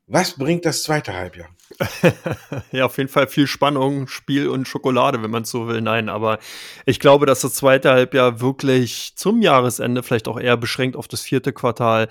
was 0.09 0.33
bringt 0.33 0.67
das 0.67 0.83
zweite 0.83 1.15
Halbjahr? 1.15 1.49
ja, 2.73 2.85
auf 2.85 2.99
jeden 2.99 3.09
Fall 3.09 3.29
viel 3.29 3.47
Spannung, 3.47 4.09
Spiel 4.09 4.49
und 4.49 4.69
Schokolade, 4.69 5.23
wenn 5.23 5.31
man 5.31 5.45
so 5.45 5.67
will. 5.67 5.81
Nein, 5.81 6.11
aber 6.11 6.39
ich 6.85 7.01
glaube, 7.01 7.25
dass 7.25 7.41
das 7.41 7.55
zweite 7.55 7.91
Halbjahr 7.91 8.43
wirklich 8.43 9.13
zum 9.17 9.41
Jahresende, 9.41 10.03
vielleicht 10.03 10.29
auch 10.29 10.39
eher 10.39 10.59
beschränkt 10.59 10.97
auf 10.97 11.09
das 11.09 11.23
vierte 11.23 11.55
Quartal, 11.55 12.09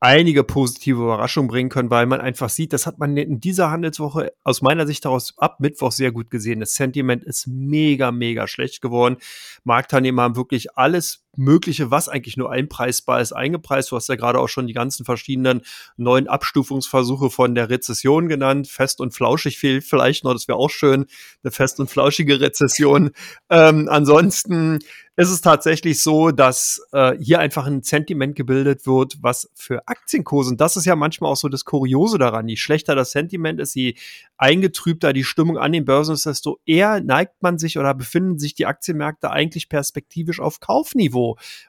einige 0.00 0.44
positive 0.44 1.02
Überraschungen 1.02 1.48
bringen 1.48 1.68
können, 1.68 1.90
weil 1.90 2.06
man 2.06 2.20
einfach 2.20 2.48
sieht, 2.48 2.72
das 2.72 2.86
hat 2.86 2.98
man 2.98 3.16
in 3.16 3.38
dieser 3.38 3.70
Handelswoche 3.70 4.32
aus 4.44 4.62
meiner 4.62 4.86
Sicht 4.86 5.04
daraus 5.04 5.34
ab 5.36 5.60
Mittwoch 5.60 5.92
sehr 5.92 6.10
gut 6.10 6.30
gesehen. 6.30 6.60
Das 6.60 6.74
Sentiment 6.74 7.22
ist 7.22 7.46
mega, 7.46 8.10
mega 8.10 8.46
schlecht 8.46 8.80
geworden. 8.80 9.18
Marktteilnehmer 9.64 10.22
haben 10.22 10.36
wirklich 10.36 10.76
alles 10.76 11.22
Mögliche, 11.36 11.90
was 11.90 12.08
eigentlich 12.08 12.36
nur 12.36 12.50
einpreisbar 12.50 13.20
ist, 13.20 13.32
eingepreist. 13.32 13.90
Du 13.90 13.96
hast 13.96 14.08
ja 14.08 14.16
gerade 14.16 14.38
auch 14.38 14.48
schon 14.48 14.66
die 14.66 14.72
ganzen 14.72 15.04
verschiedenen 15.04 15.62
neuen 15.96 16.28
Abstufungsversuche 16.28 17.30
von 17.30 17.54
der 17.54 17.70
Rezession 17.70 18.28
genannt. 18.28 18.68
Fest 18.68 19.00
und 19.00 19.12
flauschig 19.14 19.58
fehlt 19.58 19.84
vielleicht 19.84 20.24
noch, 20.24 20.32
das 20.32 20.48
wäre 20.48 20.58
auch 20.58 20.70
schön, 20.70 21.06
eine 21.42 21.50
fest 21.50 21.80
und 21.80 21.88
flauschige 21.88 22.40
Rezession. 22.40 23.10
Ähm, 23.48 23.88
ansonsten 23.88 24.80
ist 25.20 25.30
es 25.30 25.42
tatsächlich 25.42 26.02
so, 26.02 26.30
dass 26.30 26.80
äh, 26.92 27.12
hier 27.20 27.40
einfach 27.40 27.66
ein 27.66 27.82
Sentiment 27.82 28.36
gebildet 28.36 28.86
wird, 28.86 29.18
was 29.20 29.50
für 29.54 29.86
Aktienkurse, 29.86 30.50
und 30.50 30.60
das 30.62 30.76
ist 30.76 30.86
ja 30.86 30.96
manchmal 30.96 31.30
auch 31.30 31.36
so 31.36 31.50
das 31.50 31.66
Kuriose 31.66 32.16
daran, 32.16 32.48
je 32.48 32.56
schlechter 32.56 32.94
das 32.94 33.10
Sentiment 33.10 33.60
ist, 33.60 33.74
je 33.74 33.96
eingetrübter 34.38 35.12
die 35.12 35.24
Stimmung 35.24 35.58
an 35.58 35.72
den 35.72 35.84
Börsen 35.84 36.14
ist, 36.14 36.24
desto 36.24 36.58
eher 36.64 37.02
neigt 37.02 37.42
man 37.42 37.58
sich 37.58 37.76
oder 37.76 37.92
befinden 37.92 38.38
sich 38.38 38.54
die 38.54 38.64
Aktienmärkte 38.64 39.30
eigentlich 39.30 39.68
perspektivisch 39.68 40.40
auf 40.40 40.60
Kaufniveau, 40.60 41.19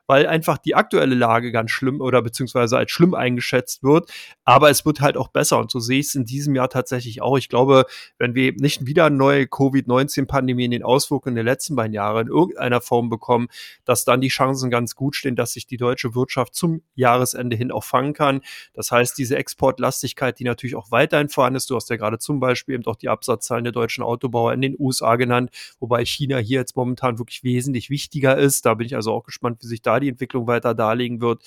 weil 0.08 0.28
einfach 0.28 0.58
die 0.58 0.76
aktuelle 0.76 1.16
Lage 1.16 1.52
ganz 1.52 1.72
schlimm 1.72 2.02
oder 2.02 2.22
beziehungsweise 2.22 2.78
als 2.78 2.92
schlimm 2.92 3.14
eingeschätzt 3.14 3.84
wird. 3.84 4.12
Aber 4.44 4.70
es 4.70 4.86
wird 4.86 5.02
halt 5.02 5.18
auch 5.18 5.30
besser 5.30 5.60
und 5.60 5.72
so 5.72 5.80
sehe 5.80 6.00
ich 6.00 6.08
es 6.08 6.16
in 6.16 6.26
diesem 6.26 6.56
Jahr 6.56 6.70
tatsächlich 6.70 7.22
auch. 7.22 7.38
Ich 7.38 7.50
glaube, 7.50 7.86
wenn 8.18 8.36
wir 8.36 8.54
nicht 8.54 8.86
wieder 8.86 9.06
eine 9.06 9.16
neue 9.16 9.48
Covid-19-Pandemie 9.48 10.66
in 10.66 10.72
den 10.72 10.84
Auswirkungen 10.84 11.36
der 11.36 11.44
letzten 11.44 11.76
beiden 11.76 11.94
Jahre 11.94 12.22
in 12.22 12.28
irgendeiner 12.28 12.82
Form 12.82 13.10
bekommen, 13.10 13.48
dass 13.86 14.06
dann 14.06 14.22
die 14.22 14.28
Chancen 14.28 14.70
ganz 14.70 14.96
gut 14.96 15.16
stehen, 15.16 15.36
dass 15.36 15.54
sich 15.54 15.68
die 15.68 15.78
deutsche 15.78 16.16
Wirtschaft 16.16 16.56
zum 16.56 16.82
Jahresende 16.96 17.56
hin 17.56 17.72
auch 17.72 17.84
fangen 17.84 18.14
kann. 18.14 18.42
Das 18.74 18.92
heißt, 18.92 19.18
diese 19.18 19.38
Exportlastigkeit, 19.38 20.40
die 20.40 20.44
natürlich 20.44 20.76
auch 20.76 20.92
weiterhin 20.92 21.30
vorhanden 21.30 21.58
ist, 21.58 21.70
du 21.70 21.76
hast 21.76 21.90
ja 21.90 21.96
gerade 21.96 22.20
zum 22.20 22.40
Beispiel 22.40 22.76
eben 22.76 22.84
doch 22.84 22.96
die 22.96 23.10
Absatzzahlen 23.10 23.64
der 23.64 23.74
deutschen 23.74 24.04
Autobauer 24.04 24.54
in 24.54 24.62
den 24.62 24.76
USA 24.78 25.16
genannt, 25.16 25.52
wobei 25.80 26.06
China 26.06 26.38
hier 26.38 26.60
jetzt 26.60 26.76
momentan 26.76 27.18
wirklich 27.18 27.44
wesentlich 27.44 27.90
wichtiger 27.90 28.38
ist. 28.38 28.66
Da 28.66 28.74
bin 28.74 28.86
ich 28.86 28.96
also 28.96 29.12
auch 29.14 29.24
gespannt, 29.24 29.41
wie 29.42 29.68
sich 29.68 29.82
da 29.82 30.00
die 30.00 30.10
Entwicklung 30.10 30.48
weiter 30.48 30.74
darlegen 30.74 31.22
wird. 31.22 31.44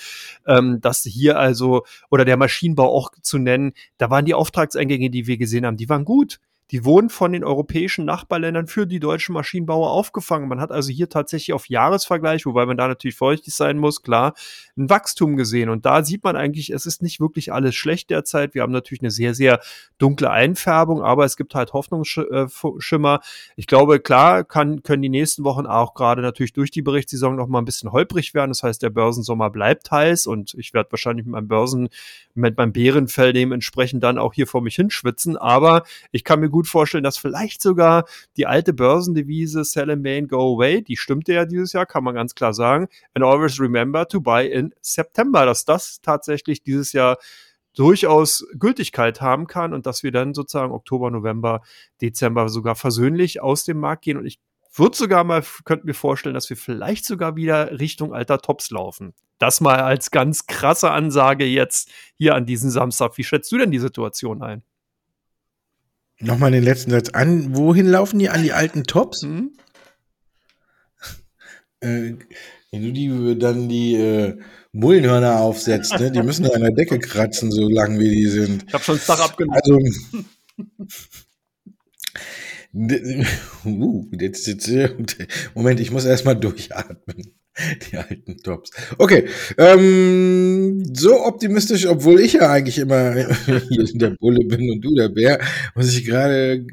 Ähm, 0.46 0.80
dass 0.80 1.02
hier 1.02 1.38
also, 1.38 1.84
oder 2.10 2.24
der 2.24 2.36
Maschinenbau 2.36 2.92
auch 2.92 3.10
zu 3.22 3.38
nennen, 3.38 3.72
da 3.98 4.10
waren 4.10 4.24
die 4.24 4.34
Auftragseingänge, 4.34 5.10
die 5.10 5.26
wir 5.26 5.36
gesehen 5.36 5.66
haben, 5.66 5.76
die 5.76 5.88
waren 5.88 6.04
gut 6.04 6.40
die 6.70 6.84
wurden 6.84 7.10
von 7.10 7.32
den 7.32 7.44
europäischen 7.44 8.04
Nachbarländern 8.04 8.66
für 8.66 8.86
die 8.86 9.00
deutschen 9.00 9.34
Maschinenbauer 9.34 9.90
aufgefangen. 9.90 10.48
Man 10.48 10.60
hat 10.60 10.72
also 10.72 10.90
hier 10.90 11.08
tatsächlich 11.08 11.52
auf 11.52 11.68
Jahresvergleich, 11.68 12.46
wobei 12.46 12.64
man 12.64 12.76
da 12.76 12.88
natürlich 12.88 13.16
feuchtig 13.16 13.54
sein 13.54 13.78
muss, 13.78 14.02
klar, 14.02 14.32
ein 14.76 14.88
Wachstum 14.88 15.36
gesehen. 15.36 15.68
Und 15.68 15.84
da 15.84 16.02
sieht 16.02 16.24
man 16.24 16.36
eigentlich, 16.36 16.70
es 16.70 16.86
ist 16.86 17.02
nicht 17.02 17.20
wirklich 17.20 17.52
alles 17.52 17.74
schlecht 17.74 18.08
derzeit. 18.10 18.54
Wir 18.54 18.62
haben 18.62 18.72
natürlich 18.72 19.02
eine 19.02 19.10
sehr, 19.10 19.34
sehr 19.34 19.60
dunkle 19.98 20.30
Einfärbung, 20.30 21.02
aber 21.02 21.24
es 21.24 21.36
gibt 21.36 21.54
halt 21.54 21.74
Hoffnungsschimmer. 21.74 23.20
Ich 23.56 23.66
glaube, 23.66 24.00
klar 24.00 24.44
kann, 24.44 24.82
können 24.82 25.02
die 25.02 25.10
nächsten 25.10 25.44
Wochen 25.44 25.66
auch 25.66 25.92
gerade 25.92 26.22
natürlich 26.22 26.54
durch 26.54 26.70
die 26.70 26.82
Berichtssaison 26.82 27.36
noch 27.36 27.46
mal 27.46 27.58
ein 27.58 27.66
bisschen 27.66 27.92
holprig 27.92 28.32
werden. 28.32 28.50
Das 28.50 28.62
heißt, 28.62 28.82
der 28.82 28.90
Börsensommer 28.90 29.50
bleibt 29.50 29.90
heiß 29.90 30.26
und 30.26 30.54
ich 30.54 30.72
werde 30.72 30.90
wahrscheinlich 30.92 31.26
mit 31.26 31.32
meinem 31.32 31.48
Börsen, 31.48 31.88
mit 32.34 32.56
meinem 32.56 32.72
Bärenfell 32.72 33.34
dementsprechend 33.34 34.02
dann 34.02 34.16
auch 34.16 34.32
hier 34.32 34.46
vor 34.46 34.62
mich 34.62 34.76
hinschwitzen. 34.76 35.36
Aber 35.36 35.82
ich 36.10 36.24
kann 36.24 36.40
mir 36.40 36.53
gut 36.54 36.68
vorstellen, 36.68 37.02
dass 37.02 37.18
vielleicht 37.18 37.60
sogar 37.60 38.04
die 38.36 38.46
alte 38.46 38.72
Börsendevise 38.72 39.64
Sell 39.64 39.90
in 39.90 40.02
Main, 40.02 40.28
Go 40.28 40.54
Away, 40.54 40.82
die 40.82 40.96
stimmte 40.96 41.34
ja 41.34 41.44
dieses 41.44 41.72
Jahr, 41.72 41.84
kann 41.84 42.04
man 42.04 42.14
ganz 42.14 42.36
klar 42.36 42.54
sagen. 42.54 42.86
And 43.12 43.24
always 43.24 43.60
remember 43.60 44.06
to 44.06 44.20
buy 44.20 44.46
in 44.46 44.72
September, 44.80 45.44
dass 45.44 45.64
das 45.64 46.00
tatsächlich 46.00 46.62
dieses 46.62 46.92
Jahr 46.92 47.18
durchaus 47.74 48.46
Gültigkeit 48.56 49.20
haben 49.20 49.48
kann 49.48 49.74
und 49.74 49.84
dass 49.84 50.04
wir 50.04 50.12
dann 50.12 50.32
sozusagen 50.32 50.72
Oktober, 50.72 51.10
November, 51.10 51.62
Dezember 52.00 52.48
sogar 52.48 52.76
versöhnlich 52.76 53.42
aus 53.42 53.64
dem 53.64 53.80
Markt 53.80 54.02
gehen. 54.02 54.16
Und 54.16 54.26
ich 54.26 54.38
würde 54.72 54.96
sogar 54.96 55.24
mal, 55.24 55.42
könnten 55.64 55.88
mir 55.88 55.94
vorstellen, 55.94 56.34
dass 56.34 56.48
wir 56.50 56.56
vielleicht 56.56 57.04
sogar 57.04 57.34
wieder 57.34 57.80
Richtung 57.80 58.14
alter 58.14 58.38
Tops 58.38 58.70
laufen. 58.70 59.12
Das 59.38 59.60
mal 59.60 59.80
als 59.80 60.12
ganz 60.12 60.46
krasse 60.46 60.92
Ansage 60.92 61.44
jetzt 61.46 61.90
hier 62.16 62.36
an 62.36 62.46
diesem 62.46 62.70
Samstag. 62.70 63.18
Wie 63.18 63.24
schätzt 63.24 63.50
du 63.50 63.58
denn 63.58 63.72
die 63.72 63.80
Situation 63.80 64.40
ein? 64.40 64.62
Nochmal 66.20 66.52
den 66.52 66.64
letzten 66.64 66.90
Satz 66.90 67.10
an. 67.10 67.56
Wohin 67.56 67.86
laufen 67.86 68.18
die? 68.18 68.28
An 68.28 68.42
die 68.42 68.52
alten 68.52 68.84
Tops? 68.84 69.22
Mhm. 69.22 69.52
äh, 71.80 72.14
wenn 72.70 72.82
du 72.82 72.92
die 72.92 73.38
dann 73.38 73.68
die 73.68 73.94
äh, 73.94 74.38
Mullenhörner 74.72 75.40
aufsetzt, 75.40 75.98
ne? 75.98 76.10
die 76.10 76.22
müssen 76.24 76.46
an 76.46 76.60
der 76.60 76.72
Decke 76.72 76.98
kratzen, 76.98 77.50
so 77.50 77.68
lang 77.68 77.98
wie 77.98 78.10
die 78.10 78.26
sind. 78.26 78.64
Ich 78.66 78.74
habe 78.74 78.84
schon 78.84 78.96
das 78.96 79.06
Dach 79.06 79.20
abgenommen. 79.20 79.60
Also, 79.62 79.78
uh, 83.64 84.08
jetzt, 84.18 84.46
jetzt, 84.48 84.70
Moment, 85.54 85.78
ich 85.78 85.90
muss 85.92 86.04
erstmal 86.04 86.36
durchatmen. 86.36 87.34
Die 87.90 87.96
alten 87.96 88.36
Tops. 88.38 88.70
Okay, 88.98 89.28
ähm, 89.58 90.82
so 90.92 91.24
optimistisch, 91.24 91.86
obwohl 91.86 92.20
ich 92.20 92.34
ja 92.34 92.50
eigentlich 92.50 92.78
immer 92.78 93.14
hier 93.68 93.84
der 93.94 94.10
Bulle 94.10 94.44
bin 94.44 94.70
und 94.70 94.80
du 94.80 94.94
der 94.94 95.08
Bär, 95.08 95.38
muss 95.74 95.94
ich 95.94 96.04
gerade, 96.04 96.66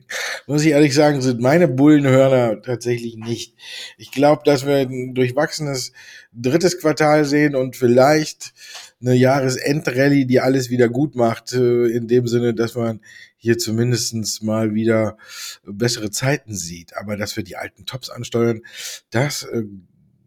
muss 0.48 0.63
ich 0.63 0.70
ehrlich 0.70 0.96
sagen, 0.96 1.22
sind 1.22 1.39
meine 1.39 1.67
Bullenhörner 1.67 2.62
tatsächlich 2.62 3.15
nicht. 3.15 3.56
Ich 3.98 4.12
glaube, 4.12 4.41
dass 4.44 4.65
wir 4.65 4.78
ein 4.78 5.13
durchwachsenes 5.13 5.91
drittes 6.34 6.80
Quartal 6.80 7.26
sehen 7.26 7.56
und 7.56 7.76
vielleicht 7.76 8.54
eine 9.02 9.13
Jahresendrallye, 9.13 10.26
die 10.26 10.39
alles 10.39 10.70
wieder 10.70 10.89
gut 10.89 11.15
macht, 11.15 11.54
äh, 11.54 11.88
in 11.88 12.08
dem 12.08 12.28
Sinne, 12.28 12.54
dass 12.54 12.76
man 12.76 13.02
hier 13.38 13.58
zumindestens 13.58 14.41
mal 14.41 14.74
wieder 14.74 15.17
bessere 15.63 16.12
Zeiten 16.12 16.56
sieht. 16.56 16.96
Aber 16.98 17.17
dass 17.17 17.36
wir 17.36 17.44
die 17.44 17.56
alten 17.56 17.86
Tops 17.86 18.10
ansteuern, 18.10 18.62
das 19.10 19.44
äh, 19.44 19.63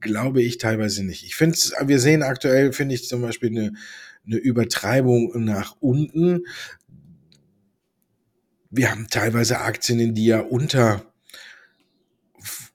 glaube 0.05 0.43
ich 0.43 0.59
teilweise 0.59 1.05
nicht. 1.05 1.25
Ich 1.25 1.35
finde, 1.35 1.59
wir 1.87 1.99
sehen 1.99 2.23
aktuell, 2.23 2.73
finde 2.73 2.95
ich 2.95 3.09
zum 3.09 3.23
Beispiel 3.23 3.51
eine, 3.51 3.73
eine 4.25 4.37
Übertreibung 4.37 5.33
nach 5.45 5.77
unten. 5.81 6.45
Wir 8.71 8.91
haben 8.91 9.09
teilweise 9.11 9.61
Aktien, 9.61 10.15
die 10.15 10.27
ja 10.27 10.41
unter 10.41 11.03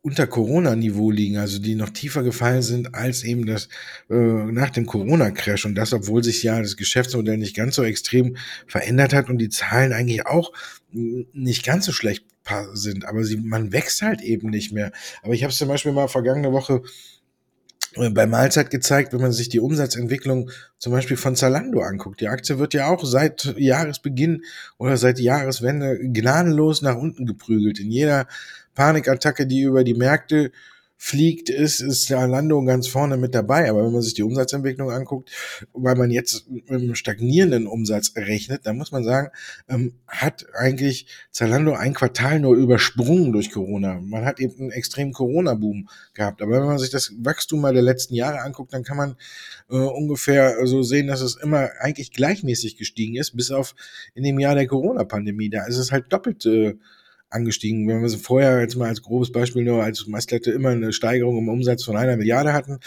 unter 0.01 0.27
Corona-Niveau 0.27 1.11
liegen, 1.11 1.37
also 1.37 1.59
die 1.59 1.75
noch 1.75 1.89
tiefer 1.89 2.23
gefallen 2.23 2.61
sind 2.61 2.95
als 2.95 3.23
eben 3.23 3.45
das 3.45 3.67
äh, 4.09 4.15
nach 4.15 4.69
dem 4.69 4.85
Corona-Crash 4.85 5.65
und 5.65 5.75
das, 5.75 5.91
obwohl 5.91 6.23
sich 6.23 6.41
ja 6.41 6.61
das 6.61 6.77
Geschäftsmodell 6.77 7.37
nicht 7.37 7.55
ganz 7.55 7.75
so 7.75 7.83
extrem 7.83 8.37
verändert 8.65 9.13
hat 9.13 9.29
und 9.29 9.39
die 9.39 9.49
Zahlen 9.49 9.91
eigentlich 9.91 10.25
auch 10.25 10.53
nicht 10.91 11.65
ganz 11.65 11.85
so 11.85 11.91
schlecht 11.91 12.25
sind, 12.73 13.05
aber 13.05 13.23
sie, 13.23 13.37
man 13.37 13.71
wächst 13.71 14.01
halt 14.01 14.21
eben 14.21 14.49
nicht 14.49 14.71
mehr. 14.71 14.91
Aber 15.21 15.33
ich 15.33 15.43
habe 15.43 15.51
es 15.51 15.57
zum 15.57 15.67
Beispiel 15.67 15.91
mal 15.91 16.07
vergangene 16.07 16.51
Woche 16.51 16.81
äh, 17.95 18.09
bei 18.09 18.25
Mahlzeit 18.25 18.69
gezeigt, 18.69 19.13
wenn 19.13 19.21
man 19.21 19.31
sich 19.31 19.49
die 19.49 19.59
Umsatzentwicklung 19.59 20.51
zum 20.77 20.93
Beispiel 20.93 21.17
von 21.17 21.35
Zalando 21.35 21.81
anguckt. 21.81 22.21
Die 22.21 22.27
Aktie 22.27 22.59
wird 22.59 22.73
ja 22.73 22.87
auch 22.87 23.03
seit 23.05 23.53
Jahresbeginn 23.57 24.43
oder 24.77 24.97
seit 24.97 25.19
Jahreswende 25.19 25.97
gnadenlos 25.99 26.81
nach 26.81 26.95
unten 26.95 27.25
geprügelt. 27.25 27.79
In 27.79 27.91
jeder 27.91 28.27
Panikattacke, 28.75 29.45
die 29.47 29.61
über 29.61 29.83
die 29.83 29.93
Märkte 29.93 30.51
fliegt, 31.01 31.49
ist, 31.49 31.79
ist 31.79 32.07
Zalando 32.07 32.61
ganz 32.65 32.89
vorne 32.89 33.15
mit 33.15 33.33
dabei. 33.33 33.69
Aber 33.69 33.85
wenn 33.85 33.93
man 33.93 34.01
sich 34.01 34.15
die 34.15 34.21
Umsatzentwicklung 34.21 34.91
anguckt, 34.91 35.31
weil 35.71 35.95
man 35.95 36.11
jetzt 36.11 36.49
mit 36.51 36.69
einem 36.69 36.93
stagnierenden 36.93 37.67
Umsatz 37.67 38.11
rechnet, 38.17 38.65
dann 38.65 38.77
muss 38.77 38.91
man 38.91 39.05
sagen, 39.05 39.29
ähm, 39.69 39.93
hat 40.07 40.45
eigentlich 40.53 41.07
Zalando 41.31 41.73
ein 41.73 41.93
Quartal 41.93 42.41
nur 42.41 42.53
übersprungen 42.53 43.31
durch 43.31 43.49
Corona. 43.49 44.01
Man 44.01 44.25
hat 44.25 44.41
eben 44.41 44.59
einen 44.59 44.71
extremen 44.71 45.13
Corona-Boom 45.13 45.87
gehabt. 46.13 46.41
Aber 46.41 46.51
wenn 46.51 46.67
man 46.67 46.79
sich 46.79 46.89
das 46.89 47.13
Wachstum 47.17 47.61
mal 47.61 47.73
der 47.73 47.81
letzten 47.81 48.13
Jahre 48.13 48.41
anguckt, 48.41 48.73
dann 48.73 48.83
kann 48.83 48.97
man 48.97 49.15
äh, 49.69 49.77
ungefähr 49.77 50.67
so 50.67 50.83
sehen, 50.83 51.07
dass 51.07 51.21
es 51.21 51.37
immer 51.37 51.69
eigentlich 51.79 52.11
gleichmäßig 52.11 52.75
gestiegen 52.75 53.15
ist, 53.15 53.37
bis 53.37 53.51
auf 53.51 53.73
in 54.15 54.23
dem 54.23 54.37
Jahr 54.37 54.53
der 54.53 54.67
Corona-Pandemie. 54.67 55.49
Da 55.49 55.65
ist 55.65 55.77
es 55.77 55.93
halt 55.93 56.11
doppelt 56.11 56.45
äh, 56.45 56.75
angestiegen. 57.29 57.87
Wenn 57.87 58.01
wir 58.01 58.09
so 58.09 58.17
vorher 58.17 58.61
jetzt 58.61 58.75
mal 58.75 58.87
als 58.87 59.01
grobes 59.01 59.31
Beispiel 59.31 59.63
nur 59.63 59.83
als 59.83 60.07
Messlatte 60.07 60.51
immer 60.51 60.69
eine 60.69 60.93
Steigerung 60.93 61.37
im 61.37 61.49
Umsatz 61.49 61.83
von 61.83 61.97
einer 61.97 62.17
Milliarde 62.17 62.53
hatten, 62.53 62.79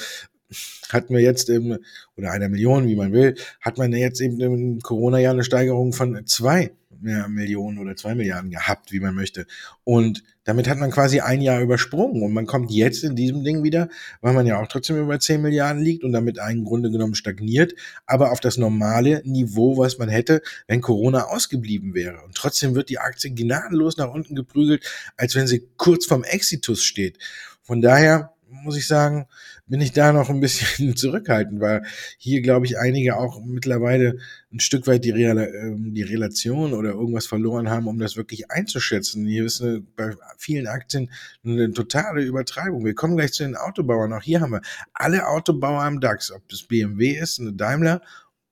hatten 0.90 1.14
wir 1.14 1.20
jetzt 1.20 1.48
im, 1.48 1.78
oder 2.16 2.30
einer 2.30 2.48
Million, 2.48 2.86
wie 2.86 2.96
man 2.96 3.12
will, 3.12 3.34
hat 3.60 3.78
man 3.78 3.92
jetzt 3.92 4.20
eben 4.20 4.40
im 4.40 4.80
Corona-Jahr 4.80 5.32
eine 5.32 5.44
Steigerung 5.44 5.92
von 5.92 6.26
zwei 6.26 6.72
Millionen 7.02 7.78
oder 7.78 7.96
zwei 7.96 8.14
Milliarden 8.14 8.50
gehabt, 8.50 8.92
wie 8.92 9.00
man 9.00 9.14
möchte. 9.14 9.46
Und 9.84 10.22
damit 10.44 10.68
hat 10.68 10.78
man 10.78 10.90
quasi 10.90 11.20
ein 11.20 11.40
Jahr 11.40 11.60
übersprungen 11.60 12.22
und 12.22 12.32
man 12.32 12.46
kommt 12.46 12.70
jetzt 12.70 13.02
in 13.02 13.16
diesem 13.16 13.44
Ding 13.44 13.62
wieder, 13.62 13.88
weil 14.20 14.32
man 14.34 14.46
ja 14.46 14.60
auch 14.60 14.68
trotzdem 14.68 14.96
über 14.98 15.18
zehn 15.18 15.42
Milliarden 15.42 15.82
liegt 15.82 16.04
und 16.04 16.12
damit 16.12 16.38
im 16.50 16.64
Grunde 16.64 16.90
genommen 16.90 17.14
stagniert, 17.14 17.74
aber 18.06 18.32
auf 18.32 18.40
das 18.40 18.56
normale 18.56 19.22
Niveau, 19.24 19.76
was 19.78 19.98
man 19.98 20.08
hätte, 20.08 20.42
wenn 20.68 20.80
Corona 20.80 21.24
ausgeblieben 21.24 21.94
wäre. 21.94 22.22
Und 22.24 22.34
trotzdem 22.34 22.74
wird 22.74 22.88
die 22.88 22.98
Aktie 22.98 23.32
gnadenlos 23.32 23.96
nach 23.96 24.12
unten 24.12 24.34
geprügelt, 24.34 24.84
als 25.16 25.34
wenn 25.34 25.46
sie 25.46 25.68
kurz 25.76 26.06
vorm 26.06 26.24
Exitus 26.24 26.82
steht. 26.82 27.18
Von 27.62 27.80
daher 27.80 28.32
muss 28.52 28.76
ich 28.76 28.86
sagen, 28.86 29.26
bin 29.66 29.80
ich 29.80 29.92
da 29.92 30.12
noch 30.12 30.28
ein 30.28 30.40
bisschen 30.40 30.94
zurückhaltend, 30.96 31.60
weil 31.60 31.84
hier, 32.18 32.42
glaube 32.42 32.66
ich, 32.66 32.78
einige 32.78 33.16
auch 33.16 33.42
mittlerweile 33.42 34.18
ein 34.52 34.60
Stück 34.60 34.86
weit 34.86 35.04
die, 35.04 35.10
Real, 35.10 35.38
ähm, 35.38 35.94
die 35.94 36.02
Relation 36.02 36.74
oder 36.74 36.90
irgendwas 36.90 37.26
verloren 37.26 37.70
haben, 37.70 37.86
um 37.88 37.98
das 37.98 38.16
wirklich 38.16 38.50
einzuschätzen. 38.50 39.26
Hier 39.26 39.46
ist 39.46 39.62
eine, 39.62 39.80
bei 39.80 40.14
vielen 40.36 40.66
Aktien 40.66 41.10
eine 41.44 41.72
totale 41.72 42.22
Übertreibung. 42.22 42.84
Wir 42.84 42.94
kommen 42.94 43.16
gleich 43.16 43.32
zu 43.32 43.44
den 43.44 43.56
Autobauern. 43.56 44.12
Auch 44.12 44.22
hier 44.22 44.40
haben 44.40 44.52
wir 44.52 44.62
alle 44.92 45.26
Autobauer 45.26 45.82
am 45.82 46.00
DAX, 46.00 46.30
ob 46.30 46.46
das 46.48 46.62
BMW 46.64 47.12
ist, 47.12 47.40
eine 47.40 47.52
Daimler 47.52 48.02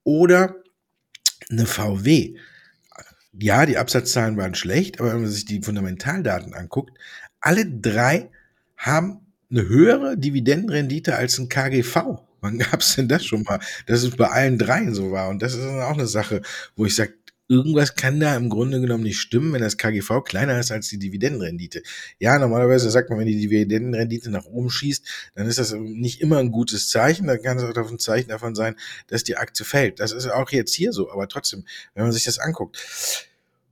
oder 0.03 0.55
eine 1.49 1.65
VW. 1.65 2.35
Ja, 3.33 3.65
die 3.65 3.77
Absatzzahlen 3.77 4.35
waren 4.37 4.55
schlecht, 4.55 4.99
aber 4.99 5.13
wenn 5.13 5.21
man 5.21 5.29
sich 5.29 5.45
die 5.45 5.61
Fundamentaldaten 5.61 6.53
anguckt, 6.53 6.97
alle 7.39 7.65
drei 7.65 8.29
haben 8.75 9.30
eine 9.51 9.67
höhere 9.67 10.17
Dividendenrendite 10.17 11.15
als 11.15 11.37
ein 11.37 11.49
KGV. 11.49 12.19
Wann 12.41 12.57
gab's 12.59 12.95
denn 12.95 13.07
das 13.07 13.25
schon 13.25 13.43
mal? 13.43 13.59
Dass 13.85 14.03
es 14.03 14.15
bei 14.15 14.27
allen 14.27 14.57
dreien 14.57 14.95
so 14.95 15.11
war. 15.11 15.29
Und 15.29 15.41
das 15.41 15.53
ist 15.53 15.63
dann 15.63 15.81
auch 15.81 15.93
eine 15.93 16.07
Sache, 16.07 16.41
wo 16.75 16.85
ich 16.85 16.95
sage, 16.95 17.13
irgendwas 17.51 17.95
kann 17.95 18.19
da 18.21 18.35
im 18.37 18.49
Grunde 18.49 18.79
genommen 18.79 19.03
nicht 19.03 19.19
stimmen, 19.19 19.51
wenn 19.51 19.61
das 19.61 19.77
KGV 19.77 20.23
kleiner 20.23 20.57
ist 20.57 20.71
als 20.71 20.87
die 20.87 20.97
Dividendenrendite. 20.97 21.83
Ja, 22.17 22.39
normalerweise 22.39 22.89
sagt 22.89 23.09
man, 23.09 23.19
wenn 23.19 23.27
die 23.27 23.35
Dividendenrendite 23.35 24.31
nach 24.31 24.45
oben 24.45 24.69
schießt, 24.69 25.31
dann 25.35 25.47
ist 25.47 25.59
das 25.59 25.73
nicht 25.73 26.21
immer 26.21 26.37
ein 26.37 26.51
gutes 26.51 26.89
Zeichen. 26.89 27.27
Dann 27.27 27.41
kann 27.41 27.57
es 27.57 27.63
auch 27.63 27.91
ein 27.91 27.99
Zeichen 27.99 28.29
davon 28.29 28.55
sein, 28.55 28.75
dass 29.07 29.25
die 29.25 29.35
Aktie 29.35 29.65
fällt. 29.65 29.99
Das 29.99 30.13
ist 30.13 30.27
auch 30.27 30.49
jetzt 30.51 30.73
hier 30.73 30.93
so. 30.93 31.11
Aber 31.11 31.27
trotzdem, 31.27 31.65
wenn 31.93 32.03
man 32.03 32.13
sich 32.13 32.23
das 32.23 32.39
anguckt. 32.39 32.77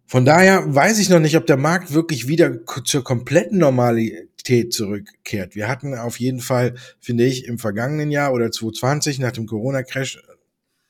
Von 0.06 0.26
daher 0.26 0.64
weiß 0.76 1.00
ich 1.00 1.10
noch 1.10 1.20
nicht, 1.20 1.38
ob 1.38 1.46
der 1.46 1.58
Markt 1.58 1.94
wirklich 1.94 2.28
wieder 2.28 2.60
zur 2.84 3.04
kompletten 3.04 3.60
Normalität 3.60 4.29
Normalität 4.50 4.74
zurückkehrt. 4.74 5.56
Wir 5.56 5.68
hatten 5.68 5.94
auf 5.96 6.20
jeden 6.20 6.40
Fall, 6.40 6.76
finde 7.00 7.26
ich, 7.26 7.46
im 7.46 7.60
vergangenen 7.60 8.12
Jahr 8.12 8.34
oder 8.34 8.52
2020 8.52 9.20
nach 9.20 9.32
dem 9.32 9.46
Corona-Crash 9.46 10.22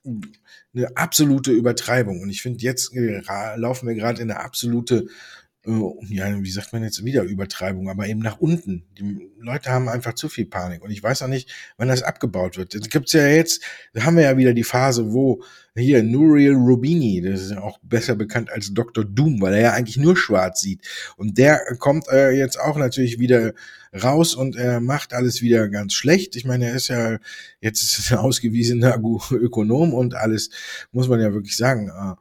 eine 0.05 0.95
absolute 0.95 1.51
Übertreibung. 1.51 2.21
Und 2.21 2.29
ich 2.29 2.41
finde, 2.41 2.59
jetzt 2.61 2.91
laufen 3.55 3.87
wir 3.87 3.95
gerade 3.95 4.21
in 4.21 4.31
eine 4.31 4.39
absolute 4.39 5.07
äh, 5.65 5.71
ja, 6.07 6.41
wie 6.41 6.51
sagt 6.51 6.71
man 6.71 6.83
jetzt 6.83 7.03
wieder 7.03 7.23
Übertreibung, 7.23 7.89
aber 7.89 8.07
eben 8.07 8.21
nach 8.21 8.39
unten. 8.39 8.85
Die 8.97 9.29
Leute 9.37 9.71
haben 9.71 9.89
einfach 9.89 10.13
zu 10.13 10.29
viel 10.29 10.45
Panik 10.45 10.81
und 10.81 10.91
ich 10.91 11.03
weiß 11.03 11.21
auch 11.23 11.27
nicht, 11.27 11.51
wann 11.77 11.89
das 11.89 12.01
abgebaut 12.01 12.57
wird. 12.57 12.73
Es 12.75 12.89
gibt's 12.89 13.11
ja 13.11 13.27
jetzt, 13.27 13.61
da 13.93 14.03
haben 14.03 14.15
wir 14.15 14.23
ja 14.23 14.37
wieder 14.37 14.53
die 14.53 14.63
Phase, 14.63 15.11
wo 15.11 15.43
hier 15.75 16.03
Nuriel 16.03 16.53
Rubini, 16.53 17.21
das 17.21 17.41
ist 17.41 17.51
ja 17.51 17.61
auch 17.61 17.79
besser 17.81 18.15
bekannt 18.15 18.51
als 18.51 18.73
Dr. 18.73 19.05
Doom, 19.05 19.41
weil 19.41 19.53
er 19.53 19.61
ja 19.61 19.73
eigentlich 19.73 19.97
nur 19.97 20.17
schwarz 20.17 20.61
sieht. 20.61 20.81
Und 21.15 21.37
der 21.37 21.61
kommt 21.77 22.07
äh, 22.09 22.31
jetzt 22.31 22.59
auch 22.59 22.77
natürlich 22.77 23.19
wieder 23.19 23.53
raus 23.93 24.35
und 24.35 24.55
er 24.55 24.79
macht 24.79 25.13
alles 25.13 25.41
wieder 25.41 25.67
ganz 25.69 25.93
schlecht. 25.93 26.35
Ich 26.35 26.45
meine, 26.45 26.67
er 26.67 26.75
ist 26.75 26.89
ja 26.89 27.17
jetzt 27.59 27.81
ist 27.81 28.11
ein 28.11 28.19
ausgewiesener 28.19 28.99
Ökonom 29.31 29.93
und 29.93 30.15
alles, 30.15 30.49
muss 30.91 31.07
man 31.07 31.19
ja 31.19 31.33
wirklich 31.33 31.57
sagen. 31.57 31.89
Äh. 31.89 32.15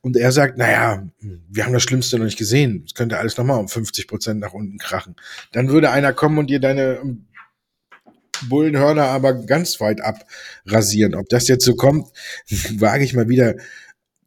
Und 0.00 0.16
er 0.16 0.32
sagt, 0.32 0.58
naja, 0.58 1.06
wir 1.20 1.64
haben 1.64 1.72
das 1.72 1.82
Schlimmste 1.82 2.18
noch 2.18 2.24
nicht 2.24 2.38
gesehen. 2.38 2.84
Es 2.86 2.94
könnte 2.94 3.18
alles 3.18 3.36
nochmal 3.36 3.58
um 3.58 3.68
50 3.68 4.06
Prozent 4.06 4.40
nach 4.40 4.52
unten 4.52 4.78
krachen. 4.78 5.16
Dann 5.52 5.68
würde 5.68 5.90
einer 5.90 6.12
kommen 6.12 6.38
und 6.38 6.48
dir 6.48 6.60
deine 6.60 6.98
ähm, 7.02 7.26
Bullenhörner 8.48 9.04
aber 9.04 9.34
ganz 9.34 9.80
weit 9.80 10.00
abrasieren. 10.00 11.14
Ob 11.14 11.28
das 11.28 11.48
jetzt 11.48 11.64
so 11.64 11.74
kommt, 11.74 12.08
wage 12.78 13.04
ich 13.04 13.14
mal 13.14 13.28
wieder 13.28 13.56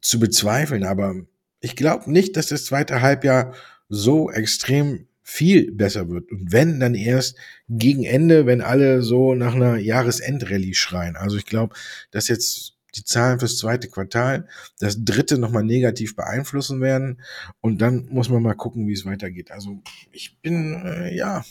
zu 0.00 0.18
bezweifeln. 0.18 0.84
Aber 0.84 1.14
ich 1.60 1.76
glaube 1.76 2.10
nicht, 2.10 2.36
dass 2.36 2.46
das 2.48 2.64
zweite 2.64 3.00
Halbjahr 3.02 3.54
so 3.88 4.30
extrem 4.30 5.06
viel 5.22 5.72
besser 5.72 6.08
wird. 6.08 6.30
Und 6.32 6.52
wenn, 6.52 6.80
dann 6.80 6.94
erst 6.94 7.36
gegen 7.68 8.04
Ende, 8.04 8.46
wenn 8.46 8.62
alle 8.62 9.02
so 9.02 9.34
nach 9.34 9.54
einer 9.54 9.76
Jahresendrallye 9.76 10.74
schreien. 10.74 11.16
Also 11.16 11.36
ich 11.36 11.44
glaube, 11.44 11.74
dass 12.10 12.28
jetzt 12.28 12.78
die 12.94 13.04
Zahlen 13.04 13.38
fürs 13.38 13.58
zweite 13.58 13.88
Quartal 13.88 14.48
das 14.78 15.04
dritte 15.04 15.38
nochmal 15.38 15.64
negativ 15.64 16.16
beeinflussen 16.16 16.80
werden. 16.80 17.20
Und 17.60 17.82
dann 17.82 18.06
muss 18.10 18.30
man 18.30 18.42
mal 18.42 18.54
gucken, 18.54 18.86
wie 18.88 18.94
es 18.94 19.04
weitergeht. 19.04 19.50
Also 19.50 19.82
ich 20.12 20.38
bin, 20.40 20.82
äh, 20.84 21.14
ja. 21.14 21.44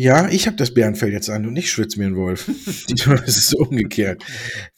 Ja, 0.00 0.30
ich 0.30 0.46
habe 0.46 0.56
das 0.56 0.72
Bärenfell 0.72 1.12
jetzt 1.12 1.28
an 1.28 1.44
und 1.44 1.56
ich 1.56 1.70
schwitze 1.70 1.98
mir 1.98 2.06
einen 2.06 2.16
Wolf. 2.16 2.48
es 3.26 3.36
ist 3.36 3.54
umgekehrt. 3.54 4.24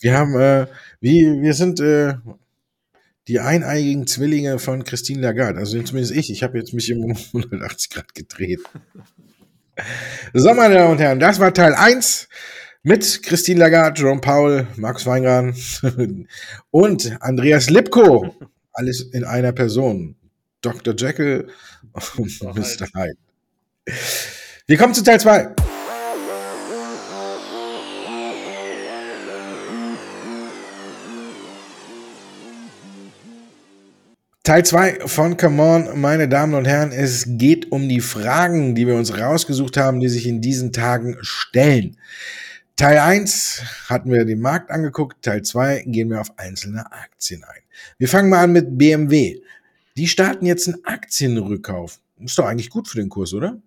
Wir 0.01 0.19
haben, 0.19 0.35
äh, 0.35 0.67
wie, 1.01 1.41
wir 1.41 1.55
sind, 1.55 1.79
äh, 1.79 2.15
die 3.29 3.39
eineigigen 3.39 4.09
Zwillinge 4.09 4.59
von 4.59 4.83
Christine 4.83 5.21
Lagarde. 5.21 5.61
Also 5.61 5.81
zumindest 5.81 6.17
ich. 6.17 6.33
Ich 6.33 6.43
habe 6.43 6.59
jetzt 6.59 6.75
mich 6.75 6.93
um 6.93 7.17
180 7.35 7.91
Grad 7.91 8.17
gedreht. 8.17 8.63
So, 10.35 10.55
meine 10.55 10.75
Damen 10.75 10.91
und 10.91 10.99
Herren, 10.99 11.21
das 11.21 11.39
war 11.39 11.55
Teil 11.55 11.75
1 11.75 12.29
mit 12.83 13.23
Christine 13.23 13.61
Lagarde, 13.61 14.01
Jerome 14.01 14.21
Paul, 14.21 14.67
Markus 14.75 15.07
Weingran 15.07 15.55
und 16.73 17.23
Andreas 17.23 17.71
Lipko. 17.71 18.35
Alles 18.73 19.03
in 19.03 19.23
einer 19.23 19.53
Person. 19.53 20.17
Dr. 20.63 20.97
Jekyll 20.97 21.47
und 22.17 22.43
Mr. 22.43 22.89
Hyde. 22.93 23.19
Wir 24.69 24.77
kommen 24.77 24.95
zu 24.95 25.03
Teil 25.03 25.19
2. 25.19 25.57
Teil 34.45 34.65
2 34.65 35.01
von 35.07 35.37
Come 35.37 35.63
On, 35.63 36.01
meine 36.01 36.29
Damen 36.29 36.55
und 36.55 36.69
Herren. 36.69 36.93
Es 36.93 37.25
geht 37.27 37.73
um 37.73 37.89
die 37.89 38.01
Fragen, 38.01 38.77
die 38.77 38.87
wir 38.87 38.95
uns 38.95 39.19
rausgesucht 39.19 39.77
haben, 39.77 39.99
die 39.99 40.09
sich 40.09 40.29
in 40.29 40.41
diesen 40.41 40.73
Tagen 40.73 41.17
stellen. 41.23 41.97
Teil 42.77 42.99
1 42.99 43.63
hatten 43.89 44.13
wir 44.13 44.25
den 44.25 44.41
Markt 44.41 44.71
angeguckt, 44.71 45.23
Teil 45.23 45.43
2 45.43 45.83
gehen 45.89 46.09
wir 46.09 46.21
auf 46.21 46.39
einzelne 46.39 46.87
Aktien 46.93 47.43
ein. 47.43 47.63
Wir 47.99 48.07
fangen 48.07 48.31
mal 48.31 48.45
an 48.45 48.53
mit 48.53 48.79
BMW. 48.79 49.41
Die 49.97 50.07
starten 50.07 50.47
jetzt 50.47 50.69
einen 50.69 50.85
Aktienrückkauf. 50.85 51.99
Ist 52.21 52.39
doch 52.39 52.47
eigentlich 52.47 52.71
gut 52.71 52.87
für 52.87 52.99
den 52.99 53.09
Kurs, 53.09 53.35
oder? 53.35 53.61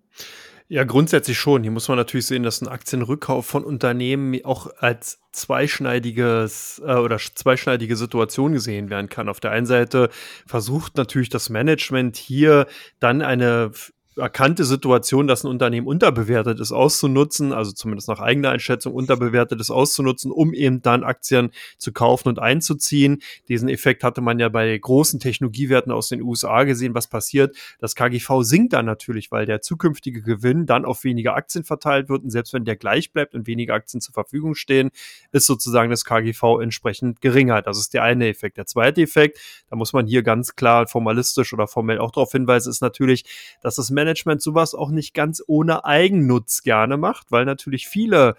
Ja, 0.68 0.82
grundsätzlich 0.82 1.38
schon. 1.38 1.62
Hier 1.62 1.70
muss 1.70 1.86
man 1.86 1.96
natürlich 1.96 2.26
sehen, 2.26 2.42
dass 2.42 2.60
ein 2.60 2.66
Aktienrückkauf 2.66 3.46
von 3.46 3.64
Unternehmen 3.64 4.44
auch 4.44 4.66
als 4.78 5.20
zweischneidiges 5.30 6.82
äh, 6.84 6.94
oder 6.94 7.18
zweischneidige 7.18 7.94
Situation 7.94 8.52
gesehen 8.52 8.90
werden 8.90 9.08
kann. 9.08 9.28
Auf 9.28 9.38
der 9.38 9.52
einen 9.52 9.66
Seite 9.66 10.10
versucht 10.44 10.96
natürlich 10.96 11.28
das 11.28 11.50
Management 11.50 12.16
hier 12.16 12.66
dann 12.98 13.22
eine 13.22 13.70
erkannte 14.16 14.64
Situation, 14.64 15.26
dass 15.26 15.44
ein 15.44 15.48
Unternehmen 15.48 15.86
unterbewertet 15.86 16.58
ist, 16.60 16.72
auszunutzen, 16.72 17.52
also 17.52 17.72
zumindest 17.72 18.08
nach 18.08 18.20
eigener 18.20 18.50
Einschätzung 18.50 18.94
unterbewertet 18.94 19.60
ist, 19.60 19.70
auszunutzen, 19.70 20.30
um 20.30 20.54
eben 20.54 20.80
dann 20.80 21.04
Aktien 21.04 21.50
zu 21.76 21.92
kaufen 21.92 22.28
und 22.28 22.38
einzuziehen. 22.38 23.22
Diesen 23.48 23.68
Effekt 23.68 24.02
hatte 24.02 24.22
man 24.22 24.38
ja 24.38 24.48
bei 24.48 24.76
großen 24.76 25.20
Technologiewerten 25.20 25.92
aus 25.92 26.08
den 26.08 26.22
USA 26.22 26.64
gesehen. 26.64 26.94
Was 26.94 27.08
passiert? 27.08 27.56
Das 27.78 27.94
KGV 27.94 28.42
sinkt 28.42 28.72
dann 28.72 28.86
natürlich, 28.86 29.30
weil 29.30 29.44
der 29.44 29.60
zukünftige 29.60 30.22
Gewinn 30.22 30.66
dann 30.66 30.84
auf 30.86 31.04
weniger 31.04 31.34
Aktien 31.34 31.64
verteilt 31.64 32.08
wird 32.08 32.24
und 32.24 32.30
selbst 32.30 32.54
wenn 32.54 32.64
der 32.64 32.76
gleich 32.76 33.12
bleibt 33.12 33.34
und 33.34 33.46
weniger 33.46 33.74
Aktien 33.74 34.00
zur 34.00 34.14
Verfügung 34.14 34.54
stehen, 34.54 34.90
ist 35.32 35.46
sozusagen 35.46 35.90
das 35.90 36.04
KGV 36.04 36.60
entsprechend 36.62 37.20
geringer. 37.20 37.60
Das 37.60 37.78
ist 37.78 37.92
der 37.92 38.02
eine 38.02 38.28
Effekt. 38.28 38.56
Der 38.56 38.66
zweite 38.66 39.02
Effekt, 39.02 39.38
da 39.68 39.76
muss 39.76 39.92
man 39.92 40.06
hier 40.06 40.22
ganz 40.22 40.56
klar 40.56 40.86
formalistisch 40.86 41.52
oder 41.52 41.66
formell 41.66 41.98
auch 41.98 42.10
darauf 42.10 42.32
hinweisen, 42.32 42.70
ist 42.70 42.80
natürlich, 42.80 43.24
dass 43.60 43.76
das 43.76 43.90
Management 43.90 44.05
Management 44.06 44.40
sowas 44.40 44.74
auch 44.74 44.90
nicht 44.90 45.14
ganz 45.14 45.42
ohne 45.46 45.84
Eigennutz 45.84 46.62
gerne 46.62 46.96
macht, 46.96 47.32
weil 47.32 47.44
natürlich 47.44 47.88
viele 47.88 48.36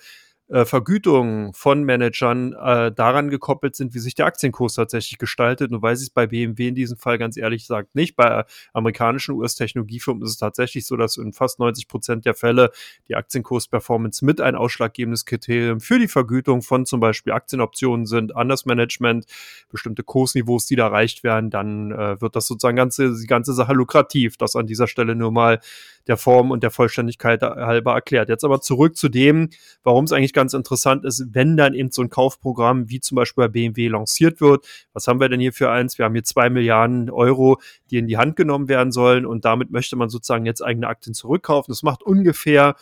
äh, 0.50 0.64
Vergütungen 0.64 1.54
von 1.54 1.84
Managern 1.84 2.54
äh, 2.54 2.92
daran 2.92 3.30
gekoppelt 3.30 3.76
sind, 3.76 3.94
wie 3.94 4.00
sich 4.00 4.16
der 4.16 4.28
Aktienkurs 4.28 4.76
tatsächlich 4.76 5.18
gestaltet. 5.18 5.72
Und 5.72 5.82
weiß 5.82 6.00
ich 6.00 6.08
es 6.08 6.10
bei 6.10 6.28
BMW 6.28 6.70
in 6.70 6.76
diesem 6.76 6.98
Fall 6.98 7.18
ganz 7.18 7.36
ehrlich 7.36 7.64
gesagt 7.64 7.96
nicht. 7.96 8.16
Bei 8.16 8.46
amerikanischen 8.74 9.36
US-Technologiefirmen 9.36 10.24
ist 10.24 10.32
es 10.32 10.38
tatsächlich 10.38 10.86
so, 10.86 10.96
dass 10.96 11.18
in 11.18 11.34
fast 11.34 11.60
90 11.60 11.88
Prozent 11.88 12.26
der 12.26 12.34
Fälle 12.34 12.72
die 13.10 13.16
Aktienkursperformance 13.16 14.24
mit 14.24 14.40
ein 14.40 14.56
ausschlaggebendes 14.56 15.26
Kriterium 15.26 15.82
für 15.82 16.00
die 16.00 16.08
Vergütung 16.08 16.62
von 16.62 16.86
zum 16.86 17.00
Beispiel 17.00 17.34
Aktienoptionen 17.34 18.06
sind, 18.06 18.36
an 18.36 18.48
das 18.48 18.66
Management, 18.66 19.26
bestimmte 19.70 20.04
Kursniveaus, 20.04 20.66
die 20.66 20.78
da 20.78 20.88
erreicht 20.88 21.24
werden, 21.24 21.50
dann 21.50 21.92
äh, 21.92 22.22
wird 22.22 22.36
das 22.38 22.48
sozusagen 22.48 22.78
ganze, 22.78 23.14
die 23.20 23.28
ganze 23.28 23.54
Sache 23.54 23.74
lukrativ. 23.74 24.38
Das 24.38 24.56
an 24.56 24.68
dieser 24.68 24.88
Stelle 24.88 25.16
nur 25.16 25.32
mal 25.32 25.60
der 26.08 26.18
Form 26.18 26.52
und 26.52 26.64
der 26.64 26.72
Vollständigkeit 26.72 27.42
halber 27.42 27.94
erklärt. 27.94 28.30
Jetzt 28.30 28.44
aber 28.44 28.62
zurück 28.62 28.96
zu 28.96 29.10
dem, 29.10 29.50
warum 29.84 30.06
es 30.06 30.14
eigentlich 30.14 30.34
ganz 30.38 30.54
interessant 30.54 31.04
ist, 31.04 31.26
wenn 31.32 31.58
dann 31.58 31.74
eben 31.74 31.90
so 31.90 32.04
ein 32.04 32.12
Kaufprogramm 32.12 32.92
wie 32.92 33.00
zum 33.00 33.16
Beispiel 33.16 33.46
bei 33.46 33.48
BMW 33.48 33.88
lanciert 33.88 34.40
wird. 34.40 34.68
Was 34.94 35.08
haben 35.08 35.20
wir 35.20 35.30
denn 35.30 35.40
hier 35.40 35.52
für 35.52 35.72
eins? 35.72 35.98
Wir 35.98 36.06
haben 36.06 36.14
hier 36.14 36.24
zwei 36.24 36.52
Milliarden 36.52 37.10
Euro, 37.10 37.60
die 37.90 37.98
in 37.98 38.06
die 38.06 38.18
Hand 38.18 38.36
genommen 38.36 38.70
werden 38.70 38.92
sollen 38.92 39.26
und 39.26 39.46
damit 39.46 39.72
möchte 39.72 39.96
man 39.96 40.10
sozusagen 40.10 40.46
jetzt 40.46 40.62
eigene 40.62 40.88
Aktien 40.88 41.16
zurückkaufen. 41.16 41.72
Das 41.72 41.82
macht 41.82 42.04
ungefähr 42.04 42.76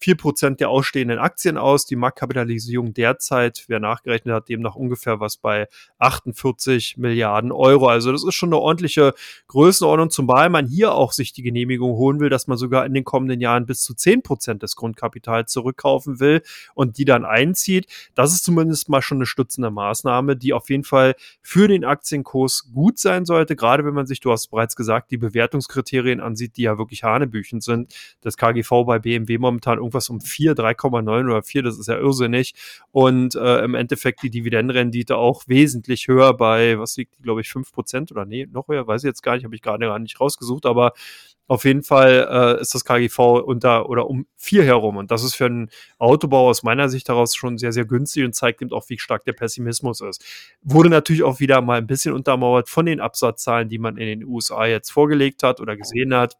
4% 0.00 0.56
der 0.56 0.70
ausstehenden 0.70 1.18
Aktien 1.18 1.56
aus. 1.56 1.86
Die 1.86 1.96
Marktkapitalisierung 1.96 2.94
derzeit, 2.94 3.64
wer 3.68 3.80
nachgerechnet 3.80 4.34
hat, 4.34 4.48
demnach 4.48 4.74
ungefähr 4.74 5.20
was 5.20 5.36
bei 5.36 5.68
48 5.98 6.96
Milliarden 6.96 7.52
Euro. 7.52 7.88
Also 7.88 8.12
das 8.12 8.24
ist 8.24 8.34
schon 8.34 8.50
eine 8.50 8.58
ordentliche 8.58 9.14
Größenordnung, 9.48 10.10
zumal 10.10 10.50
man 10.50 10.66
hier 10.66 10.92
auch 10.92 11.12
sich 11.12 11.32
die 11.32 11.42
Genehmigung 11.42 11.92
holen 11.92 12.20
will, 12.20 12.30
dass 12.30 12.46
man 12.46 12.58
sogar 12.58 12.86
in 12.86 12.94
den 12.94 13.04
kommenden 13.04 13.40
Jahren 13.40 13.66
bis 13.66 13.82
zu 13.82 13.94
10% 13.94 14.58
des 14.58 14.76
Grundkapitals 14.76 15.52
zurückkaufen 15.52 16.20
will 16.20 16.42
und 16.74 16.98
die 16.98 17.04
dann 17.04 17.24
einzieht. 17.24 17.86
Das 18.14 18.32
ist 18.32 18.44
zumindest 18.44 18.88
mal 18.88 19.02
schon 19.02 19.18
eine 19.18 19.26
stützende 19.26 19.70
Maßnahme, 19.70 20.36
die 20.36 20.52
auf 20.52 20.70
jeden 20.70 20.84
Fall 20.84 21.14
für 21.42 21.68
den 21.68 21.84
Aktienkurs 21.84 22.70
gut 22.72 22.98
sein 22.98 23.24
sollte, 23.24 23.56
gerade 23.56 23.84
wenn 23.84 23.94
man 23.94 24.06
sich, 24.06 24.20
du 24.20 24.32
hast 24.32 24.48
bereits 24.48 24.76
gesagt, 24.76 25.10
die 25.10 25.16
Bewertungskriterien 25.16 26.20
ansieht, 26.20 26.56
die 26.56 26.62
ja 26.62 26.78
wirklich 26.78 27.04
hanebüchend 27.04 27.62
sind. 27.62 27.94
Das 28.20 28.36
KGV 28.36 28.84
bei 28.86 28.98
BMW 28.98 29.38
momentan 29.38 29.78
irgendwas 29.86 30.10
um 30.10 30.20
4, 30.20 30.54
3,9 30.54 31.24
oder 31.24 31.42
4, 31.42 31.62
das 31.62 31.78
ist 31.78 31.88
ja 31.88 31.98
irrsinnig. 31.98 32.54
Und 32.90 33.34
äh, 33.34 33.64
im 33.64 33.74
Endeffekt 33.74 34.22
die 34.22 34.30
Dividendenrendite 34.30 35.16
auch 35.16 35.44
wesentlich 35.46 36.08
höher 36.08 36.34
bei, 36.36 36.78
was 36.78 36.96
liegt 36.96 37.18
die, 37.18 37.22
glaube 37.22 37.40
ich, 37.40 37.48
5 37.48 37.72
Prozent 37.72 38.12
oder 38.12 38.26
nee, 38.26 38.46
noch 38.50 38.68
höher, 38.68 38.86
weiß 38.86 39.04
ich 39.04 39.08
jetzt 39.08 39.22
gar 39.22 39.34
nicht, 39.34 39.44
habe 39.44 39.54
ich 39.54 39.62
gerade 39.62 39.86
gar 39.86 39.98
nicht 39.98 40.20
rausgesucht, 40.20 40.66
aber 40.66 40.92
auf 41.48 41.64
jeden 41.64 41.84
Fall 41.84 42.26
äh, 42.28 42.60
ist 42.60 42.74
das 42.74 42.84
KGV 42.84 43.18
unter 43.46 43.88
oder 43.88 44.08
um 44.08 44.26
vier 44.36 44.64
herum. 44.64 44.96
Und 44.96 45.12
das 45.12 45.22
ist 45.22 45.36
für 45.36 45.46
einen 45.46 45.70
Autobau 45.98 46.48
aus 46.48 46.64
meiner 46.64 46.88
Sicht 46.88 47.08
daraus 47.08 47.36
schon 47.36 47.56
sehr, 47.56 47.72
sehr 47.72 47.84
günstig 47.84 48.24
und 48.24 48.34
zeigt 48.34 48.62
eben 48.62 48.72
auch, 48.72 48.88
wie 48.88 48.98
stark 48.98 49.24
der 49.24 49.32
Pessimismus 49.32 50.00
ist. 50.00 50.24
Wurde 50.62 50.88
natürlich 50.88 51.22
auch 51.22 51.38
wieder 51.38 51.60
mal 51.60 51.78
ein 51.78 51.86
bisschen 51.86 52.14
untermauert 52.14 52.68
von 52.68 52.86
den 52.86 53.00
Absatzzahlen, 53.00 53.68
die 53.68 53.78
man 53.78 53.96
in 53.96 54.06
den 54.06 54.24
USA 54.24 54.66
jetzt 54.66 54.90
vorgelegt 54.90 55.44
hat 55.44 55.60
oder 55.60 55.76
gesehen 55.76 56.14
hat 56.14 56.36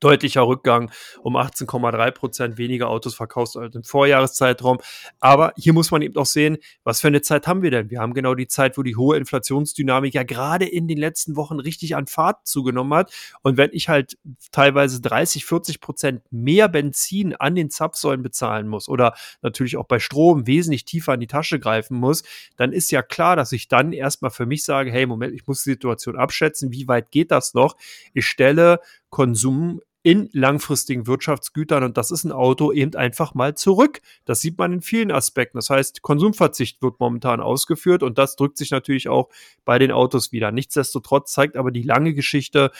deutlicher 0.00 0.46
Rückgang 0.46 0.90
um 1.22 1.36
18,3 1.36 2.10
Prozent 2.10 2.58
weniger 2.58 2.88
Autos 2.88 3.14
verkauft 3.14 3.56
als 3.56 3.74
im 3.74 3.84
Vorjahreszeitraum. 3.84 4.78
Aber 5.20 5.52
hier 5.56 5.72
muss 5.72 5.90
man 5.90 6.02
eben 6.02 6.16
auch 6.16 6.26
sehen, 6.26 6.58
was 6.84 7.00
für 7.00 7.08
eine 7.08 7.22
Zeit 7.22 7.46
haben 7.46 7.62
wir 7.62 7.70
denn? 7.70 7.90
Wir 7.90 8.00
haben 8.00 8.14
genau 8.14 8.34
die 8.34 8.48
Zeit, 8.48 8.78
wo 8.78 8.82
die 8.82 8.96
hohe 8.96 9.16
Inflationsdynamik 9.16 10.14
ja 10.14 10.22
gerade 10.22 10.66
in 10.66 10.88
den 10.88 10.98
letzten 10.98 11.36
Wochen 11.36 11.60
richtig 11.60 11.96
an 11.96 12.06
Fahrt 12.06 12.46
zugenommen 12.46 12.96
hat. 12.96 13.12
Und 13.42 13.56
wenn 13.56 13.70
ich 13.72 13.88
halt 13.88 14.16
teilweise 14.52 15.00
30, 15.00 15.44
40 15.44 15.80
Prozent 15.80 16.22
mehr 16.30 16.68
Benzin 16.68 17.34
an 17.34 17.54
den 17.54 17.70
Zapfsäulen 17.70 18.22
bezahlen 18.22 18.68
muss 18.68 18.88
oder 18.88 19.14
natürlich 19.42 19.76
auch 19.76 19.86
bei 19.86 19.98
Strom 19.98 20.46
wesentlich 20.46 20.84
tiefer 20.84 21.14
in 21.14 21.20
die 21.20 21.26
Tasche 21.26 21.58
greifen 21.58 21.98
muss, 21.98 22.22
dann 22.56 22.72
ist 22.72 22.90
ja 22.90 23.02
klar, 23.02 23.36
dass 23.36 23.52
ich 23.52 23.68
dann 23.68 23.92
erstmal 23.92 24.30
für 24.30 24.46
mich 24.46 24.64
sage, 24.64 24.90
hey, 24.90 25.06
Moment, 25.06 25.34
ich 25.34 25.46
muss 25.46 25.62
die 25.62 25.70
Situation 25.70 26.16
abschätzen, 26.16 26.72
wie 26.72 26.88
weit 26.88 27.10
geht 27.10 27.30
das 27.30 27.54
noch? 27.54 27.76
Ich 28.14 28.26
stelle 28.26 28.80
Konsum 29.10 29.80
in 30.02 30.28
langfristigen 30.32 31.06
Wirtschaftsgütern 31.06 31.82
und 31.82 31.96
das 31.96 32.10
ist 32.10 32.24
ein 32.24 32.32
Auto 32.32 32.72
eben 32.72 32.94
einfach 32.94 33.34
mal 33.34 33.54
zurück. 33.56 34.00
Das 34.24 34.40
sieht 34.40 34.56
man 34.56 34.74
in 34.74 34.80
vielen 34.80 35.10
Aspekten. 35.10 35.58
Das 35.58 35.70
heißt, 35.70 36.02
Konsumverzicht 36.02 36.80
wird 36.82 37.00
momentan 37.00 37.40
ausgeführt 37.40 38.02
und 38.02 38.16
das 38.16 38.36
drückt 38.36 38.58
sich 38.58 38.70
natürlich 38.70 39.08
auch 39.08 39.28
bei 39.64 39.78
den 39.78 39.90
Autos 39.90 40.30
wieder. 40.30 40.52
Nichtsdestotrotz 40.52 41.32
zeigt 41.32 41.56
aber 41.56 41.72
die 41.72 41.82
lange 41.82 42.14
Geschichte 42.14 42.70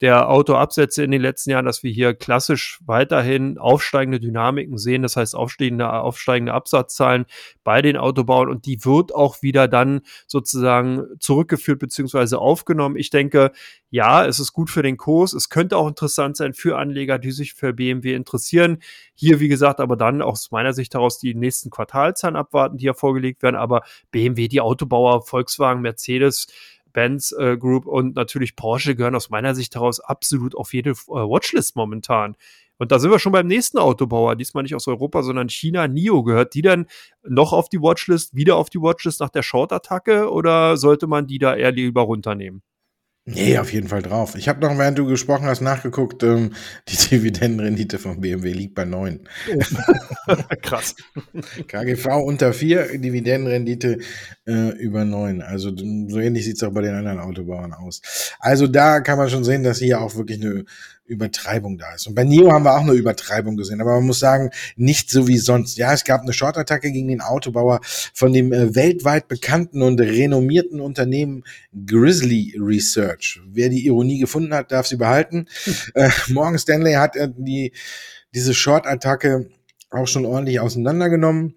der 0.00 0.30
Autoabsätze 0.30 1.02
in 1.02 1.10
den 1.10 1.20
letzten 1.20 1.50
Jahren, 1.50 1.64
dass 1.64 1.82
wir 1.82 1.90
hier 1.90 2.14
klassisch 2.14 2.78
weiterhin 2.86 3.58
aufsteigende 3.58 4.20
Dynamiken 4.20 4.78
sehen, 4.78 5.02
das 5.02 5.16
heißt 5.16 5.34
aufsteigende, 5.34 5.90
aufsteigende 5.92 6.54
Absatzzahlen 6.54 7.26
bei 7.64 7.82
den 7.82 7.96
Autobauern 7.96 8.48
und 8.48 8.66
die 8.66 8.84
wird 8.84 9.12
auch 9.12 9.42
wieder 9.42 9.66
dann 9.66 10.02
sozusagen 10.28 11.04
zurückgeführt 11.18 11.80
bzw. 11.80 12.36
aufgenommen. 12.36 12.96
Ich 12.96 13.10
denke, 13.10 13.50
ja, 13.90 14.24
es 14.24 14.38
ist 14.38 14.52
gut 14.52 14.70
für 14.70 14.82
den 14.82 14.96
Kurs. 14.96 15.32
Es 15.32 15.48
könnte 15.48 15.76
auch 15.76 15.88
interessant 15.88 16.36
sein 16.36 16.54
für 16.54 16.67
Anleger, 16.76 17.18
die 17.18 17.30
sich 17.30 17.54
für 17.54 17.72
BMW 17.72 18.14
interessieren. 18.14 18.78
Hier, 19.14 19.40
wie 19.40 19.48
gesagt, 19.48 19.80
aber 19.80 19.96
dann 19.96 20.22
aus 20.22 20.50
meiner 20.50 20.72
Sicht 20.72 20.94
heraus 20.94 21.18
die 21.18 21.34
nächsten 21.34 21.70
Quartalzahlen 21.70 22.36
abwarten, 22.36 22.76
die 22.76 22.86
ja 22.86 22.94
vorgelegt 22.94 23.42
werden. 23.42 23.56
Aber 23.56 23.82
BMW, 24.10 24.48
die 24.48 24.60
Autobauer, 24.60 25.22
Volkswagen, 25.22 25.82
Mercedes, 25.82 26.46
Benz 26.92 27.32
äh, 27.38 27.56
Group 27.56 27.86
und 27.86 28.16
natürlich 28.16 28.56
Porsche 28.56 28.96
gehören 28.96 29.14
aus 29.14 29.30
meiner 29.30 29.54
Sicht 29.54 29.74
daraus 29.74 30.00
absolut 30.00 30.56
auf 30.56 30.72
jede 30.72 30.90
äh, 30.90 30.94
Watchlist 31.06 31.76
momentan. 31.76 32.36
Und 32.78 32.92
da 32.92 32.98
sind 32.98 33.10
wir 33.10 33.18
schon 33.18 33.32
beim 33.32 33.46
nächsten 33.48 33.78
Autobauer, 33.78 34.36
diesmal 34.36 34.62
nicht 34.62 34.74
aus 34.74 34.86
Europa, 34.86 35.22
sondern 35.22 35.48
China, 35.48 35.88
NIO. 35.88 36.22
Gehört 36.22 36.54
die 36.54 36.62
dann 36.62 36.86
noch 37.22 37.52
auf 37.52 37.68
die 37.68 37.80
Watchlist, 37.82 38.36
wieder 38.36 38.56
auf 38.56 38.70
die 38.70 38.80
Watchlist 38.80 39.20
nach 39.20 39.30
der 39.30 39.42
Short-Attacke 39.42 40.30
oder 40.30 40.76
sollte 40.76 41.08
man 41.08 41.26
die 41.26 41.38
da 41.38 41.56
eher 41.56 41.72
lieber 41.72 42.02
runternehmen? 42.02 42.62
Nee, 43.30 43.58
auf 43.58 43.72
jeden 43.72 43.88
Fall 43.88 44.00
drauf. 44.00 44.36
Ich 44.36 44.48
habe 44.48 44.60
noch, 44.60 44.76
während 44.78 44.98
du 44.98 45.04
gesprochen 45.04 45.46
hast, 45.46 45.60
nachgeguckt, 45.60 46.22
ähm, 46.22 46.54
die 46.88 46.96
Dividendenrendite 47.10 47.98
von 47.98 48.20
BMW 48.20 48.52
liegt 48.52 48.74
bei 48.74 48.86
9. 48.86 49.20
Oh. 49.52 50.34
Krass. 50.62 50.94
KGV 51.66 52.06
unter 52.24 52.54
4, 52.54 52.98
Dividendenrendite 52.98 53.98
äh, 54.46 54.70
über 54.78 55.04
9. 55.04 55.42
Also 55.42 55.76
so 55.76 56.18
ähnlich 56.18 56.46
sieht's 56.46 56.62
auch 56.62 56.72
bei 56.72 56.80
den 56.80 56.94
anderen 56.94 57.20
Autobauern 57.20 57.74
aus. 57.74 58.00
Also 58.40 58.66
da 58.66 59.00
kann 59.00 59.18
man 59.18 59.28
schon 59.28 59.44
sehen, 59.44 59.62
dass 59.62 59.78
hier 59.78 60.00
auch 60.00 60.16
wirklich 60.16 60.40
eine 60.42 60.64
Übertreibung 61.08 61.78
da 61.78 61.94
ist. 61.94 62.06
Und 62.06 62.14
bei 62.14 62.24
Nio 62.24 62.52
haben 62.52 62.64
wir 62.64 62.74
auch 62.76 62.82
eine 62.82 62.92
Übertreibung 62.92 63.56
gesehen, 63.56 63.80
aber 63.80 63.94
man 63.96 64.06
muss 64.06 64.20
sagen, 64.20 64.50
nicht 64.76 65.10
so 65.10 65.26
wie 65.26 65.38
sonst. 65.38 65.78
Ja, 65.78 65.92
es 65.92 66.04
gab 66.04 66.22
eine 66.22 66.32
Short-Attacke 66.32 66.92
gegen 66.92 67.08
den 67.08 67.20
Autobauer 67.20 67.80
von 67.82 68.32
dem 68.32 68.52
äh, 68.52 68.74
weltweit 68.74 69.28
bekannten 69.28 69.82
und 69.82 70.00
renommierten 70.00 70.80
Unternehmen 70.80 71.44
Grizzly 71.86 72.56
Research. 72.58 73.40
Wer 73.46 73.68
die 73.68 73.86
Ironie 73.86 74.18
gefunden 74.18 74.54
hat, 74.54 74.70
darf 74.70 74.86
sie 74.86 74.96
behalten. 74.96 75.46
äh, 75.94 76.10
Morgan 76.28 76.58
Stanley 76.58 76.94
hat 76.94 77.16
äh, 77.16 77.28
die, 77.36 77.72
diese 78.34 78.54
Short-Attacke 78.54 79.48
auch 79.90 80.06
schon 80.06 80.26
ordentlich 80.26 80.60
auseinandergenommen. 80.60 81.54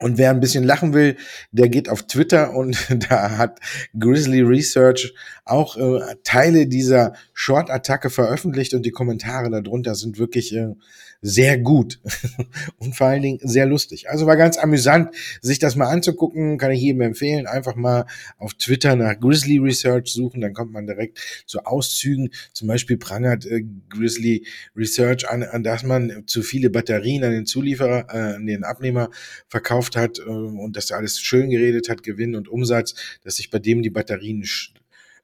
Und 0.00 0.16
wer 0.16 0.30
ein 0.30 0.40
bisschen 0.40 0.62
lachen 0.62 0.94
will, 0.94 1.16
der 1.50 1.68
geht 1.68 1.88
auf 1.88 2.06
Twitter 2.06 2.54
und 2.54 2.76
da 3.10 3.36
hat 3.36 3.58
Grizzly 3.98 4.42
Research 4.42 5.12
auch 5.44 5.76
äh, 5.76 6.14
Teile 6.22 6.66
dieser 6.66 7.14
Short-Attacke 7.34 8.10
veröffentlicht 8.10 8.74
und 8.74 8.86
die 8.86 8.92
Kommentare 8.92 9.50
darunter 9.50 9.94
sind 9.94 10.18
wirklich 10.18 10.54
äh, 10.54 10.74
sehr 11.20 11.58
gut 11.58 12.00
und 12.78 12.94
vor 12.94 13.08
allen 13.08 13.22
Dingen 13.22 13.40
sehr 13.42 13.66
lustig. 13.66 14.08
Also 14.08 14.26
war 14.26 14.36
ganz 14.36 14.56
amüsant, 14.56 15.14
sich 15.40 15.58
das 15.58 15.74
mal 15.74 15.88
anzugucken, 15.88 16.58
kann 16.58 16.70
ich 16.70 16.80
jedem 16.80 17.00
empfehlen. 17.00 17.46
Einfach 17.46 17.74
mal 17.74 18.06
auf 18.38 18.54
Twitter 18.54 18.94
nach 18.94 19.18
Grizzly 19.18 19.58
Research 19.58 20.12
suchen, 20.12 20.40
dann 20.40 20.54
kommt 20.54 20.72
man 20.72 20.86
direkt 20.86 21.18
zu 21.46 21.60
Auszügen. 21.64 22.30
Zum 22.52 22.68
Beispiel 22.68 22.98
prangert 22.98 23.46
äh, 23.46 23.64
Grizzly 23.88 24.46
Research 24.76 25.28
an, 25.28 25.42
an, 25.42 25.64
dass 25.64 25.82
man 25.82 26.24
zu 26.26 26.42
viele 26.42 26.70
Batterien 26.70 27.24
an 27.24 27.32
den 27.32 27.46
Zulieferer, 27.46 28.06
äh, 28.10 28.36
an 28.36 28.46
den 28.46 28.62
Abnehmer 28.62 29.10
verkauft 29.48 29.96
hat 29.96 30.18
äh, 30.20 30.22
und 30.22 30.76
dass 30.76 30.90
er 30.90 30.98
alles 30.98 31.18
schön 31.20 31.50
geredet 31.50 31.88
hat, 31.88 32.04
Gewinn 32.04 32.36
und 32.36 32.48
Umsatz, 32.48 32.94
dass 33.24 33.36
sich 33.36 33.50
bei 33.50 33.58
dem 33.58 33.82
die 33.82 33.90
Batterien 33.90 34.44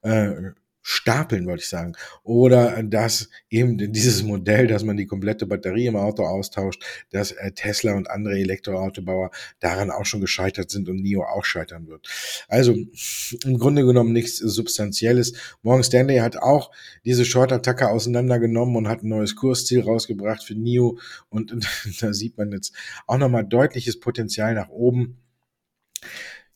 äh, 0.03 0.33
stapeln, 0.87 1.47
wollte 1.47 1.62
ich 1.62 1.68
sagen. 1.68 1.94
Oder 2.23 2.83
dass 2.83 3.31
eben 3.49 3.79
dieses 3.79 4.23
Modell, 4.23 4.66
dass 4.66 4.85
man 4.85 4.99
die 4.99 5.07
komplette 5.07 5.47
Batterie 5.47 5.87
im 5.87 5.97
Auto 5.97 6.25
austauscht, 6.25 6.85
dass 7.11 7.33
äh, 7.33 7.53
Tesla 7.53 7.94
und 7.94 8.11
andere 8.11 8.38
Elektroautobauer 8.38 9.31
daran 9.61 9.90
auch 9.90 10.05
schon 10.05 10.20
gescheitert 10.20 10.70
sind 10.70 10.90
und 10.90 11.01
NIO 11.01 11.23
auch 11.23 11.44
scheitern 11.44 11.88
wird. 11.88 12.07
Also 12.49 12.77
im 13.44 13.59
Grunde 13.59 13.87
genommen 13.87 14.12
nichts 14.12 14.37
Substanzielles. 14.37 15.33
Morgan 15.62 15.85
Stanley 15.85 16.18
hat 16.18 16.37
auch 16.37 16.70
diese 17.07 17.25
Short-Attacke 17.25 17.88
auseinandergenommen 17.88 18.77
und 18.77 18.87
hat 18.87 19.03
ein 19.03 19.09
neues 19.09 19.37
Kursziel 19.37 19.81
rausgebracht 19.81 20.44
für 20.44 20.55
NIO 20.55 20.99
und 21.31 21.57
da 22.01 22.12
sieht 22.12 22.37
man 22.37 22.53
jetzt 22.53 22.75
auch 23.07 23.16
nochmal 23.16 23.47
deutliches 23.47 23.99
Potenzial 24.01 24.55
nach 24.55 24.68
oben. 24.68 25.24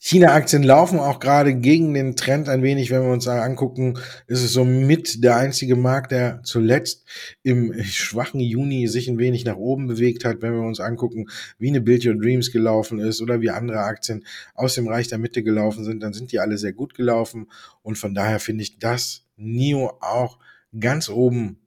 China-Aktien 0.00 0.62
laufen 0.62 1.00
auch 1.00 1.18
gerade 1.18 1.56
gegen 1.56 1.92
den 1.92 2.14
Trend 2.14 2.48
ein 2.48 2.62
wenig, 2.62 2.90
wenn 2.90 3.02
wir 3.02 3.10
uns 3.10 3.26
angucken, 3.26 3.98
ist 4.28 4.44
es 4.44 4.52
so 4.52 4.64
mit 4.64 5.24
der 5.24 5.36
einzige 5.36 5.74
Markt, 5.74 6.12
der 6.12 6.40
zuletzt 6.44 7.04
im 7.42 7.74
schwachen 7.82 8.38
Juni 8.38 8.86
sich 8.86 9.08
ein 9.08 9.18
wenig 9.18 9.44
nach 9.44 9.56
oben 9.56 9.88
bewegt 9.88 10.24
hat, 10.24 10.40
wenn 10.40 10.54
wir 10.54 10.62
uns 10.62 10.78
angucken, 10.78 11.26
wie 11.58 11.68
eine 11.68 11.80
Build 11.80 12.06
Your 12.06 12.14
Dreams 12.14 12.52
gelaufen 12.52 13.00
ist 13.00 13.20
oder 13.20 13.40
wie 13.40 13.50
andere 13.50 13.80
Aktien 13.80 14.24
aus 14.54 14.76
dem 14.76 14.86
Reich 14.86 15.08
der 15.08 15.18
Mitte 15.18 15.42
gelaufen 15.42 15.82
sind, 15.82 16.00
dann 16.00 16.12
sind 16.12 16.30
die 16.30 16.38
alle 16.38 16.58
sehr 16.58 16.72
gut 16.72 16.94
gelaufen. 16.94 17.50
Und 17.82 17.98
von 17.98 18.14
daher 18.14 18.38
finde 18.38 18.62
ich, 18.62 18.78
dass 18.78 19.24
NIO 19.36 19.98
auch 20.00 20.38
ganz 20.78 21.08
oben 21.08 21.58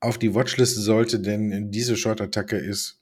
auf 0.00 0.18
die 0.18 0.34
Watchliste 0.34 0.80
sollte, 0.80 1.18
denn 1.18 1.70
diese 1.70 1.96
Short-Attacke 1.96 2.56
ist 2.56 2.99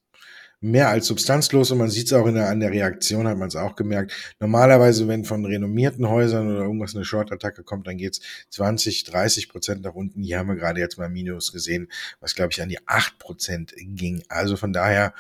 mehr 0.61 0.89
als 0.89 1.07
substanzlos 1.07 1.71
und 1.71 1.79
man 1.79 1.91
sieht 1.91 2.07
es 2.07 2.13
auch 2.13 2.27
in 2.27 2.35
der, 2.35 2.49
an 2.49 2.61
der 2.61 2.71
Reaktion, 2.71 3.29
hat 3.29 3.39
man 3.39 3.49
es 3.49 3.57
auch 3.57 3.77
gemerkt. 3.77 4.13
Normalerweise, 4.41 5.07
wenn 5.07 5.25
von 5.25 5.45
renommierten 5.45 6.09
Häusern 6.09 6.51
oder 6.51 6.63
irgendwas 6.63 6.95
eine 6.95 7.05
Short-Attacke 7.05 7.63
kommt, 7.63 7.87
dann 7.87 7.97
geht's 7.97 8.21
20, 8.51 9.05
30 9.05 9.49
Prozent 9.49 9.83
nach 9.83 9.95
unten. 9.95 10.23
Hier 10.23 10.39
haben 10.39 10.49
wir 10.49 10.57
gerade 10.57 10.81
jetzt 10.81 10.99
mal 10.99 11.09
Minus 11.09 11.53
gesehen, 11.53 11.89
was 12.21 12.35
glaube 12.35 12.53
ich 12.53 12.61
an 12.61 12.69
die 12.69 12.87
8 12.87 13.19
Prozent 13.19 13.75
ging. 13.77 14.23
Also 14.29 14.57
von 14.57 14.73
daher 14.73 15.15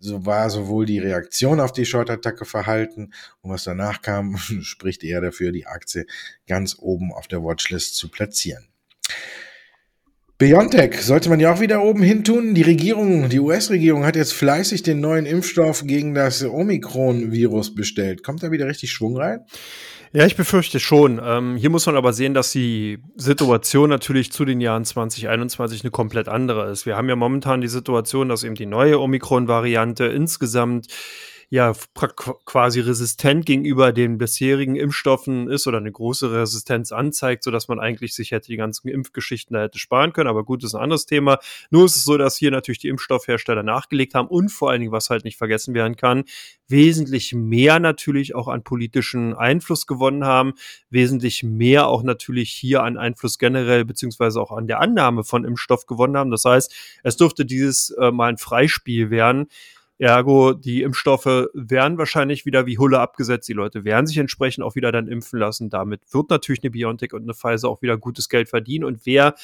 so 0.00 0.26
war 0.26 0.50
sowohl 0.50 0.86
die 0.86 0.98
Reaktion 0.98 1.60
auf 1.60 1.72
die 1.72 1.86
Short-Attacke 1.86 2.44
verhalten 2.44 3.12
und 3.42 3.50
was 3.50 3.64
danach 3.64 4.02
kam, 4.02 4.36
spricht 4.62 5.04
eher 5.04 5.20
dafür, 5.20 5.52
die 5.52 5.66
Aktie 5.66 6.06
ganz 6.46 6.76
oben 6.78 7.12
auf 7.12 7.28
der 7.28 7.44
Watchlist 7.44 7.94
zu 7.94 8.08
platzieren. 8.08 8.66
BioNTech 10.40 11.02
sollte 11.02 11.28
man 11.28 11.38
ja 11.38 11.52
auch 11.52 11.60
wieder 11.60 11.82
oben 11.82 12.02
hin 12.02 12.24
tun. 12.24 12.54
Die 12.54 12.62
Regierung, 12.62 13.28
die 13.28 13.40
US-Regierung 13.40 14.06
hat 14.06 14.16
jetzt 14.16 14.32
fleißig 14.32 14.82
den 14.82 14.98
neuen 14.98 15.26
Impfstoff 15.26 15.84
gegen 15.86 16.14
das 16.14 16.42
Omikron-Virus 16.42 17.74
bestellt. 17.74 18.22
Kommt 18.22 18.42
da 18.42 18.50
wieder 18.50 18.66
richtig 18.66 18.90
Schwung 18.90 19.18
rein? 19.18 19.40
Ja, 20.14 20.24
ich 20.24 20.36
befürchte 20.36 20.80
schon. 20.80 21.20
Ähm, 21.22 21.56
hier 21.56 21.68
muss 21.68 21.84
man 21.84 21.94
aber 21.94 22.14
sehen, 22.14 22.32
dass 22.32 22.52
die 22.52 23.00
Situation 23.16 23.90
natürlich 23.90 24.32
zu 24.32 24.46
den 24.46 24.62
Jahren 24.62 24.86
2021 24.86 25.82
eine 25.82 25.90
komplett 25.90 26.26
andere 26.26 26.70
ist. 26.70 26.86
Wir 26.86 26.96
haben 26.96 27.10
ja 27.10 27.16
momentan 27.16 27.60
die 27.60 27.68
Situation, 27.68 28.30
dass 28.30 28.42
eben 28.42 28.54
die 28.54 28.64
neue 28.64 28.98
Omikron-Variante 28.98 30.06
insgesamt 30.06 30.86
ja 31.52 31.72
quasi 32.44 32.78
resistent 32.78 33.44
gegenüber 33.44 33.92
den 33.92 34.18
bisherigen 34.18 34.76
Impfstoffen 34.76 35.48
ist 35.50 35.66
oder 35.66 35.78
eine 35.78 35.90
große 35.90 36.30
Resistenz 36.32 36.92
anzeigt, 36.92 37.42
so 37.42 37.50
dass 37.50 37.66
man 37.66 37.80
eigentlich 37.80 38.14
sich 38.14 38.30
hätte 38.30 38.46
die 38.46 38.56
ganzen 38.56 38.88
Impfgeschichten 38.88 39.54
da 39.54 39.62
hätte 39.62 39.80
sparen 39.80 40.12
können. 40.12 40.28
Aber 40.28 40.44
gut, 40.44 40.62
ist 40.62 40.76
ein 40.76 40.80
anderes 40.80 41.06
Thema. 41.06 41.38
Nur 41.70 41.86
ist 41.86 41.96
es 41.96 42.04
so, 42.04 42.16
dass 42.16 42.36
hier 42.36 42.52
natürlich 42.52 42.78
die 42.78 42.86
Impfstoffhersteller 42.86 43.64
nachgelegt 43.64 44.14
haben 44.14 44.28
und 44.28 44.50
vor 44.50 44.70
allen 44.70 44.80
Dingen, 44.80 44.92
was 44.92 45.10
halt 45.10 45.24
nicht 45.24 45.38
vergessen 45.38 45.74
werden 45.74 45.96
kann, 45.96 46.22
wesentlich 46.68 47.34
mehr 47.34 47.80
natürlich 47.80 48.36
auch 48.36 48.46
an 48.46 48.62
politischen 48.62 49.34
Einfluss 49.34 49.88
gewonnen 49.88 50.24
haben, 50.24 50.52
wesentlich 50.88 51.42
mehr 51.42 51.88
auch 51.88 52.04
natürlich 52.04 52.52
hier 52.52 52.84
an 52.84 52.96
Einfluss 52.96 53.38
generell 53.38 53.84
beziehungsweise 53.84 54.40
auch 54.40 54.52
an 54.52 54.68
der 54.68 54.80
Annahme 54.80 55.24
von 55.24 55.44
Impfstoff 55.44 55.86
gewonnen 55.86 56.16
haben. 56.16 56.30
Das 56.30 56.44
heißt, 56.44 56.72
es 57.02 57.16
durfte 57.16 57.44
dieses 57.44 57.90
äh, 57.90 58.12
mal 58.12 58.28
ein 58.28 58.38
Freispiel 58.38 59.10
werden 59.10 59.48
Ergo, 60.00 60.54
die 60.54 60.80
Impfstoffe 60.80 61.48
werden 61.52 61.98
wahrscheinlich 61.98 62.46
wieder 62.46 62.64
wie 62.64 62.78
Hulle 62.78 63.00
abgesetzt. 63.00 63.46
Die 63.50 63.52
Leute 63.52 63.84
werden 63.84 64.06
sich 64.06 64.16
entsprechend 64.16 64.64
auch 64.64 64.74
wieder 64.74 64.92
dann 64.92 65.08
impfen 65.08 65.38
lassen. 65.38 65.68
Damit 65.68 66.00
wird 66.10 66.30
natürlich 66.30 66.62
eine 66.62 66.70
BioNTech 66.70 67.12
und 67.12 67.24
eine 67.24 67.34
Pfizer 67.34 67.68
auch 67.68 67.82
wieder 67.82 67.98
gutes 67.98 68.30
Geld 68.30 68.48
verdienen. 68.48 68.84
Und 68.84 69.04
wer 69.04 69.34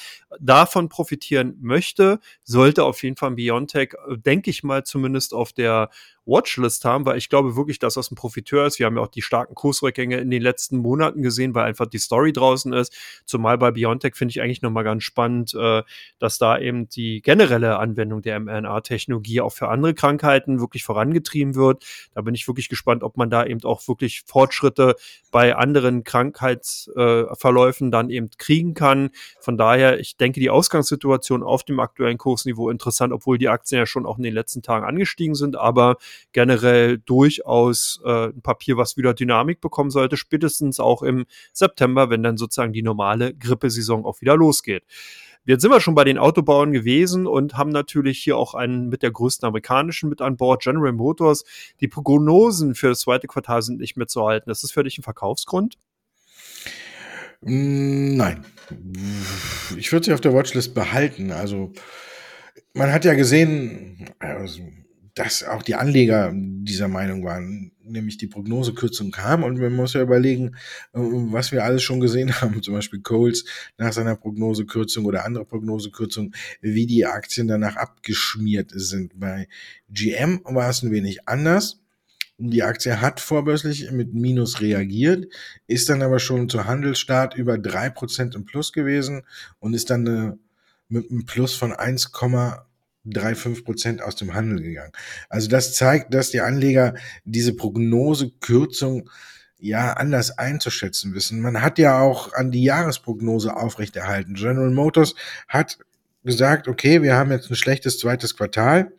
davon 0.40 0.88
profitieren 0.88 1.59
möchte, 1.61 2.21
sollte 2.42 2.85
auf 2.85 3.03
jeden 3.03 3.16
Fall 3.16 3.33
BioNTech, 3.33 3.97
denke 4.09 4.49
ich 4.49 4.64
mal, 4.64 4.83
zumindest 4.83 5.35
auf 5.35 5.53
der 5.53 5.90
Watchlist 6.26 6.84
haben, 6.84 7.06
weil 7.06 7.16
ich 7.18 7.28
glaube 7.28 7.56
wirklich, 7.56 7.78
dass 7.78 7.94
das 7.94 8.10
ein 8.10 8.16
Profiteur 8.16 8.66
ist. 8.66 8.78
Wir 8.78 8.86
haben 8.86 8.96
ja 8.96 9.02
auch 9.02 9.08
die 9.08 9.22
starken 9.22 9.54
Kursrückgänge 9.54 10.18
in 10.18 10.30
den 10.30 10.42
letzten 10.42 10.78
Monaten 10.78 11.22
gesehen, 11.22 11.54
weil 11.54 11.64
einfach 11.64 11.86
die 11.86 11.98
Story 11.98 12.32
draußen 12.32 12.72
ist. 12.72 12.92
Zumal 13.24 13.58
bei 13.58 13.70
BioNTech 13.70 14.16
finde 14.16 14.32
ich 14.32 14.42
eigentlich 14.42 14.62
nochmal 14.62 14.84
ganz 14.84 15.04
spannend, 15.04 15.54
äh, 15.54 15.82
dass 16.18 16.38
da 16.38 16.58
eben 16.58 16.88
die 16.88 17.22
generelle 17.22 17.78
Anwendung 17.78 18.22
der 18.22 18.40
mRNA-Technologie 18.40 19.40
auch 19.40 19.52
für 19.52 19.68
andere 19.68 19.94
Krankheiten 19.94 20.60
wirklich 20.60 20.84
vorangetrieben 20.84 21.54
wird. 21.54 21.84
Da 22.14 22.22
bin 22.22 22.34
ich 22.34 22.48
wirklich 22.48 22.68
gespannt, 22.68 23.02
ob 23.02 23.16
man 23.16 23.30
da 23.30 23.46
eben 23.46 23.62
auch 23.64 23.86
wirklich 23.86 24.22
Fortschritte 24.26 24.96
bei 25.30 25.54
anderen 25.54 26.02
Krankheitsverläufen 26.02 27.88
äh, 27.88 27.90
dann 27.90 28.10
eben 28.10 28.30
kriegen 28.36 28.74
kann. 28.74 29.10
Von 29.40 29.56
daher, 29.56 30.00
ich 30.00 30.16
denke, 30.16 30.40
die 30.40 30.50
Ausgangssituation 30.50 31.42
auf 31.42 31.62
dem 31.62 31.78
aktuellen 31.78 32.18
Kursniveau 32.18 32.70
interessant, 32.70 33.12
obwohl 33.12 33.38
die 33.38 33.48
Aktien 33.48 33.78
ja 33.78 33.86
schon 33.86 34.06
auch 34.06 34.16
in 34.16 34.24
den 34.24 34.34
letzten 34.34 34.62
Tagen 34.62 34.84
angestiegen 34.84 35.34
sind, 35.34 35.56
aber 35.56 35.96
generell 36.33 36.98
durchaus 36.98 38.00
äh, 38.05 38.29
ein 38.29 38.42
Papier, 38.42 38.76
was 38.76 38.96
wieder 38.96 39.14
Dynamik 39.14 39.61
bekommen 39.61 39.90
sollte, 39.90 40.16
spätestens 40.16 40.81
auch 40.81 41.02
im 41.02 41.27
September, 41.52 42.10
wenn 42.10 42.23
dann 42.23 42.37
sozusagen 42.37 42.73
die 42.73 42.83
normale 42.83 43.35
Grippesaison 43.35 44.04
auch 44.04 44.21
wieder 44.21 44.37
losgeht. 44.37 44.85
Jetzt 45.46 45.62
sind 45.62 45.71
wir 45.71 45.81
schon 45.81 45.94
bei 45.94 46.02
den 46.02 46.19
Autobauern 46.19 46.73
gewesen 46.73 47.29
und 47.29 47.56
haben 47.56 47.71
natürlich 47.71 48.19
hier 48.19 48.37
auch 48.37 48.54
einen 48.54 48.88
mit 48.88 49.04
der 49.04 49.12
größten 49.12 49.46
amerikanischen 49.46 50.08
mit 50.08 50.21
an 50.21 50.37
Bord, 50.37 50.60
General 50.60 50.92
Motors. 50.92 51.44
Die 51.81 51.87
Prognosen 51.87 52.75
für 52.75 52.88
das 52.88 53.00
zweite 53.00 53.29
Quartal 53.29 53.62
sind 53.62 53.79
nicht 53.79 53.96
mehr 53.96 54.08
zu 54.08 54.27
halten. 54.27 54.50
Ist 54.50 54.64
das 54.64 54.73
für 54.73 54.83
dich 54.83 54.98
ein 54.98 55.04
Verkaufsgrund? 55.04 55.79
Mm, 57.42 58.17
nein. 58.17 58.44
Ich 59.77 59.92
würde 59.92 60.06
sie 60.06 60.12
auf 60.12 60.21
der 60.21 60.35
Watchlist 60.35 60.75
behalten. 60.75 61.31
Also, 61.31 61.73
man 62.75 62.92
hat 62.92 63.04
ja 63.04 63.14
gesehen, 63.14 64.10
also 64.19 64.62
dass 65.17 65.42
auch 65.42 65.62
die 65.62 65.75
Anleger 65.75 66.31
dieser 66.35 66.88
Meinung 66.88 67.25
waren, 67.25 67.73
nämlich 67.83 68.19
die 68.19 68.27
Prognosekürzung 68.27 69.10
kam 69.10 69.44
und 69.44 69.58
man 69.58 69.73
muss 69.73 69.94
ja 69.94 70.02
überlegen, 70.02 70.56
äh, 70.92 70.98
was 70.98 71.52
wir 71.52 71.64
alles 71.64 71.83
schon 71.83 72.00
gesehen 72.00 72.33
haben, 72.40 72.62
zum 72.62 72.75
Beispiel 72.75 73.00
Coles 73.00 73.46
nach 73.79 73.94
seiner 73.94 74.14
Prognosekürzung 74.14 75.06
oder 75.06 75.25
andere 75.25 75.46
Prognosekürzung, 75.46 76.35
wie 76.60 76.87
die 76.87 77.06
Aktien 77.06 77.48
danach 77.48 77.77
abgeschmiert 77.77 78.73
sind. 78.75 79.19
Bei 79.19 79.48
GM 79.88 80.42
war 80.44 80.69
es 80.69 80.83
ein 80.83 80.92
wenig 80.92 81.27
anders. 81.27 81.81
Die 82.37 82.62
Aktie 82.62 83.00
hat 83.00 83.19
vorbörslich 83.19 83.90
mit 83.92 84.12
Minus 84.12 84.60
reagiert, 84.60 85.33
ist 85.67 85.88
dann 85.88 86.02
aber 86.02 86.19
schon 86.19 86.50
zu 86.50 86.67
Handelsstart 86.67 87.35
über 87.35 87.56
drei 87.56 87.88
Prozent 87.88 88.35
im 88.35 88.44
Plus 88.44 88.75
gewesen 88.75 89.23
und 89.60 89.73
ist 89.73 89.88
dann 89.88 90.06
äh, 90.06 90.33
mit 90.88 91.10
einem 91.10 91.25
Plus 91.25 91.54
von 91.54 91.73
1,35 93.07 93.65
Prozent 93.65 94.02
aus 94.02 94.17
dem 94.17 94.35
Handel 94.35 94.63
gegangen. 94.63 94.92
Also 95.29 95.48
das 95.48 95.75
zeigt, 95.75 96.13
dass 96.15 96.31
die 96.31 96.40
Anleger 96.40 96.94
diese 97.25 97.54
Prognosekürzung 97.54 99.11
ja 99.59 99.94
anders 99.94 100.38
einzuschätzen 100.38 101.15
wissen. 101.15 101.40
Man 101.40 101.63
hat 101.63 101.79
ja 101.79 102.00
auch 102.00 102.33
an 102.35 102.50
die 102.50 102.65
Jahresprognose 102.65 103.57
aufrechterhalten. 103.57 104.35
General 104.35 104.71
Motors 104.71 105.15
hat 105.48 105.79
gesagt, 106.25 106.69
okay, 106.69 107.02
wir 107.02 107.17
haben 107.17 107.31
jetzt 107.31 107.50
ein 107.50 107.57
schlechtes 107.57 107.98
zweites 107.98 108.37
Quartal 108.37 108.92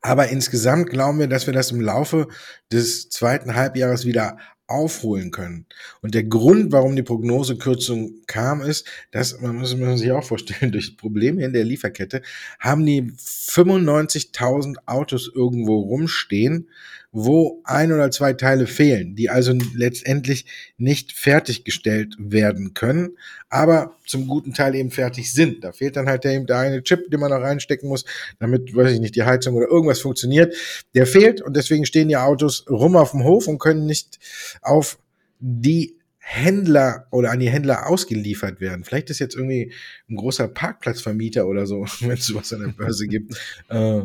aber 0.00 0.28
insgesamt 0.28 0.90
glauben 0.90 1.18
wir, 1.18 1.28
dass 1.28 1.46
wir 1.46 1.54
das 1.54 1.70
im 1.70 1.80
Laufe 1.80 2.28
des 2.70 3.08
zweiten 3.10 3.54
Halbjahres 3.54 4.04
wieder 4.04 4.38
aufholen 4.66 5.30
können. 5.30 5.66
Und 6.00 6.14
der 6.14 6.24
Grund, 6.24 6.72
warum 6.72 6.96
die 6.96 7.02
Prognosekürzung 7.02 8.14
kam, 8.26 8.62
ist, 8.62 8.88
dass, 9.10 9.40
man 9.40 9.56
muss, 9.56 9.76
man 9.76 9.96
sich 9.98 10.10
auch 10.12 10.24
vorstellen, 10.24 10.72
durch 10.72 10.96
Probleme 10.96 11.44
in 11.44 11.52
der 11.52 11.64
Lieferkette 11.64 12.22
haben 12.58 12.86
die 12.86 13.02
95.000 13.02 14.76
Autos 14.86 15.30
irgendwo 15.34 15.80
rumstehen, 15.80 16.68
wo 17.12 17.60
ein 17.64 17.92
oder 17.92 18.10
zwei 18.10 18.32
Teile 18.32 18.66
fehlen, 18.66 19.14
die 19.14 19.28
also 19.28 19.52
letztendlich 19.74 20.46
nicht 20.78 21.12
fertiggestellt 21.12 22.16
werden 22.18 22.72
können, 22.72 23.18
aber 23.50 23.96
zum 24.06 24.26
guten 24.26 24.54
Teil 24.54 24.74
eben 24.74 24.90
fertig 24.90 25.30
sind. 25.30 25.62
Da 25.62 25.72
fehlt 25.72 25.96
dann 25.96 26.08
halt 26.08 26.24
der, 26.24 26.40
der 26.40 26.58
eine 26.58 26.82
Chip, 26.82 27.10
den 27.10 27.20
man 27.20 27.30
noch 27.30 27.42
reinstecken 27.42 27.88
muss, 27.88 28.06
damit, 28.38 28.74
weiß 28.74 28.92
ich 28.92 29.00
nicht, 29.00 29.14
die 29.14 29.24
Heizung 29.24 29.54
oder 29.54 29.68
irgendwas 29.68 30.00
funktioniert. 30.00 30.54
Der 30.94 31.06
fehlt 31.06 31.42
und 31.42 31.54
deswegen 31.54 31.84
stehen 31.84 32.08
die 32.08 32.16
Autos 32.16 32.64
rum 32.68 32.96
auf 32.96 33.10
dem 33.10 33.24
Hof 33.24 33.46
und 33.46 33.58
können 33.58 33.84
nicht 33.84 34.18
auf 34.62 34.98
die 35.38 35.96
Händler 36.16 37.08
oder 37.10 37.30
an 37.30 37.40
die 37.40 37.50
Händler 37.50 37.88
ausgeliefert 37.88 38.60
werden. 38.60 38.84
Vielleicht 38.84 39.10
ist 39.10 39.18
jetzt 39.18 39.34
irgendwie 39.34 39.72
ein 40.08 40.16
großer 40.16 40.48
Parkplatzvermieter 40.48 41.46
oder 41.46 41.66
so, 41.66 41.84
wenn 42.00 42.12
es 42.12 42.26
sowas 42.26 42.52
an 42.54 42.60
der 42.60 42.68
Börse 42.68 43.06
gibt, 43.06 43.34
äh, 43.68 44.02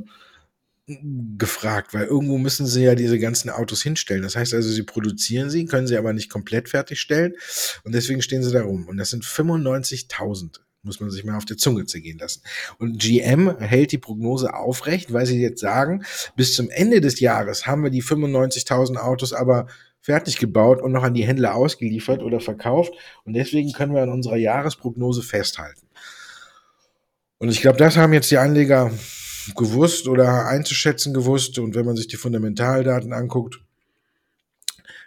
gefragt, 0.87 1.93
weil 1.93 2.05
irgendwo 2.05 2.37
müssen 2.37 2.65
sie 2.65 2.83
ja 2.83 2.95
diese 2.95 3.19
ganzen 3.19 3.49
Autos 3.49 3.83
hinstellen. 3.83 4.23
Das 4.23 4.37
heißt 4.37 4.53
also, 4.53 4.69
sie 4.69 4.83
produzieren 4.83 5.49
sie, 5.49 5.65
können 5.65 5.85
sie 5.85 5.97
aber 5.97 6.13
nicht 6.13 6.29
komplett 6.29 6.69
fertigstellen 6.69 7.33
und 7.83 7.93
deswegen 7.93 8.21
stehen 8.21 8.41
sie 8.41 8.51
da 8.51 8.61
rum. 8.61 8.87
Und 8.87 8.97
das 8.97 9.09
sind 9.09 9.25
95.000 9.25 10.59
muss 10.83 11.01
man 11.01 11.09
sich 11.09 11.25
mal 11.25 11.35
auf 11.35 11.43
der 11.43 11.57
Zunge 11.57 11.85
zergehen 11.85 12.17
lassen. 12.17 12.43
Und 12.77 12.99
GM 12.99 13.59
hält 13.59 13.91
die 13.91 13.97
Prognose 13.97 14.53
aufrecht, 14.53 15.11
weil 15.11 15.25
sie 15.25 15.41
jetzt 15.41 15.59
sagen, 15.59 16.03
bis 16.37 16.53
zum 16.53 16.69
Ende 16.69 17.01
des 17.01 17.19
Jahres 17.19 17.67
haben 17.67 17.83
wir 17.83 17.89
die 17.89 18.01
95.000 18.01 18.95
Autos 18.95 19.33
aber 19.33 19.67
fertig 19.99 20.37
gebaut 20.37 20.81
und 20.81 20.93
noch 20.93 21.03
an 21.03 21.13
die 21.13 21.25
Händler 21.25 21.55
ausgeliefert 21.55 22.23
oder 22.23 22.39
verkauft. 22.39 22.93
Und 23.25 23.33
deswegen 23.33 23.73
können 23.73 23.93
wir 23.93 24.01
an 24.01 24.11
unserer 24.11 24.37
Jahresprognose 24.37 25.23
festhalten. 25.23 25.87
Und 27.37 27.49
ich 27.49 27.59
glaube, 27.59 27.77
das 27.77 27.97
haben 27.97 28.13
jetzt 28.13 28.31
die 28.31 28.37
Anleger 28.37 28.91
gewusst 29.55 30.07
oder 30.07 30.47
einzuschätzen 30.47 31.13
gewusst. 31.13 31.59
Und 31.59 31.75
wenn 31.75 31.85
man 31.85 31.95
sich 31.95 32.07
die 32.07 32.17
Fundamentaldaten 32.17 33.13
anguckt, 33.13 33.59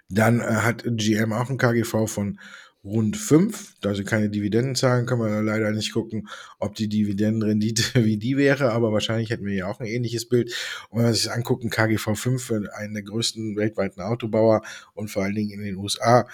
dann 0.08 0.40
äh, 0.40 0.44
hat 0.44 0.82
GM 0.84 1.32
auch 1.32 1.50
ein 1.50 1.58
KGV 1.58 2.06
von 2.06 2.38
rund 2.82 3.16
5. 3.16 3.76
Da 3.80 3.94
sie 3.94 4.04
keine 4.04 4.30
Dividenden 4.30 4.74
zahlen, 4.74 5.06
kann 5.06 5.18
man 5.18 5.44
leider 5.44 5.70
nicht 5.70 5.92
gucken, 5.92 6.28
ob 6.58 6.74
die 6.74 6.88
Dividendenrendite 6.88 8.04
wie 8.04 8.16
die 8.16 8.36
wäre, 8.36 8.72
aber 8.72 8.92
wahrscheinlich 8.92 9.30
hätten 9.30 9.46
wir 9.46 9.52
hier 9.52 9.68
auch 9.68 9.80
ein 9.80 9.86
ähnliches 9.86 10.28
Bild. 10.28 10.54
Und 10.88 10.98
wenn 10.98 11.04
man 11.06 11.14
sich 11.14 11.24
das 11.24 11.32
anguckt, 11.32 11.68
KGV 11.70 12.14
5 12.14 12.42
für 12.42 12.74
einen 12.74 12.94
der 12.94 13.02
größten 13.02 13.56
weltweiten 13.56 14.00
Autobauer 14.00 14.62
und 14.94 15.10
vor 15.10 15.24
allen 15.24 15.34
Dingen 15.34 15.50
in 15.50 15.62
den 15.62 15.76
USA, 15.76 16.26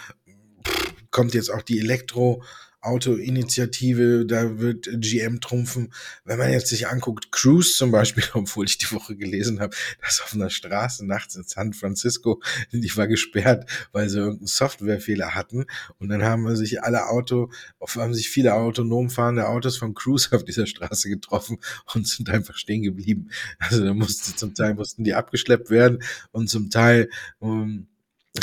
kommt 1.17 1.33
jetzt 1.33 1.51
auch 1.51 1.63
die 1.63 1.81
Elektro- 1.81 2.43
Autoinitiative, 2.83 4.27
da 4.27 4.59
wird 4.59 4.89
GM 5.01 5.41
trumpfen. 5.41 5.93
Wenn 6.25 6.39
man 6.39 6.53
jetzt 6.53 6.69
sich 6.69 6.87
anguckt, 6.87 7.33
Cruise 7.33 7.75
zum 7.75 7.91
Beispiel, 7.91 8.23
obwohl 8.35 8.67
ich 8.67 8.79
die 8.79 8.91
Woche 8.93 9.17
gelesen 9.17 9.61
habe, 9.61 9.75
dass 10.03 10.21
auf 10.21 10.35
einer 10.35 10.51
Straße 10.51 11.05
nachts 11.05 11.35
in 11.35 11.43
San 11.43 11.73
Francisco, 11.73 12.41
die 12.71 12.97
war 12.97 13.09
gesperrt, 13.09 13.69
weil 13.93 14.09
sie 14.09 14.19
irgendeinen 14.19 14.47
Softwarefehler 14.47 15.35
hatten. 15.35 15.65
Und 15.99 16.11
dann 16.11 16.23
haben 16.23 16.55
sich 16.55 16.83
alle 16.83 17.09
Auto, 17.09 17.51
haben 17.81 18.15
sich 18.15 18.29
viele 18.29 18.55
autonom 18.55 19.11
fahrende 19.11 19.49
Autos 19.49 19.77
von 19.77 19.95
Cruise 19.95 20.29
auf 20.37 20.45
dieser 20.45 20.67
Straße 20.67 21.09
getroffen 21.09 21.59
und 21.93 22.07
sind 22.07 22.31
einfach 22.31 22.57
stehen 22.57 22.83
geblieben. 22.83 23.31
Also 23.59 23.85
da 23.85 23.95
musste 23.95 24.37
zum 24.37 24.55
Teil 24.55 24.75
mussten 24.75 25.03
die 25.03 25.15
abgeschleppt 25.15 25.71
werden 25.71 26.03
und 26.31 26.49
zum 26.49 26.71
Teil 26.71 27.11
um, 27.41 27.63
ähm, 27.63 27.87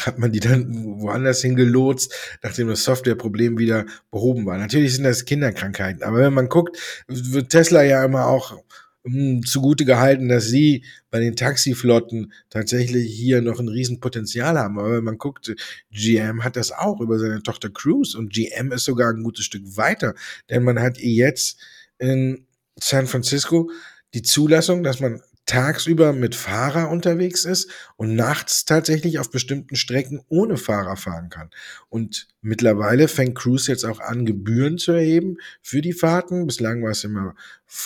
hat 0.01 0.19
man 0.19 0.31
die 0.31 0.39
dann 0.39 0.99
woanders 0.99 1.41
hingelotst, 1.41 2.13
nachdem 2.41 2.67
das 2.67 2.83
Softwareproblem 2.83 3.57
wieder 3.57 3.85
behoben 4.11 4.45
war. 4.45 4.57
Natürlich 4.57 4.95
sind 4.95 5.03
das 5.03 5.25
Kinderkrankheiten, 5.25 6.03
aber 6.03 6.19
wenn 6.19 6.33
man 6.33 6.49
guckt, 6.49 6.77
wird 7.07 7.49
Tesla 7.49 7.83
ja 7.83 8.03
immer 8.03 8.27
auch 8.27 8.57
hm, 9.05 9.45
zugute 9.45 9.83
gehalten, 9.83 10.29
dass 10.29 10.45
sie 10.45 10.85
bei 11.11 11.19
den 11.19 11.35
Taxiflotten 11.35 12.31
tatsächlich 12.49 13.13
hier 13.13 13.41
noch 13.41 13.59
ein 13.59 13.67
Riesenpotenzial 13.67 14.57
haben. 14.57 14.79
Aber 14.79 14.93
wenn 14.93 15.03
man 15.03 15.17
guckt, 15.17 15.53
GM 15.91 16.43
hat 16.43 16.55
das 16.55 16.71
auch 16.71 17.01
über 17.01 17.19
seine 17.19 17.43
Tochter 17.43 17.69
Cruise 17.69 18.17
und 18.17 18.31
GM 18.31 18.71
ist 18.71 18.85
sogar 18.85 19.11
ein 19.11 19.23
gutes 19.23 19.43
Stück 19.45 19.63
weiter, 19.75 20.15
denn 20.49 20.63
man 20.63 20.79
hat 20.79 20.97
jetzt 20.99 21.59
in 21.97 22.47
San 22.79 23.07
Francisco 23.07 23.69
die 24.13 24.21
Zulassung, 24.21 24.83
dass 24.83 24.99
man 24.99 25.21
tagsüber 25.45 26.13
mit 26.13 26.35
Fahrer 26.35 26.89
unterwegs 26.89 27.43
ist 27.43 27.69
und 27.97 28.15
nachts 28.15 28.63
tatsächlich 28.63 29.19
auf 29.19 29.29
bestimmten 29.29 29.75
Strecken 29.75 30.21
ohne 30.29 30.55
Fahrer 30.57 30.95
fahren 30.95 31.29
kann. 31.29 31.49
Und 31.89 32.27
mittlerweile 32.41 33.07
fängt 33.07 33.35
Cruise 33.35 33.69
jetzt 33.69 33.83
auch 33.83 33.99
an, 33.99 34.25
Gebühren 34.25 34.77
zu 34.77 34.93
erheben 34.93 35.37
für 35.61 35.81
die 35.81 35.93
Fahrten. 35.93 36.47
Bislang 36.47 36.81
war 36.81 36.91
es 36.91 37.03
immer 37.03 37.35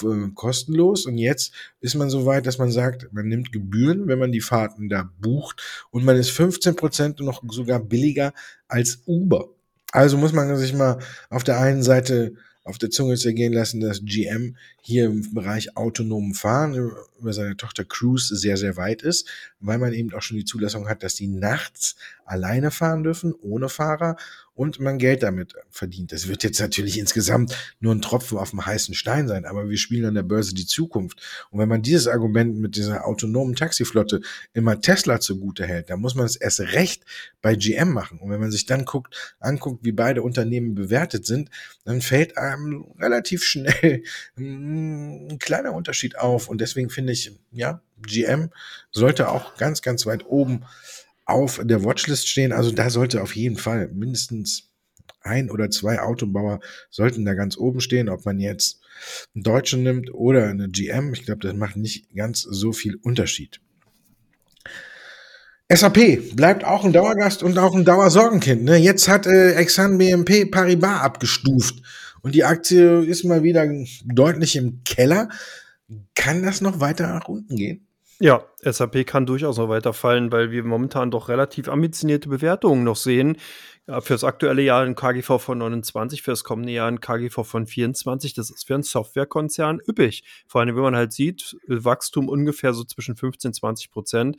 äh, 0.04 0.30
kostenlos 0.36 1.06
und 1.06 1.18
jetzt 1.18 1.54
ist 1.82 1.96
man 1.96 2.10
so 2.10 2.26
weit, 2.26 2.46
dass 2.46 2.60
man 2.60 2.72
sagt, 2.72 3.12
man 3.12 3.28
nimmt 3.28 3.52
Gebühren, 3.52 4.08
wenn 4.08 4.20
man 4.20 4.32
die 4.32 4.42
Fahrten 4.42 4.88
da 4.88 5.12
bucht 5.20 5.88
und 5.90 6.06
man 6.06 6.16
ist 6.16 6.30
15 6.32 6.76
Prozent 6.76 7.20
noch 7.22 7.42
sogar 7.50 7.80
billiger 7.80 8.34
als 8.68 9.02
Uber. 9.08 9.50
Also 9.92 10.18
muss 10.18 10.34
man 10.34 10.56
sich 10.58 10.74
mal 10.74 11.00
auf 11.30 11.44
der 11.44 11.60
einen 11.60 11.82
Seite 11.82 12.36
auf 12.68 12.78
der 12.78 12.90
Zunge 12.90 13.16
zergehen 13.16 13.54
lassen, 13.54 13.80
dass 13.80 14.04
GM 14.04 14.58
hier 14.82 15.06
im 15.06 15.34
Bereich 15.34 15.78
autonomen 15.78 16.34
Fahren 16.34 16.74
über 17.20 17.34
seine 17.34 17.56
Tochter 17.56 17.86
Cruise 17.86 18.36
sehr, 18.36 18.58
sehr 18.58 18.76
weit 18.76 19.02
ist, 19.02 19.28
weil 19.60 19.78
man 19.78 19.94
eben 19.94 20.14
auch 20.14 20.22
schon 20.22 20.38
die 20.38 20.46
Zulassung 20.46 20.90
hat, 20.90 21.02
dass 21.02 21.16
die 21.16 21.28
nachts 21.28 21.96
alleine 22.28 22.72
fahren 22.72 23.04
dürfen, 23.04 23.34
ohne 23.34 23.70
Fahrer 23.70 24.18
und 24.58 24.80
man 24.80 24.98
Geld 24.98 25.22
damit 25.22 25.54
verdient. 25.70 26.12
Das 26.12 26.28
wird 26.28 26.44
jetzt 26.44 26.60
natürlich 26.60 26.98
insgesamt 26.98 27.56
nur 27.80 27.94
ein 27.94 28.02
Tropfen 28.02 28.40
auf 28.40 28.50
dem 28.50 28.66
heißen 28.66 28.96
Stein 28.96 29.28
sein, 29.28 29.46
aber 29.46 29.70
wir 29.70 29.78
spielen 29.78 30.06
an 30.06 30.16
der 30.16 30.24
Börse 30.24 30.56
die 30.56 30.66
Zukunft. 30.66 31.22
Und 31.52 31.60
wenn 31.60 31.70
man 31.70 31.84
dieses 31.84 32.08
Argument 32.08 32.58
mit 32.58 32.76
dieser 32.76 33.06
autonomen 33.06 33.56
Taxiflotte 33.56 34.22
immer 34.54 34.82
Tesla 34.82 35.20
zugute 35.20 35.66
hält, 35.68 35.92
dann 35.92 36.02
muss 36.02 36.16
man 36.16 36.26
es 36.26 36.36
erst 36.36 36.60
recht 36.60 37.04
bei 37.42 37.56
GM 37.56 37.94
machen. 37.94 38.18
Und 38.20 38.32
wenn 38.32 38.40
man 38.40 38.52
sich 38.52 38.66
dann 38.66 38.86
guckt, 38.86 39.36
anguckt, 39.40 39.86
wie 39.86 39.92
beide 39.92 40.24
Unternehmen 40.24 40.74
bewertet 40.74 41.28
sind, 41.28 41.52
dann 41.86 42.02
fällt 42.02 42.38
einem 42.38 42.86
relativ 43.00 43.44
schnell 43.44 44.04
ein 44.38 45.38
kleiner 45.38 45.74
Unterschied 45.74 46.18
auf. 46.18 46.50
Und 46.50 46.62
deswegen 46.62 46.90
finde 46.90 47.14
ich, 47.14 47.32
ja, 47.52 47.82
GM 48.02 48.50
sollte 48.92 49.30
auch 49.30 49.56
ganz, 49.56 49.84
ganz 49.84 50.08
weit 50.08 50.26
oben 50.26 50.66
auf 51.28 51.62
der 51.64 51.84
Watchlist 51.84 52.28
stehen. 52.28 52.54
Also 52.54 52.72
da 52.72 52.90
sollte 52.90 53.22
auf 53.22 53.36
jeden 53.36 53.58
Fall 53.58 53.90
mindestens 53.94 54.72
ein 55.22 55.52
oder 55.52 55.70
zwei 55.70 56.00
Autobauer 56.00 56.60
sollten 56.90 57.26
da 57.26 57.34
ganz 57.34 57.58
oben 57.58 57.82
stehen, 57.82 58.10
ob 58.10 58.26
man 58.26 58.40
jetzt 58.40 58.80
einen 59.36 59.44
Deutschen 59.44 59.84
nimmt 59.84 60.14
oder 60.14 60.48
eine 60.48 60.70
GM. 60.70 61.14
Ich 61.14 61.26
glaube, 61.26 61.46
das 61.46 61.54
macht 61.54 61.76
nicht 61.76 62.16
ganz 62.16 62.42
so 62.42 62.72
viel 62.72 62.96
Unterschied. 62.96 63.60
SAP 65.70 66.36
bleibt 66.36 66.64
auch 66.64 66.86
ein 66.86 66.94
Dauergast 66.94 67.44
und 67.44 67.58
auch 67.58 67.76
ein 67.76 67.84
Dauersorgenkind. 67.84 68.64
Ne? 68.64 68.78
Jetzt 68.78 69.10
hat 69.10 69.28
äh, 69.28 69.52
Exxon 69.56 69.98
BMP 69.98 70.50
Paribas 70.50 71.02
abgestuft 71.02 71.82
und 72.22 72.36
die 72.36 72.46
Aktie 72.46 73.04
ist 73.04 73.26
mal 73.26 73.44
wieder 73.44 73.70
deutlich 74.06 74.56
im 74.56 74.84
Keller. 74.86 75.28
Kann 76.16 76.44
das 76.44 76.62
noch 76.62 76.80
weiter 76.80 77.08
nach 77.08 77.28
unten 77.28 77.58
gehen? 77.58 77.87
Ja, 78.20 78.44
SAP 78.64 79.06
kann 79.06 79.28
durchaus 79.28 79.60
noch 79.60 79.70
weiterfallen, 79.70 80.32
weil 80.32 80.50
wir 80.50 80.64
momentan 80.64 81.12
doch 81.12 81.30
relativ 81.30 81.70
ambitionierte 81.70 82.30
Bewertungen 82.30 82.84
noch 82.84 82.96
sehen. 82.96 83.38
Ja, 83.86 84.02
fürs 84.02 84.24
aktuelle 84.24 84.64
Jahr 84.64 84.82
ein 84.82 84.96
KGV 84.96 85.40
von 85.40 85.60
29, 85.60 86.24
fürs 86.24 86.44
kommende 86.44 86.72
Jahr 86.74 86.88
ein 86.88 87.00
KGV 87.00 87.44
von 87.46 87.68
24. 87.68 88.34
Das 88.34 88.50
ist 88.50 88.66
für 88.66 88.74
einen 88.74 88.82
Softwarekonzern 88.82 89.80
üppig. 89.88 90.24
Vor 90.48 90.62
allem, 90.62 90.76
wenn 90.76 90.82
man 90.82 90.96
halt 90.96 91.14
sieht, 91.14 91.56
Wachstum 91.68 92.28
ungefähr 92.28 92.74
so 92.74 92.84
zwischen 92.84 93.16
15, 93.16 93.54
20 93.54 93.92
Prozent. 93.92 94.38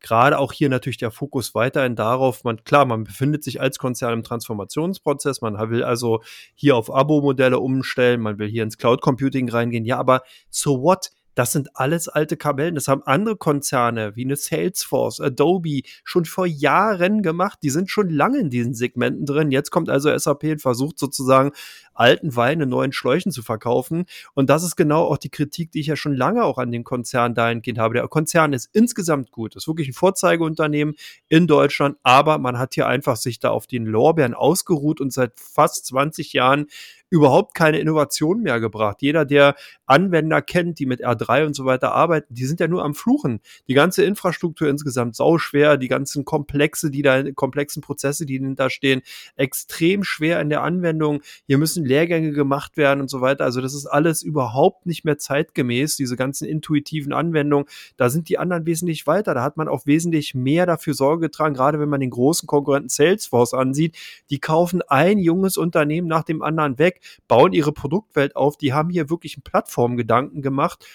Gerade 0.00 0.36
auch 0.36 0.52
hier 0.52 0.68
natürlich 0.68 0.98
der 0.98 1.12
Fokus 1.12 1.54
weiterhin 1.54 1.94
darauf, 1.94 2.42
man, 2.42 2.64
klar, 2.64 2.84
man 2.84 3.04
befindet 3.04 3.44
sich 3.44 3.60
als 3.60 3.78
Konzern 3.78 4.12
im 4.12 4.22
Transformationsprozess. 4.24 5.40
Man 5.40 5.56
will 5.70 5.84
also 5.84 6.20
hier 6.56 6.74
auf 6.74 6.92
Abo-Modelle 6.92 7.60
umstellen. 7.60 8.20
Man 8.20 8.40
will 8.40 8.48
hier 8.48 8.64
ins 8.64 8.76
Cloud 8.76 9.00
Computing 9.02 9.48
reingehen. 9.48 9.84
Ja, 9.84 9.98
aber 9.98 10.22
so 10.50 10.82
what? 10.82 11.12
Das 11.34 11.52
sind 11.52 11.76
alles 11.76 12.08
alte 12.08 12.36
Kabellen. 12.36 12.74
Das 12.74 12.88
haben 12.88 13.02
andere 13.04 13.36
Konzerne 13.36 14.16
wie 14.16 14.24
eine 14.24 14.36
Salesforce, 14.36 15.20
Adobe 15.20 15.82
schon 16.04 16.24
vor 16.24 16.46
Jahren 16.46 17.22
gemacht. 17.22 17.60
Die 17.62 17.70
sind 17.70 17.90
schon 17.90 18.10
lange 18.10 18.38
in 18.38 18.50
diesen 18.50 18.74
Segmenten 18.74 19.26
drin. 19.26 19.50
Jetzt 19.50 19.70
kommt 19.70 19.88
also 19.88 20.16
SAP 20.16 20.44
und 20.44 20.62
versucht 20.62 20.98
sozusagen 20.98 21.52
alten 21.94 22.34
Wein 22.34 22.60
in 22.60 22.68
neuen 22.68 22.92
Schläuchen 22.92 23.30
zu 23.30 23.42
verkaufen. 23.42 24.06
Und 24.34 24.50
das 24.50 24.64
ist 24.64 24.76
genau 24.76 25.04
auch 25.04 25.18
die 25.18 25.28
Kritik, 25.28 25.70
die 25.72 25.80
ich 25.80 25.86
ja 25.86 25.96
schon 25.96 26.14
lange 26.14 26.44
auch 26.44 26.58
an 26.58 26.72
dem 26.72 26.84
Konzern 26.84 27.34
dahingehend 27.34 27.78
habe. 27.78 27.94
Der 27.94 28.08
Konzern 28.08 28.52
ist 28.52 28.70
insgesamt 28.72 29.30
gut. 29.30 29.54
Ist 29.54 29.68
wirklich 29.68 29.88
ein 29.88 29.94
Vorzeigeunternehmen 29.94 30.94
in 31.28 31.46
Deutschland. 31.46 31.96
Aber 32.02 32.38
man 32.38 32.58
hat 32.58 32.74
hier 32.74 32.86
einfach 32.86 33.16
sich 33.16 33.38
da 33.38 33.50
auf 33.50 33.66
den 33.66 33.86
Lorbeeren 33.86 34.34
ausgeruht 34.34 35.00
und 35.00 35.12
seit 35.12 35.38
fast 35.38 35.86
20 35.86 36.32
Jahren 36.32 36.66
überhaupt 37.10 37.54
keine 37.54 37.78
Innovation 37.80 38.40
mehr 38.40 38.60
gebracht. 38.60 38.98
Jeder, 39.00 39.24
der 39.24 39.56
Anwender 39.84 40.40
kennt, 40.40 40.78
die 40.78 40.86
mit 40.86 41.04
R3 41.04 41.46
und 41.46 41.54
so 41.54 41.64
weiter 41.64 41.92
arbeiten, 41.92 42.32
die 42.32 42.46
sind 42.46 42.60
ja 42.60 42.68
nur 42.68 42.84
am 42.84 42.94
Fluchen. 42.94 43.40
Die 43.68 43.74
ganze 43.74 44.04
Infrastruktur 44.04 44.68
insgesamt 44.68 45.16
sauschwer, 45.16 45.76
die 45.76 45.88
ganzen 45.88 46.24
Komplexe, 46.24 46.90
die 46.90 47.02
da, 47.02 47.30
komplexen 47.32 47.82
Prozesse, 47.82 48.24
die 48.26 48.54
da 48.54 48.70
stehen, 48.70 49.02
extrem 49.36 50.04
schwer 50.04 50.40
in 50.40 50.48
der 50.48 50.62
Anwendung. 50.62 51.20
Hier 51.46 51.58
müssen 51.58 51.84
Lehrgänge 51.84 52.30
gemacht 52.30 52.76
werden 52.76 53.00
und 53.00 53.10
so 53.10 53.20
weiter. 53.20 53.44
Also 53.44 53.60
das 53.60 53.74
ist 53.74 53.86
alles 53.86 54.22
überhaupt 54.22 54.86
nicht 54.86 55.04
mehr 55.04 55.18
zeitgemäß, 55.18 55.96
diese 55.96 56.16
ganzen 56.16 56.46
intuitiven 56.46 57.12
Anwendungen. 57.12 57.66
Da 57.96 58.08
sind 58.08 58.28
die 58.28 58.38
anderen 58.38 58.66
wesentlich 58.66 59.08
weiter. 59.08 59.34
Da 59.34 59.42
hat 59.42 59.56
man 59.56 59.66
auch 59.66 59.84
wesentlich 59.86 60.34
mehr 60.36 60.64
dafür 60.64 60.94
Sorge 60.94 61.26
getragen, 61.26 61.54
gerade 61.54 61.80
wenn 61.80 61.88
man 61.88 62.00
den 62.00 62.10
großen 62.10 62.46
Konkurrenten 62.46 62.88
Salesforce 62.88 63.54
ansieht. 63.54 63.96
Die 64.30 64.38
kaufen 64.38 64.82
ein 64.82 65.18
junges 65.18 65.56
Unternehmen 65.56 66.06
nach 66.06 66.22
dem 66.22 66.42
anderen 66.42 66.78
weg 66.78 66.99
bauen 67.28 67.52
ihre 67.52 67.72
Produktwelt 67.72 68.36
auf. 68.36 68.56
Die 68.56 68.72
haben 68.72 68.90
hier 68.90 69.10
wirklich 69.10 69.36
einen 69.36 69.42
Plattformgedanken 69.42 70.42
gemacht 70.42 70.86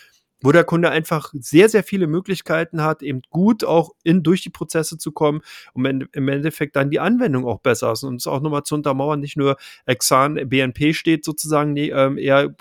wo 0.42 0.52
der 0.52 0.64
Kunde 0.64 0.90
einfach 0.90 1.32
sehr, 1.34 1.70
sehr 1.70 1.84
viele 1.84 2.08
Möglichkeiten 2.08 2.84
hat, 2.84 3.02
eben 3.02 3.22
gut 3.30 3.64
auch 3.64 3.92
in, 4.04 4.22
durch 4.22 4.42
die 4.42 4.50
Prozesse 4.50 4.98
zu 4.98 5.12
kommen 5.12 5.42
und 5.74 5.86
im 6.12 6.28
Endeffekt 6.28 6.76
dann 6.76 6.90
die 6.90 7.00
Anwendung 7.00 7.46
auch 7.46 7.60
besser 7.60 7.92
ist. 7.92 8.04
Und 8.04 8.18
es 8.18 8.28
auch 8.28 8.42
nochmal 8.42 8.64
zu 8.64 8.76
untermauern, 8.76 9.20
nicht 9.20 9.38
nur 9.38 9.58
Exan, 9.86 10.36
BNP 10.48 10.94
steht 10.94 11.24
sozusagen 11.26 11.74
ne, 11.74 11.90
ähm, 11.90 12.18
eher 12.18 12.44
äh, 12.44 12.52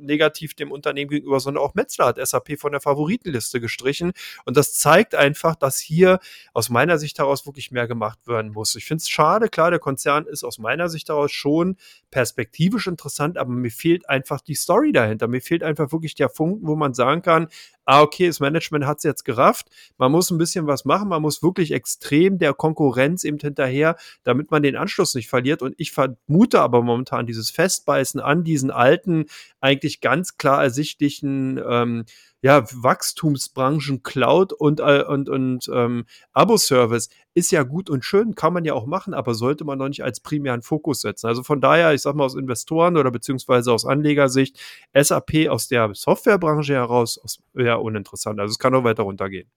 negativ 0.00 0.54
dem 0.54 0.70
Unternehmen 0.70 1.10
gegenüber, 1.10 1.40
sondern 1.40 1.62
auch 1.62 1.74
Metzler 1.74 2.06
hat 2.06 2.24
SAP 2.24 2.58
von 2.58 2.72
der 2.72 2.80
Favoritenliste 2.80 3.60
gestrichen. 3.60 4.12
Und 4.44 4.56
das 4.56 4.74
zeigt 4.74 5.14
einfach, 5.14 5.56
dass 5.56 5.78
hier 5.78 6.18
aus 6.52 6.68
meiner 6.68 6.98
Sicht 6.98 7.18
heraus 7.18 7.46
wirklich 7.46 7.70
mehr 7.70 7.88
gemacht 7.88 8.18
werden 8.26 8.52
muss. 8.52 8.74
Ich 8.74 8.84
finde 8.84 9.00
es 9.00 9.08
schade, 9.08 9.48
klar, 9.48 9.70
der 9.70 9.80
Konzern 9.80 10.26
ist 10.26 10.44
aus 10.44 10.58
meiner 10.58 10.88
Sicht 10.88 11.08
heraus 11.08 11.32
schon 11.32 11.76
perspektivisch 12.10 12.86
interessant, 12.86 13.38
aber 13.38 13.50
mir 13.50 13.70
fehlt 13.70 14.08
einfach 14.08 14.40
die 14.40 14.54
Story 14.54 14.92
dahinter. 14.92 15.26
Mir 15.26 15.40
fehlt 15.40 15.62
einfach 15.62 15.90
wirklich 15.90 16.14
der 16.14 16.28
Funken, 16.28 16.66
wo 16.66 16.76
man 16.76 16.94
sagen 16.94 17.13
kann, 17.22 17.48
ah, 17.84 18.02
okay, 18.02 18.26
das 18.26 18.40
Management 18.40 18.86
hat 18.86 18.98
es 18.98 19.04
jetzt 19.04 19.24
gerafft, 19.24 19.66
man 19.98 20.10
muss 20.10 20.30
ein 20.30 20.38
bisschen 20.38 20.66
was 20.66 20.84
machen, 20.84 21.08
man 21.08 21.22
muss 21.22 21.42
wirklich 21.42 21.72
extrem 21.72 22.38
der 22.38 22.54
Konkurrenz 22.54 23.24
eben 23.24 23.38
hinterher, 23.38 23.96
damit 24.22 24.50
man 24.50 24.62
den 24.62 24.76
Anschluss 24.76 25.14
nicht 25.14 25.28
verliert. 25.28 25.62
Und 25.62 25.74
ich 25.78 25.92
vermute 25.92 26.60
aber 26.60 26.82
momentan 26.82 27.26
dieses 27.26 27.50
Festbeißen 27.50 28.20
an 28.20 28.44
diesen 28.44 28.70
alten, 28.70 29.26
eigentlich 29.60 30.00
ganz 30.00 30.36
klar 30.36 30.62
ersichtlichen 30.62 31.60
ähm, 31.66 32.04
ja, 32.44 32.62
Wachstumsbranchen 32.74 34.02
Cloud 34.02 34.52
und, 34.52 34.78
äh, 34.78 35.02
und, 35.02 35.30
und 35.30 35.66
ähm, 35.72 36.04
Abo-Service 36.34 37.08
ist 37.32 37.50
ja 37.50 37.62
gut 37.62 37.88
und 37.88 38.04
schön, 38.04 38.34
kann 38.34 38.52
man 38.52 38.66
ja 38.66 38.74
auch 38.74 38.84
machen, 38.84 39.14
aber 39.14 39.32
sollte 39.32 39.64
man 39.64 39.78
noch 39.78 39.88
nicht 39.88 40.04
als 40.04 40.20
primären 40.20 40.60
Fokus 40.60 41.00
setzen. 41.00 41.26
Also 41.26 41.42
von 41.42 41.62
daher, 41.62 41.94
ich 41.94 42.02
sag 42.02 42.14
mal 42.14 42.24
aus 42.24 42.34
Investoren 42.34 42.98
oder 42.98 43.10
beziehungsweise 43.10 43.72
aus 43.72 43.86
Anlegersicht, 43.86 44.60
SAP 44.92 45.48
aus 45.48 45.68
der 45.68 45.94
Softwarebranche 45.94 46.74
heraus 46.74 47.16
aus, 47.16 47.38
ja 47.54 47.76
uninteressant. 47.76 48.38
Also 48.38 48.52
es 48.52 48.58
kann 48.58 48.74
auch 48.74 48.84
weiter 48.84 49.04
runtergehen. 49.04 49.48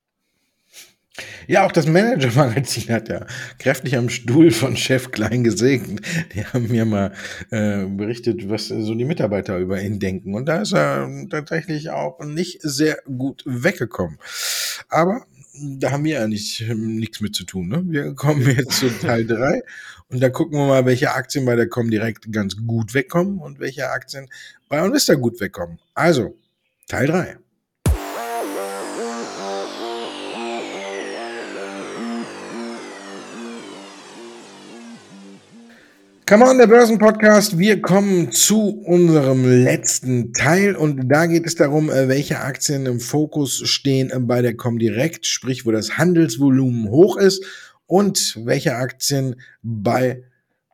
Ja, 1.48 1.66
auch 1.66 1.72
das 1.72 1.88
Manager-Magazin 1.88 2.90
hat 2.90 3.10
ja 3.10 3.26
kräftig 3.60 3.98
am 3.98 4.10
Stuhl 4.10 4.52
von 4.52 4.78
Chef 4.78 5.12
Klein 5.12 5.44
gesegnet. 5.44 6.02
Die 6.34 6.46
haben 6.46 6.68
mir 6.68 6.86
mal 6.86 7.14
äh, 7.50 7.86
berichtet, 7.86 8.50
was 8.50 8.68
so 8.68 8.94
die 8.94 9.06
Mitarbeiter 9.06 9.58
über 9.58 9.82
ihn 9.82 10.00
denken. 10.00 10.36
Und 10.36 10.46
da 10.46 10.62
ist 10.62 10.74
er 10.74 11.10
tatsächlich 11.30 11.90
auch 11.90 12.20
nicht 12.24 12.62
sehr 12.62 13.00
gut 13.06 13.44
weggekommen. 13.46 14.20
Aber 14.90 15.26
da 15.60 15.92
haben 15.92 16.04
wir 16.04 16.20
ja 16.20 16.28
nicht, 16.28 16.68
nichts 16.70 17.22
mit 17.22 17.36
zu 17.36 17.44
tun. 17.44 17.68
Ne? 17.68 17.84
Wir 17.88 18.14
kommen 18.14 18.48
jetzt 18.48 18.80
zu 18.80 18.90
Teil 18.90 19.26
3 19.28 19.62
und 20.10 20.22
da 20.22 20.30
gucken 20.30 20.58
wir 20.58 20.68
mal, 20.68 20.86
welche 20.86 21.14
Aktien 21.14 21.46
bei 21.46 21.56
der 21.56 21.68
Comdirect 21.68 22.32
ganz 22.32 22.56
gut 22.56 22.94
wegkommen 22.94 23.40
und 23.40 23.60
welche 23.60 23.90
Aktien 23.90 24.30
bei 24.70 24.82
Onvista 24.82 25.16
gut 25.16 25.40
wegkommen. 25.42 25.80
Also, 25.94 26.36
Teil 26.88 27.08
3. 27.08 27.38
Come 36.28 36.46
on, 36.46 36.58
der 36.58 36.68
Börsenpodcast. 36.68 37.58
Wir 37.58 37.82
kommen 37.82 38.34
zu 38.34 38.82
unserem 38.82 39.64
letzten 39.64 40.34
Teil 40.34 40.76
und 40.76 41.08
da 41.08 41.26
geht 41.26 41.46
es 41.46 41.56
darum, 41.56 41.90
äh, 41.90 42.10
welche 42.10 42.42
Aktien 42.42 42.86
im 42.86 43.00
Fokus 43.00 43.62
stehen 43.64 44.12
bei 44.28 44.42
der 44.42 44.58
Comdirect, 44.58 45.26
sprich, 45.26 45.66
wo 45.66 45.72
das 45.72 45.98
Handelsvolumen 45.98 46.90
hoch 46.90 47.16
ist 47.16 47.46
und 47.86 48.42
welche 48.44 48.76
Aktien 48.76 49.40
bei 49.64 50.26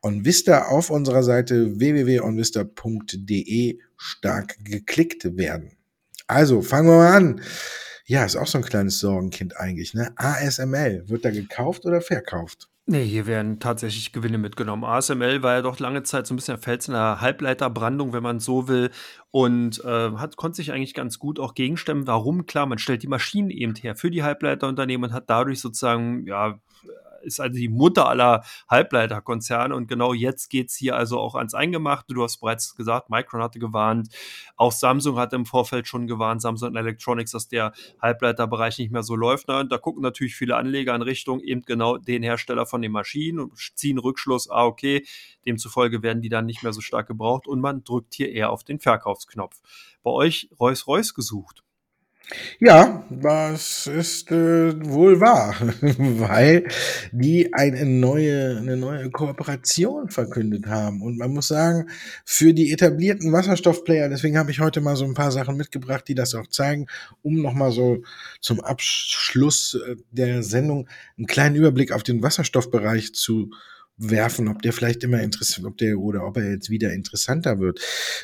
OnVista 0.02 0.64
auf 0.64 0.90
unserer 0.90 1.22
Seite 1.22 1.78
www.onvista.de 1.78 3.78
stark 3.96 4.56
geklickt 4.64 5.36
werden. 5.36 5.76
Also, 6.26 6.62
fangen 6.62 6.88
wir 6.88 6.96
mal 6.96 7.14
an. 7.14 7.40
Ja, 8.06 8.24
ist 8.24 8.34
auch 8.34 8.48
so 8.48 8.58
ein 8.58 8.64
kleines 8.64 8.98
Sorgenkind 8.98 9.56
eigentlich, 9.56 9.94
ne? 9.94 10.10
ASML, 10.16 11.08
wird 11.08 11.24
da 11.24 11.30
gekauft 11.30 11.86
oder 11.86 12.00
verkauft? 12.00 12.68
Nee, 12.86 13.04
hier 13.06 13.26
werden 13.26 13.60
tatsächlich 13.60 14.12
Gewinne 14.12 14.36
mitgenommen. 14.36 14.84
ASML 14.84 15.42
war 15.42 15.54
ja 15.54 15.62
doch 15.62 15.78
lange 15.78 16.02
Zeit 16.02 16.26
so 16.26 16.34
ein 16.34 16.36
bisschen 16.36 16.58
Fels 16.58 16.86
in 16.86 16.92
der 16.92 17.22
Halbleiterbrandung, 17.22 18.12
wenn 18.12 18.22
man 18.22 18.40
so 18.40 18.68
will, 18.68 18.90
und 19.30 19.82
äh, 19.84 20.10
hat, 20.16 20.36
konnte 20.36 20.56
sich 20.56 20.70
eigentlich 20.70 20.92
ganz 20.92 21.18
gut 21.18 21.40
auch 21.40 21.54
gegenstemmen. 21.54 22.06
Warum? 22.06 22.44
Klar, 22.44 22.66
man 22.66 22.76
stellt 22.76 23.02
die 23.02 23.08
Maschinen 23.08 23.48
eben 23.48 23.74
her 23.74 23.96
für 23.96 24.10
die 24.10 24.22
Halbleiterunternehmen 24.22 25.08
und 25.08 25.16
hat 25.16 25.30
dadurch 25.30 25.60
sozusagen 25.60 26.26
ja 26.26 26.60
ist 27.24 27.40
also 27.40 27.58
die 27.58 27.68
Mutter 27.68 28.08
aller 28.08 28.44
Halbleiterkonzerne 28.68 29.74
und 29.74 29.88
genau 29.88 30.12
jetzt 30.12 30.48
geht 30.50 30.70
es 30.70 30.76
hier 30.76 30.96
also 30.96 31.18
auch 31.18 31.34
ans 31.34 31.54
Eingemachte. 31.54 32.14
Du 32.14 32.22
hast 32.22 32.38
bereits 32.38 32.74
gesagt, 32.76 33.10
Micron 33.10 33.42
hatte 33.42 33.58
gewarnt, 33.58 34.08
auch 34.56 34.72
Samsung 34.72 35.18
hat 35.18 35.32
im 35.32 35.46
Vorfeld 35.46 35.88
schon 35.88 36.06
gewarnt, 36.06 36.42
Samsung 36.42 36.76
Electronics, 36.76 37.32
dass 37.32 37.48
der 37.48 37.72
Halbleiterbereich 38.00 38.78
nicht 38.78 38.92
mehr 38.92 39.02
so 39.02 39.16
läuft. 39.16 39.48
Und 39.48 39.72
da 39.72 39.78
gucken 39.78 40.02
natürlich 40.02 40.36
viele 40.36 40.56
Anleger 40.56 40.94
in 40.94 41.02
Richtung 41.02 41.40
eben 41.40 41.62
genau 41.62 41.96
den 41.96 42.22
Hersteller 42.22 42.66
von 42.66 42.82
den 42.82 42.92
Maschinen 42.92 43.40
und 43.40 43.56
ziehen 43.74 43.98
Rückschluss, 43.98 44.50
ah 44.50 44.64
okay, 44.64 45.04
demzufolge 45.46 46.02
werden 46.02 46.22
die 46.22 46.28
dann 46.28 46.46
nicht 46.46 46.62
mehr 46.62 46.72
so 46.72 46.80
stark 46.80 47.08
gebraucht 47.08 47.46
und 47.46 47.60
man 47.60 47.84
drückt 47.84 48.14
hier 48.14 48.30
eher 48.30 48.50
auf 48.50 48.64
den 48.64 48.80
Verkaufsknopf. 48.80 49.60
Bei 50.02 50.10
euch 50.10 50.48
Reus-Reus 50.58 51.14
gesucht. 51.14 51.63
Ja, 52.58 53.04
das 53.10 53.86
ist 53.86 54.30
äh, 54.30 54.72
wohl 54.88 55.20
wahr, 55.20 55.54
weil 55.80 56.66
die 57.12 57.52
eine 57.52 57.84
neue, 57.84 58.56
eine 58.56 58.76
neue 58.76 59.10
Kooperation 59.10 60.08
verkündet 60.08 60.66
haben. 60.66 61.02
Und 61.02 61.18
man 61.18 61.32
muss 61.32 61.48
sagen, 61.48 61.88
für 62.24 62.54
die 62.54 62.72
etablierten 62.72 63.32
Wasserstoffplayer, 63.32 64.08
deswegen 64.08 64.38
habe 64.38 64.50
ich 64.50 64.60
heute 64.60 64.80
mal 64.80 64.96
so 64.96 65.04
ein 65.04 65.14
paar 65.14 65.32
Sachen 65.32 65.56
mitgebracht, 65.56 66.04
die 66.08 66.14
das 66.14 66.34
auch 66.34 66.46
zeigen, 66.46 66.86
um 67.22 67.42
nochmal 67.42 67.72
so 67.72 68.02
zum 68.40 68.60
Abschluss 68.60 69.74
äh, 69.74 69.96
der 70.10 70.42
Sendung 70.42 70.88
einen 71.18 71.26
kleinen 71.26 71.56
Überblick 71.56 71.92
auf 71.92 72.02
den 72.02 72.22
Wasserstoffbereich 72.22 73.14
zu 73.14 73.50
werfen, 73.96 74.48
ob 74.48 74.62
der 74.62 74.72
vielleicht 74.72 75.04
immer 75.04 75.22
interessant, 75.22 75.66
ob 75.66 75.76
der 75.76 75.98
oder 75.98 76.26
ob 76.26 76.36
er 76.36 76.50
jetzt 76.50 76.70
wieder 76.70 76.92
interessanter 76.92 77.60
wird. 77.60 77.80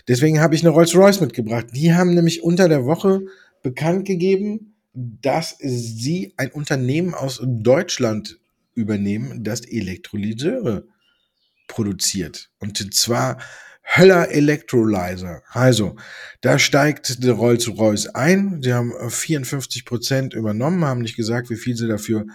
Deswegen 0.08 0.40
habe 0.40 0.54
ich 0.54 0.62
eine 0.62 0.70
Rolls-Royce 0.70 1.20
mitgebracht. 1.20 1.66
Die 1.74 1.94
haben 1.94 2.14
nämlich 2.14 2.42
unter 2.42 2.68
der 2.68 2.86
Woche 2.86 3.22
bekannt 3.62 4.06
gegeben, 4.06 4.74
dass 4.92 5.56
sie 5.58 6.34
ein 6.36 6.50
Unternehmen 6.50 7.14
aus 7.14 7.40
Deutschland 7.44 8.38
übernehmen, 8.74 9.44
das 9.44 9.60
Elektrolyseure 9.60 10.86
produziert. 11.68 12.50
Und 12.58 12.94
zwar 12.94 13.38
Höller 13.82 14.30
Electrolyzer. 14.30 15.42
Also, 15.50 15.96
da 16.42 16.58
steigt 16.58 17.24
der 17.24 17.32
Rolls-Royce 17.32 18.08
ein. 18.14 18.60
Sie 18.62 18.72
haben 18.72 18.92
54 19.08 19.84
Prozent 19.84 20.34
übernommen, 20.34 20.84
haben 20.84 21.00
nicht 21.00 21.16
gesagt, 21.16 21.50
wie 21.50 21.56
viel 21.56 21.76
sie 21.76 21.88
dafür 21.88 22.26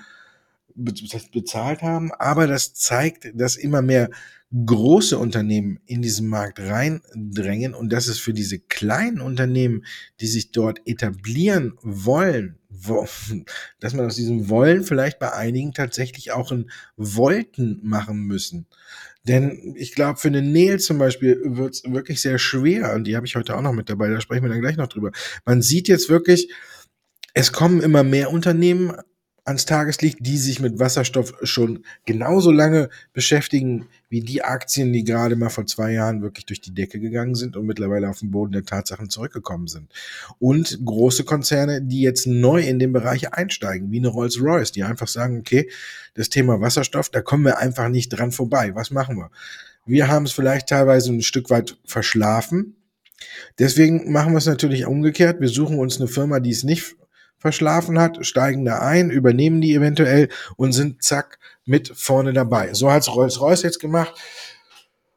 bezahlt 0.76 1.82
haben, 1.82 2.12
aber 2.12 2.48
das 2.48 2.74
zeigt, 2.74 3.32
dass 3.34 3.56
immer 3.56 3.82
mehr 3.82 4.10
große 4.64 5.18
Unternehmen 5.18 5.80
in 5.86 6.02
diesen 6.02 6.30
Markt 6.30 6.60
reindrängen 6.60 7.74
und 7.74 7.92
dass 7.92 8.08
es 8.08 8.20
für 8.20 8.34
diese 8.34 8.60
kleinen 8.60 9.20
Unternehmen, 9.20 9.86
die 10.22 10.28
sich 10.28 10.52
dort 10.52 10.82
etablieren 10.86 11.74
wollen, 11.82 12.58
wo, 12.70 13.06
dass 13.80 13.94
man 13.94 14.06
aus 14.06 14.16
diesem 14.16 14.48
Wollen 14.50 14.84
vielleicht 14.84 15.20
bei 15.20 15.34
einigen 15.34 15.74
tatsächlich 15.74 16.32
auch 16.32 16.52
ein 16.52 16.70
Wollten 16.96 17.80
machen 17.84 18.20
müssen. 18.22 18.68
Denn 19.28 19.74
ich 19.76 19.94
glaube, 19.94 20.20
für 20.20 20.28
eine 20.28 20.44
Nähe 20.44 20.78
zum 20.78 21.00
Beispiel 21.00 21.42
wird 21.44 21.74
es 21.74 21.84
wirklich 21.92 22.22
sehr 22.22 22.38
schwer, 22.38 22.94
und 22.94 23.06
die 23.06 23.16
habe 23.16 23.26
ich 23.26 23.36
heute 23.36 23.58
auch 23.58 23.62
noch 23.62 23.74
mit 23.74 23.90
dabei, 23.90 24.08
da 24.10 24.22
sprechen 24.22 24.44
wir 24.44 24.50
dann 24.50 24.62
gleich 24.62 24.78
noch 24.78 24.88
drüber. 24.88 25.12
Man 25.46 25.64
sieht 25.64 25.88
jetzt 25.88 26.10
wirklich, 26.10 26.52
es 27.34 27.52
kommen 27.52 27.82
immer 27.82 28.04
mehr 28.04 28.32
Unternehmen 28.32 28.94
ans 29.46 29.66
Tageslicht, 29.66 30.18
die 30.22 30.38
sich 30.38 30.60
mit 30.60 30.80
Wasserstoff 30.80 31.34
schon 31.44 31.86
genauso 32.06 32.52
lange 32.52 32.90
beschäftigen 33.14 33.88
wie 34.10 34.22
die 34.22 34.44
Aktien, 34.44 34.92
die 34.92 35.04
gerade 35.04 35.36
mal 35.36 35.50
vor 35.50 35.68
zwei 35.68 35.92
Jahren 35.92 36.24
wirklich 36.24 36.48
durch 36.48 36.62
die 36.62 36.74
Decke 36.74 37.00
gegangen 37.00 37.36
sind 37.36 37.56
und 37.56 37.68
mittlerweile 37.68 38.10
auf 38.10 38.20
den 38.20 38.32
Boden 38.32 38.54
der 38.54 38.66
Tatsachen 38.66 39.12
zurückgekommen 39.12 39.68
sind. 39.68 39.92
Und 40.40 40.80
große 40.84 41.26
Konzerne, 41.26 41.84
die 41.84 42.02
jetzt 42.02 42.26
neu 42.26 42.62
in 42.62 42.80
den 42.80 42.92
Bereich 42.92 43.34
einsteigen, 43.34 43.92
wie 43.92 44.00
eine 44.00 44.08
Rolls-Royce, 44.08 44.72
die 44.72 44.84
einfach 44.84 45.08
sagen, 45.08 45.40
okay, 45.40 45.70
das 46.16 46.30
Thema 46.30 46.60
Wasserstoff, 46.60 47.10
da 47.10 47.22
kommen 47.22 47.46
wir 47.46 47.60
einfach 47.60 47.88
nicht 47.88 48.10
dran 48.10 48.32
vorbei. 48.32 48.74
Was 48.74 48.90
machen 48.90 49.18
wir? 49.18 49.30
Wir 49.86 50.08
haben 50.08 50.26
es 50.26 50.32
vielleicht 50.32 50.70
teilweise 50.70 51.14
ein 51.14 51.22
Stück 51.22 51.52
weit 51.52 51.78
verschlafen. 51.86 52.78
Deswegen 53.60 54.12
machen 54.12 54.34
wir 54.34 54.40
es 54.40 54.48
natürlich 54.48 54.88
umgekehrt. 54.88 55.40
Wir 55.40 55.50
suchen 55.50 55.78
uns 55.78 55.98
eine 55.98 56.08
Firma, 56.08 56.40
die 56.40 56.50
es 56.50 56.64
nicht 56.64 56.96
verschlafen 57.38 58.00
hat, 58.00 58.26
steigen 58.26 58.66
da 58.66 58.80
ein, 58.80 59.10
übernehmen 59.10 59.62
die 59.62 59.74
eventuell 59.74 60.30
und 60.58 60.72
sind 60.72 61.04
zack 61.04 61.40
mit 61.66 61.92
vorne 61.96 62.34
dabei. 62.34 62.74
So 62.74 62.92
hat's 62.92 63.14
Rolls-Royce 63.14 63.64
jetzt 63.64 63.80
gemacht 63.80 64.14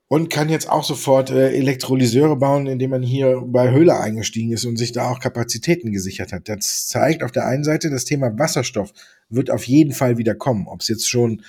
und 0.09 0.31
kann 0.31 0.49
jetzt 0.49 0.69
auch 0.69 0.85
sofort 0.85 1.31
äh, 1.31 1.51
Elektrolyseure 1.51 2.37
bauen, 2.37 2.67
indem 2.67 2.91
man 2.91 3.03
hier 3.03 3.43
bei 3.45 3.71
Höhle 3.71 3.99
eingestiegen 3.99 4.53
ist 4.53 4.65
und 4.65 4.79
sich 4.79 4.93
da 4.93 5.11
auch 5.11 5.21
Kapazitäten 5.21 5.93
gesichert 5.93 6.33
hat. 6.33 6.49
Das 6.49 6.89
zeigt 6.89 7.23
auf 7.23 7.31
der 7.31 7.47
einen 7.47 7.65
Seite, 7.65 7.91
das 7.91 8.07
Thema 8.07 8.37
Wasserstoff 8.39 8.93
wird 9.29 9.51
auf 9.51 9.65
jeden 9.65 9.93
Fall 9.93 10.17
wieder 10.17 10.35
kommen. 10.35 10.67
Ob 10.67 10.81
es 10.81 10.89
jetzt 10.89 11.09
schon 11.09 11.43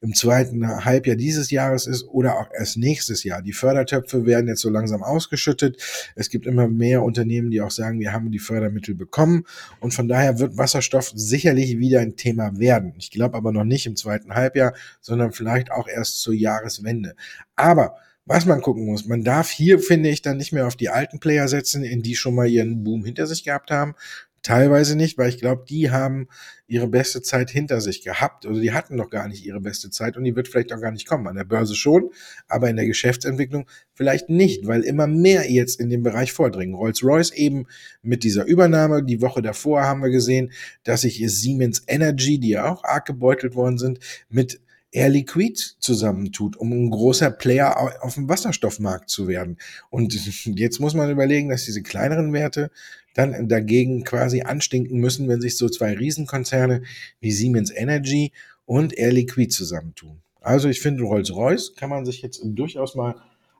im 0.00 0.14
zweiten 0.14 0.84
Halbjahr 0.84 1.16
dieses 1.16 1.50
Jahres 1.50 1.86
ist 1.86 2.04
oder 2.04 2.38
auch 2.38 2.48
erst 2.56 2.78
nächstes 2.78 3.22
Jahr. 3.22 3.42
Die 3.42 3.52
Fördertöpfe 3.52 4.24
werden 4.24 4.48
jetzt 4.48 4.62
so 4.62 4.70
langsam 4.70 5.02
ausgeschüttet. 5.02 5.82
Es 6.14 6.30
gibt 6.30 6.46
immer 6.46 6.68
mehr 6.68 7.02
Unternehmen, 7.02 7.50
die 7.50 7.60
auch 7.60 7.70
sagen, 7.70 8.00
wir 8.00 8.12
haben 8.12 8.30
die 8.30 8.38
Fördermittel 8.38 8.94
bekommen 8.94 9.44
und 9.80 9.92
von 9.92 10.08
daher 10.08 10.38
wird 10.38 10.56
Wasserstoff 10.56 11.12
sicherlich 11.14 11.78
wieder 11.78 12.00
ein 12.00 12.16
Thema 12.16 12.58
werden. 12.58 12.94
Ich 12.96 13.10
glaube 13.10 13.36
aber 13.36 13.52
noch 13.52 13.64
nicht 13.64 13.86
im 13.86 13.96
zweiten 13.96 14.34
Halbjahr, 14.34 14.74
sondern 15.00 15.32
vielleicht 15.32 15.70
auch 15.70 15.86
erst 15.86 16.20
zur 16.22 16.34
Jahreswende. 16.34 17.14
Aber 17.56 17.96
was 18.26 18.46
man 18.46 18.60
gucken 18.60 18.86
muss. 18.86 19.06
Man 19.06 19.24
darf 19.24 19.50
hier, 19.50 19.80
finde 19.80 20.08
ich, 20.08 20.22
dann 20.22 20.36
nicht 20.36 20.52
mehr 20.52 20.68
auf 20.68 20.76
die 20.76 20.88
alten 20.88 21.18
Player 21.18 21.48
setzen, 21.48 21.82
in 21.82 22.02
die 22.02 22.14
schon 22.14 22.36
mal 22.36 22.46
ihren 22.46 22.84
Boom 22.84 23.04
hinter 23.04 23.26
sich 23.26 23.42
gehabt 23.42 23.72
haben, 23.72 23.96
Teilweise 24.42 24.96
nicht, 24.96 25.18
weil 25.18 25.28
ich 25.28 25.38
glaube, 25.38 25.64
die 25.68 25.90
haben 25.90 26.28
ihre 26.66 26.88
beste 26.88 27.20
Zeit 27.20 27.50
hinter 27.50 27.80
sich 27.80 28.02
gehabt 28.02 28.46
oder 28.46 28.58
die 28.58 28.72
hatten 28.72 28.96
noch 28.96 29.10
gar 29.10 29.28
nicht 29.28 29.44
ihre 29.44 29.60
beste 29.60 29.90
Zeit 29.90 30.16
und 30.16 30.24
die 30.24 30.34
wird 30.34 30.48
vielleicht 30.48 30.72
auch 30.72 30.80
gar 30.80 30.92
nicht 30.92 31.06
kommen. 31.06 31.26
An 31.26 31.36
der 31.36 31.44
Börse 31.44 31.74
schon, 31.74 32.10
aber 32.48 32.70
in 32.70 32.76
der 32.76 32.86
Geschäftsentwicklung 32.86 33.66
vielleicht 33.92 34.30
nicht, 34.30 34.66
weil 34.66 34.82
immer 34.82 35.06
mehr 35.06 35.50
jetzt 35.50 35.78
in 35.78 35.90
den 35.90 36.02
Bereich 36.02 36.32
vordringen. 36.32 36.74
Rolls-Royce 36.74 37.32
eben 37.32 37.66
mit 38.02 38.24
dieser 38.24 38.46
Übernahme, 38.46 39.02
die 39.02 39.20
Woche 39.20 39.42
davor 39.42 39.82
haben 39.82 40.02
wir 40.02 40.10
gesehen, 40.10 40.52
dass 40.84 41.02
sich 41.02 41.22
Siemens 41.26 41.82
Energy, 41.86 42.38
die 42.38 42.50
ja 42.50 42.72
auch 42.72 42.84
arg 42.84 43.04
gebeutelt 43.06 43.54
worden 43.54 43.76
sind, 43.76 43.98
mit 44.30 44.60
Air 44.92 45.08
Liquid 45.08 45.76
zusammentut, 45.78 46.56
um 46.56 46.72
ein 46.72 46.90
großer 46.90 47.30
Player 47.30 48.02
auf 48.02 48.14
dem 48.14 48.28
Wasserstoffmarkt 48.28 49.08
zu 49.08 49.28
werden. 49.28 49.58
Und 49.88 50.14
jetzt 50.58 50.80
muss 50.80 50.94
man 50.94 51.10
überlegen, 51.10 51.48
dass 51.48 51.64
diese 51.64 51.82
kleineren 51.82 52.32
Werte 52.32 52.70
dann 53.14 53.48
dagegen 53.48 54.04
quasi 54.04 54.42
anstinken 54.42 54.98
müssen, 54.98 55.28
wenn 55.28 55.40
sich 55.40 55.56
so 55.56 55.68
zwei 55.68 55.94
Riesenkonzerne 55.94 56.82
wie 57.20 57.32
Siemens 57.32 57.70
Energy 57.74 58.32
und 58.66 58.96
Air 58.96 59.12
Liquid 59.12 59.48
zusammentun. 59.48 60.22
Also 60.40 60.68
ich 60.68 60.80
finde, 60.80 61.02
Rolls-Royce 61.02 61.74
kann 61.74 61.90
man 61.90 62.04
sich 62.04 62.22
jetzt 62.22 62.40
durchaus 62.44 62.94
mal 62.94 63.16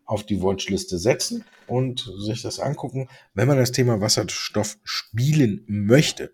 auf 0.07 0.25
die 0.25 0.43
Watchliste 0.43 0.99
setzen 0.99 1.45
und 1.67 2.11
sich 2.19 2.43
das 2.43 2.59
angucken, 2.59 3.09
wenn 3.35 3.47
man 3.47 3.59
das 3.59 3.71
Thema 3.71 4.01
Wasserstoff 4.01 4.77
spielen 4.83 5.63
möchte. 5.67 6.33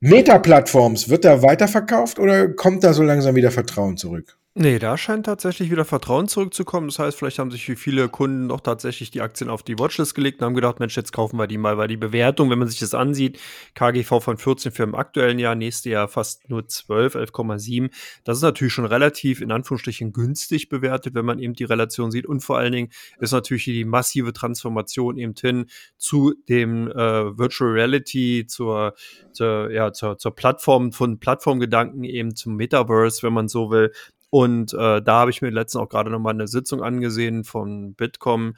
Meta-Plattforms, 0.00 1.08
wird 1.08 1.24
da 1.24 1.42
weiterverkauft 1.42 2.18
oder 2.18 2.48
kommt 2.48 2.84
da 2.84 2.94
so 2.94 3.02
langsam 3.02 3.34
wieder 3.34 3.50
Vertrauen 3.50 3.96
zurück? 3.96 4.38
Nee, 4.60 4.80
da 4.80 4.98
scheint 4.98 5.26
tatsächlich 5.26 5.70
wieder 5.70 5.84
Vertrauen 5.84 6.26
zurückzukommen. 6.26 6.88
Das 6.88 6.98
heißt, 6.98 7.16
vielleicht 7.16 7.38
haben 7.38 7.52
sich 7.52 7.64
viele 7.64 8.08
Kunden 8.08 8.48
doch 8.48 8.60
tatsächlich 8.60 9.12
die 9.12 9.20
Aktien 9.20 9.50
auf 9.50 9.62
die 9.62 9.78
Watchlist 9.78 10.16
gelegt 10.16 10.40
und 10.40 10.46
haben 10.46 10.54
gedacht, 10.56 10.80
Mensch, 10.80 10.96
jetzt 10.96 11.12
kaufen 11.12 11.36
wir 11.36 11.46
die 11.46 11.58
mal, 11.58 11.78
weil 11.78 11.86
die 11.86 11.96
Bewertung, 11.96 12.50
wenn 12.50 12.58
man 12.58 12.66
sich 12.66 12.80
das 12.80 12.92
ansieht, 12.92 13.38
KGV 13.76 14.20
von 14.20 14.36
14 14.36 14.72
für 14.72 14.82
im 14.82 14.96
aktuellen 14.96 15.38
Jahr, 15.38 15.54
nächstes 15.54 15.92
Jahr 15.92 16.08
fast 16.08 16.50
nur 16.50 16.66
12, 16.66 17.14
11,7. 17.14 17.90
Das 18.24 18.38
ist 18.38 18.42
natürlich 18.42 18.72
schon 18.72 18.84
relativ 18.84 19.42
in 19.42 19.52
Anführungsstrichen 19.52 20.12
günstig 20.12 20.68
bewertet, 20.68 21.14
wenn 21.14 21.24
man 21.24 21.38
eben 21.38 21.54
die 21.54 21.62
Relation 21.62 22.10
sieht. 22.10 22.26
Und 22.26 22.40
vor 22.40 22.58
allen 22.58 22.72
Dingen 22.72 22.90
ist 23.20 23.30
natürlich 23.30 23.66
die 23.66 23.84
massive 23.84 24.32
Transformation 24.32 25.18
eben 25.18 25.34
hin 25.40 25.66
zu 25.98 26.34
dem 26.48 26.90
äh, 26.90 27.38
Virtual 27.38 27.70
Reality, 27.70 28.44
zur, 28.48 28.94
zur, 29.30 29.70
ja, 29.70 29.92
zur, 29.92 30.18
zur 30.18 30.34
Plattform 30.34 30.90
von 30.90 31.20
Plattformgedanken 31.20 32.02
eben 32.02 32.34
zum 32.34 32.56
Metaverse, 32.56 33.22
wenn 33.22 33.34
man 33.34 33.46
so 33.46 33.70
will 33.70 33.92
und 34.30 34.74
äh, 34.74 35.02
da 35.02 35.20
habe 35.20 35.30
ich 35.30 35.42
mir 35.42 35.50
letztens 35.50 35.82
auch 35.82 35.88
gerade 35.88 36.10
nochmal 36.10 36.34
eine 36.34 36.48
Sitzung 36.48 36.82
angesehen 36.82 37.44
von 37.44 37.94
Bitkom, 37.94 38.54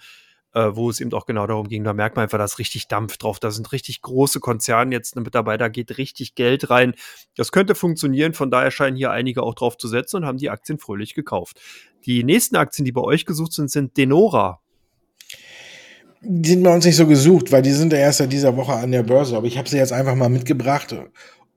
äh, 0.53 0.71
wo 0.73 0.91
es 0.91 1.01
eben 1.01 1.12
auch 1.12 1.27
genau 1.27 1.47
darum 1.47 1.68
ging, 1.68 1.85
da 1.85 1.93
merkt 1.93 2.16
man 2.16 2.25
einfach, 2.25 2.39
da 2.39 2.45
ist 2.45 2.59
richtig 2.59 2.89
Dampf 2.89 3.18
drauf. 3.18 3.39
Da 3.39 3.51
sind 3.51 3.71
richtig 3.73 4.03
große 4.03 4.41
Konzerne 4.41 4.93
jetzt 4.95 5.14
mit 5.16 5.35
dabei, 5.35 5.57
da 5.57 5.68
geht 5.68 5.97
richtig 5.97 6.35
Geld 6.35 6.71
rein. 6.71 6.95
Das 7.37 7.53
könnte 7.53 7.75
funktionieren, 7.75 8.35
von 8.35 8.51
daher 8.51 8.71
scheinen 8.71 8.97
hier 8.97 9.12
einige 9.12 9.43
auch 9.43 9.55
drauf 9.55 9.77
zu 9.77 9.87
setzen 9.87 10.16
und 10.16 10.27
haben 10.27 10.39
die 10.39 10.51
Aktien 10.51 10.79
fröhlich 10.79 11.14
gekauft. 11.14 11.61
Die 12.05 12.25
nächsten 12.25 12.57
Aktien, 12.57 12.85
die 12.85 12.93
bei 12.93 13.03
euch 13.03 13.27
gesucht 13.27 13.53
sind, 13.53 13.71
sind 13.71 13.97
Denora. 13.97 14.61
Die 16.23 16.51
sind 16.51 16.64
bei 16.64 16.75
uns 16.75 16.85
nicht 16.85 16.97
so 16.97 17.07
gesucht, 17.07 17.51
weil 17.51 17.62
die 17.62 17.73
sind 17.73 17.93
ja 17.93 17.99
erst 17.99 18.18
seit 18.18 18.33
dieser 18.33 18.57
Woche 18.57 18.75
an 18.75 18.93
der 18.93 19.05
Börse. 19.05 19.37
Aber 19.37 19.47
ich 19.47 19.57
habe 19.57 19.68
sie 19.68 19.79
jetzt 19.79 19.93
einfach 19.93 20.14
mal 20.14 20.29
mitgebracht 20.29 20.95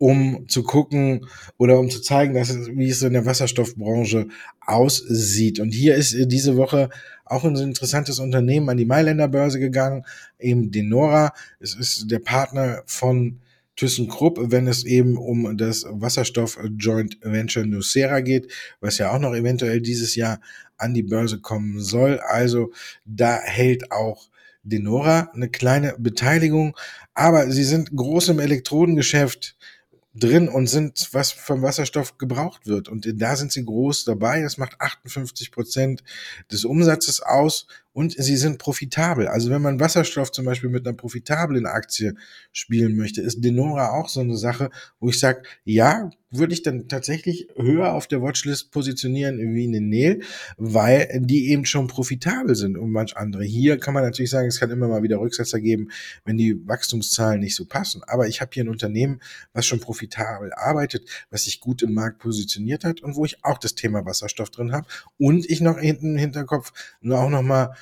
um 0.04 0.50
zu 0.50 0.64
gucken 0.64 1.28
oder 1.56 1.80
um 1.80 1.90
zu 1.90 2.02
zeigen, 2.02 2.34
dass 2.34 2.50
es, 2.50 2.68
wie 2.68 2.90
es 2.90 3.02
in 3.04 3.14
der 3.14 3.26
Wasserstoffbranche 3.26 4.28
aussieht. 4.60 5.62
Und 5.62 5.74
hier 5.74 5.96
ist 5.96 6.14
diese 6.30 6.58
Woche 6.58 6.90
auch 7.24 7.46
ein 7.46 7.56
interessantes 7.56 8.20
Unternehmen 8.20 8.68
an 8.68 8.76
die 8.76 8.84
Mailänder 8.84 9.30
Börse 9.30 9.62
gegangen, 9.62 10.04
eben 10.40 10.72
Denora. 10.72 11.32
Es 11.62 11.74
ist 11.74 12.12
der 12.12 12.20
Partner 12.20 12.84
von 12.86 13.40
ThyssenKrupp, 13.78 14.52
wenn 14.52 14.68
es 14.68 14.84
eben 14.84 15.16
um 15.16 15.56
das 15.56 15.86
Wasserstoff 15.90 16.60
Joint 16.78 17.18
Venture 17.22 17.66
Nucera 17.66 18.20
geht, 18.20 18.52
was 18.82 18.98
ja 18.98 19.10
auch 19.10 19.20
noch 19.20 19.34
eventuell 19.34 19.80
dieses 19.80 20.16
Jahr 20.16 20.42
an 20.78 20.94
die 20.94 21.04
Börse 21.04 21.40
kommen 21.40 21.80
soll. 21.80 22.20
Also 22.20 22.74
da 23.06 23.40
hält 23.42 23.90
auch 23.94 24.28
Denora 24.64 25.32
eine 25.34 25.48
kleine 25.48 25.96
Beteiligung, 25.98 26.76
aber 27.14 27.50
sie 27.50 27.64
sind 27.64 27.96
groß 27.96 28.30
im 28.30 28.40
Elektrodengeschäft 28.40 29.56
drin 30.16 30.48
und 30.48 30.68
sind, 30.68 31.10
was 31.12 31.32
vom 31.32 31.64
Wasserstoff 31.64 32.18
gebraucht 32.18 32.68
wird. 32.68 32.88
Und 32.88 33.08
da 33.20 33.36
sind 33.36 33.52
sie 33.52 33.66
groß 33.66 34.06
dabei. 34.06 34.42
Das 34.42 34.58
macht 34.58 34.80
58 34.80 35.52
Prozent 35.52 36.04
des 36.52 36.66
Umsatzes 36.66 37.22
aus 37.22 37.66
und 37.94 38.14
sie 38.14 38.38
sind 38.38 38.60
profitabel. 38.60 39.28
Also 39.28 39.50
wenn 39.50 39.62
man 39.62 39.80
Wasserstoff 39.80 40.32
zum 40.32 40.46
Beispiel 40.46 40.70
mit 40.70 40.86
einer 40.86 40.96
profitablen 40.96 41.66
Aktie 41.66 42.14
spielen 42.52 42.96
möchte, 42.96 43.22
ist 43.22 43.44
Denora 43.44 43.90
auch 43.92 44.08
so 44.08 44.20
eine 44.20 44.38
Sache, 44.38 44.70
wo 45.00 45.10
ich 45.10 45.20
sage, 45.20 45.44
ja, 45.64 46.12
würde 46.34 46.54
ich 46.54 46.64
dann 46.64 46.88
tatsächlich 46.88 47.48
höher 47.56 47.94
auf 47.94 48.08
der 48.08 48.22
Watchlist 48.22 48.72
positionieren 48.72 49.38
wie 49.54 49.68
eine 49.68 49.82
Nel, 49.82 50.22
weil 50.58 51.20
die 51.22 51.52
eben 51.52 51.66
schon 51.66 51.88
profitabel 51.88 52.56
sind 52.56 52.78
und 52.78 52.92
manch 52.92 53.16
andere. 53.16 53.44
Hier 53.44 53.78
kann 53.78 53.94
man 53.94 54.04
natürlich 54.04 54.32
sagen, 54.32 54.48
es 54.48 54.60
kann 54.60 54.72
immer 54.72 54.88
mal 54.88 55.04
wieder 55.04 55.20
Rücksetzer 55.20 55.60
geben, 55.60 55.90
wenn 56.26 56.38
die 56.38 56.68
Wachstumszahlen 56.68 57.40
nicht 57.40 57.56
so 57.56 57.66
passen. 57.66 58.02
Aber 58.08 58.28
ich 58.28 58.42
habe 58.42 58.52
hier 58.54 58.64
ein 58.64 58.70
Unternehmen, 58.70 59.20
was 59.54 59.66
schon 59.66 59.80
profitabel 59.80 60.52
arbeitet, 60.54 61.08
was 61.30 61.44
sich 61.44 61.60
gut 61.60 61.82
im 61.82 61.94
Markt 61.94 62.20
positioniert 62.20 62.84
hat 62.84 63.02
und 63.02 63.16
wo 63.16 63.26
ich 63.26 63.44
auch 63.46 63.58
das 63.58 63.76
Thema 63.76 64.06
Wasserstoff 64.06 64.50
drin 64.50 64.72
habe 64.72 64.88
und 65.18 65.50
ich 65.50 65.62
noch 65.62 65.80
hinten 65.80 66.14
im 66.14 66.18
Hinterkopf 66.18 66.72
auch 67.10 67.30
noch 67.30 67.42
mal 67.42 67.76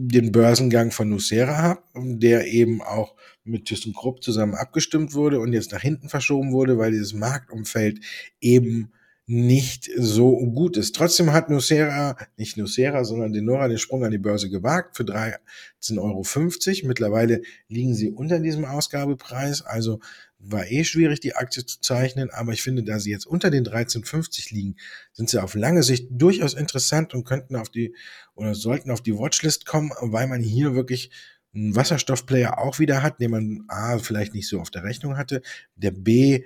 den 0.00 0.30
Börsengang 0.30 0.92
von 0.92 1.08
Nucera 1.08 1.56
habe, 1.56 1.82
der 1.96 2.46
eben 2.46 2.82
auch 2.82 3.16
mit 3.42 3.64
ThyssenKrupp 3.64 4.22
zusammen 4.22 4.54
abgestimmt 4.54 5.12
wurde 5.14 5.40
und 5.40 5.52
jetzt 5.52 5.72
nach 5.72 5.80
hinten 5.80 6.08
verschoben 6.08 6.52
wurde, 6.52 6.78
weil 6.78 6.92
dieses 6.92 7.14
Marktumfeld 7.14 7.98
eben 8.40 8.92
nicht 9.30 9.90
so 9.94 10.38
gut 10.38 10.78
ist. 10.78 10.96
Trotzdem 10.96 11.34
hat 11.34 11.50
Nucera, 11.50 12.16
nicht 12.38 12.56
Nucera, 12.56 13.04
sondern 13.04 13.34
Denora 13.34 13.68
den 13.68 13.76
Sprung 13.76 14.02
an 14.02 14.10
die 14.10 14.16
Börse 14.16 14.48
gewagt 14.48 14.96
für 14.96 15.02
13,50 15.02 15.98
Euro. 15.98 16.88
Mittlerweile 16.88 17.42
liegen 17.68 17.94
sie 17.94 18.10
unter 18.10 18.40
diesem 18.40 18.64
Ausgabepreis, 18.64 19.60
also 19.60 20.00
war 20.38 20.70
eh 20.70 20.82
schwierig, 20.82 21.20
die 21.20 21.36
Aktie 21.36 21.66
zu 21.66 21.78
zeichnen, 21.80 22.30
aber 22.30 22.52
ich 22.54 22.62
finde, 22.62 22.82
da 22.84 22.98
sie 22.98 23.10
jetzt 23.10 23.26
unter 23.26 23.50
den 23.50 23.66
13,50 23.66 24.54
liegen, 24.54 24.76
sind 25.12 25.28
sie 25.28 25.42
auf 25.42 25.54
lange 25.54 25.82
Sicht 25.82 26.08
durchaus 26.10 26.54
interessant 26.54 27.12
und 27.12 27.24
könnten 27.24 27.54
auf 27.56 27.68
die 27.68 27.94
oder 28.34 28.54
sollten 28.54 28.90
auf 28.90 29.02
die 29.02 29.14
Watchlist 29.14 29.66
kommen, 29.66 29.90
weil 30.00 30.26
man 30.26 30.40
hier 30.40 30.74
wirklich 30.74 31.10
einen 31.54 31.76
Wasserstoffplayer 31.76 32.58
auch 32.58 32.78
wieder 32.78 33.02
hat, 33.02 33.20
den 33.20 33.32
man 33.32 33.64
A, 33.68 33.98
vielleicht 33.98 34.32
nicht 34.32 34.48
so 34.48 34.58
auf 34.58 34.70
der 34.70 34.84
Rechnung 34.84 35.18
hatte, 35.18 35.42
der 35.76 35.90
B, 35.90 36.44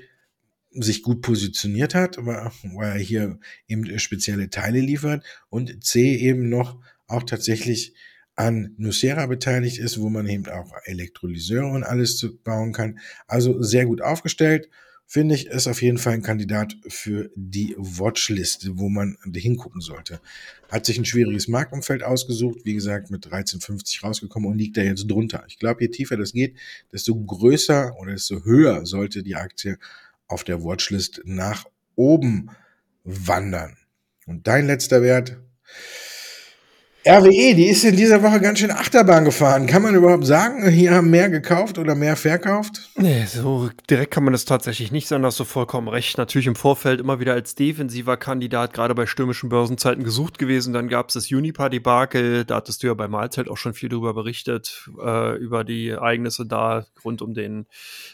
sich 0.74 1.02
gut 1.02 1.22
positioniert 1.22 1.94
hat, 1.94 2.16
weil 2.18 2.88
er 2.88 2.98
hier 2.98 3.38
eben 3.68 3.98
spezielle 3.98 4.50
Teile 4.50 4.80
liefert 4.80 5.24
und 5.50 5.84
C 5.84 6.16
eben 6.16 6.48
noch 6.48 6.80
auch 7.06 7.22
tatsächlich 7.24 7.94
an 8.34 8.74
Nucera 8.78 9.26
beteiligt 9.26 9.78
ist, 9.78 10.00
wo 10.00 10.08
man 10.08 10.26
eben 10.26 10.46
auch 10.48 10.72
Elektrolyseure 10.84 11.66
und 11.66 11.84
alles 11.84 12.26
bauen 12.44 12.72
kann. 12.72 12.98
Also 13.26 13.62
sehr 13.62 13.84
gut 13.84 14.00
aufgestellt. 14.00 14.68
Finde 15.04 15.34
ich, 15.34 15.48
ist 15.48 15.66
auf 15.66 15.82
jeden 15.82 15.98
Fall 15.98 16.14
ein 16.14 16.22
Kandidat 16.22 16.74
für 16.88 17.30
die 17.34 17.74
Watchlist, 17.76 18.70
wo 18.78 18.88
man 18.88 19.18
hingucken 19.34 19.82
sollte. 19.82 20.20
Hat 20.70 20.86
sich 20.86 20.96
ein 20.96 21.04
schwieriges 21.04 21.48
Marktumfeld 21.48 22.02
ausgesucht, 22.02 22.60
wie 22.64 22.72
gesagt, 22.72 23.10
mit 23.10 23.26
13,50 23.26 24.02
rausgekommen 24.02 24.50
und 24.50 24.56
liegt 24.56 24.78
da 24.78 24.80
jetzt 24.80 25.06
drunter. 25.06 25.44
Ich 25.48 25.58
glaube, 25.58 25.82
je 25.82 25.88
tiefer 25.88 26.16
das 26.16 26.32
geht, 26.32 26.56
desto 26.90 27.14
größer 27.14 27.94
oder 28.00 28.12
desto 28.12 28.42
höher 28.46 28.86
sollte 28.86 29.22
die 29.22 29.34
Aktie 29.36 29.76
auf 30.28 30.44
der 30.44 30.62
Watchlist 30.62 31.20
nach 31.24 31.66
oben 31.94 32.50
wandern. 33.04 33.76
Und 34.26 34.46
dein 34.46 34.66
letzter 34.66 35.02
Wert, 35.02 35.38
RWE, 37.04 37.56
die 37.56 37.68
ist 37.68 37.82
in 37.82 37.96
dieser 37.96 38.22
Woche 38.22 38.40
ganz 38.40 38.60
schön 38.60 38.70
Achterbahn 38.70 39.24
gefahren. 39.24 39.66
Kann 39.66 39.82
man 39.82 39.96
überhaupt 39.96 40.24
sagen, 40.24 40.68
hier 40.70 40.94
haben 40.94 41.10
mehr 41.10 41.28
gekauft 41.28 41.76
oder 41.78 41.96
mehr 41.96 42.14
verkauft? 42.14 42.90
Nee, 42.94 43.24
so 43.26 43.70
direkt 43.90 44.12
kann 44.12 44.22
man 44.22 44.32
das 44.32 44.44
tatsächlich 44.44 44.92
nicht 44.92 45.08
sagen, 45.08 45.24
da 45.24 45.26
hast 45.26 45.40
du 45.40 45.44
vollkommen 45.44 45.88
recht. 45.88 46.16
Natürlich 46.16 46.46
im 46.46 46.54
Vorfeld 46.54 47.00
immer 47.00 47.18
wieder 47.18 47.32
als 47.32 47.56
defensiver 47.56 48.16
Kandidat, 48.16 48.72
gerade 48.72 48.94
bei 48.94 49.06
stürmischen 49.06 49.48
Börsenzeiten 49.48 50.04
gesucht 50.04 50.38
gewesen. 50.38 50.72
Dann 50.72 50.86
gab 50.86 51.08
es 51.08 51.14
das 51.14 51.32
Unipa-Debakel, 51.32 52.44
da 52.44 52.54
hattest 52.54 52.84
du 52.84 52.86
ja 52.86 52.94
bei 52.94 53.08
Mahlzeit 53.08 53.48
auch 53.48 53.56
schon 53.56 53.74
viel 53.74 53.88
drüber 53.88 54.14
berichtet, 54.14 54.88
äh, 55.04 55.36
über 55.38 55.64
die 55.64 55.88
Ereignisse 55.88 56.46
da 56.46 56.86
rund 57.04 57.20
um 57.20 57.34
den 57.34 57.66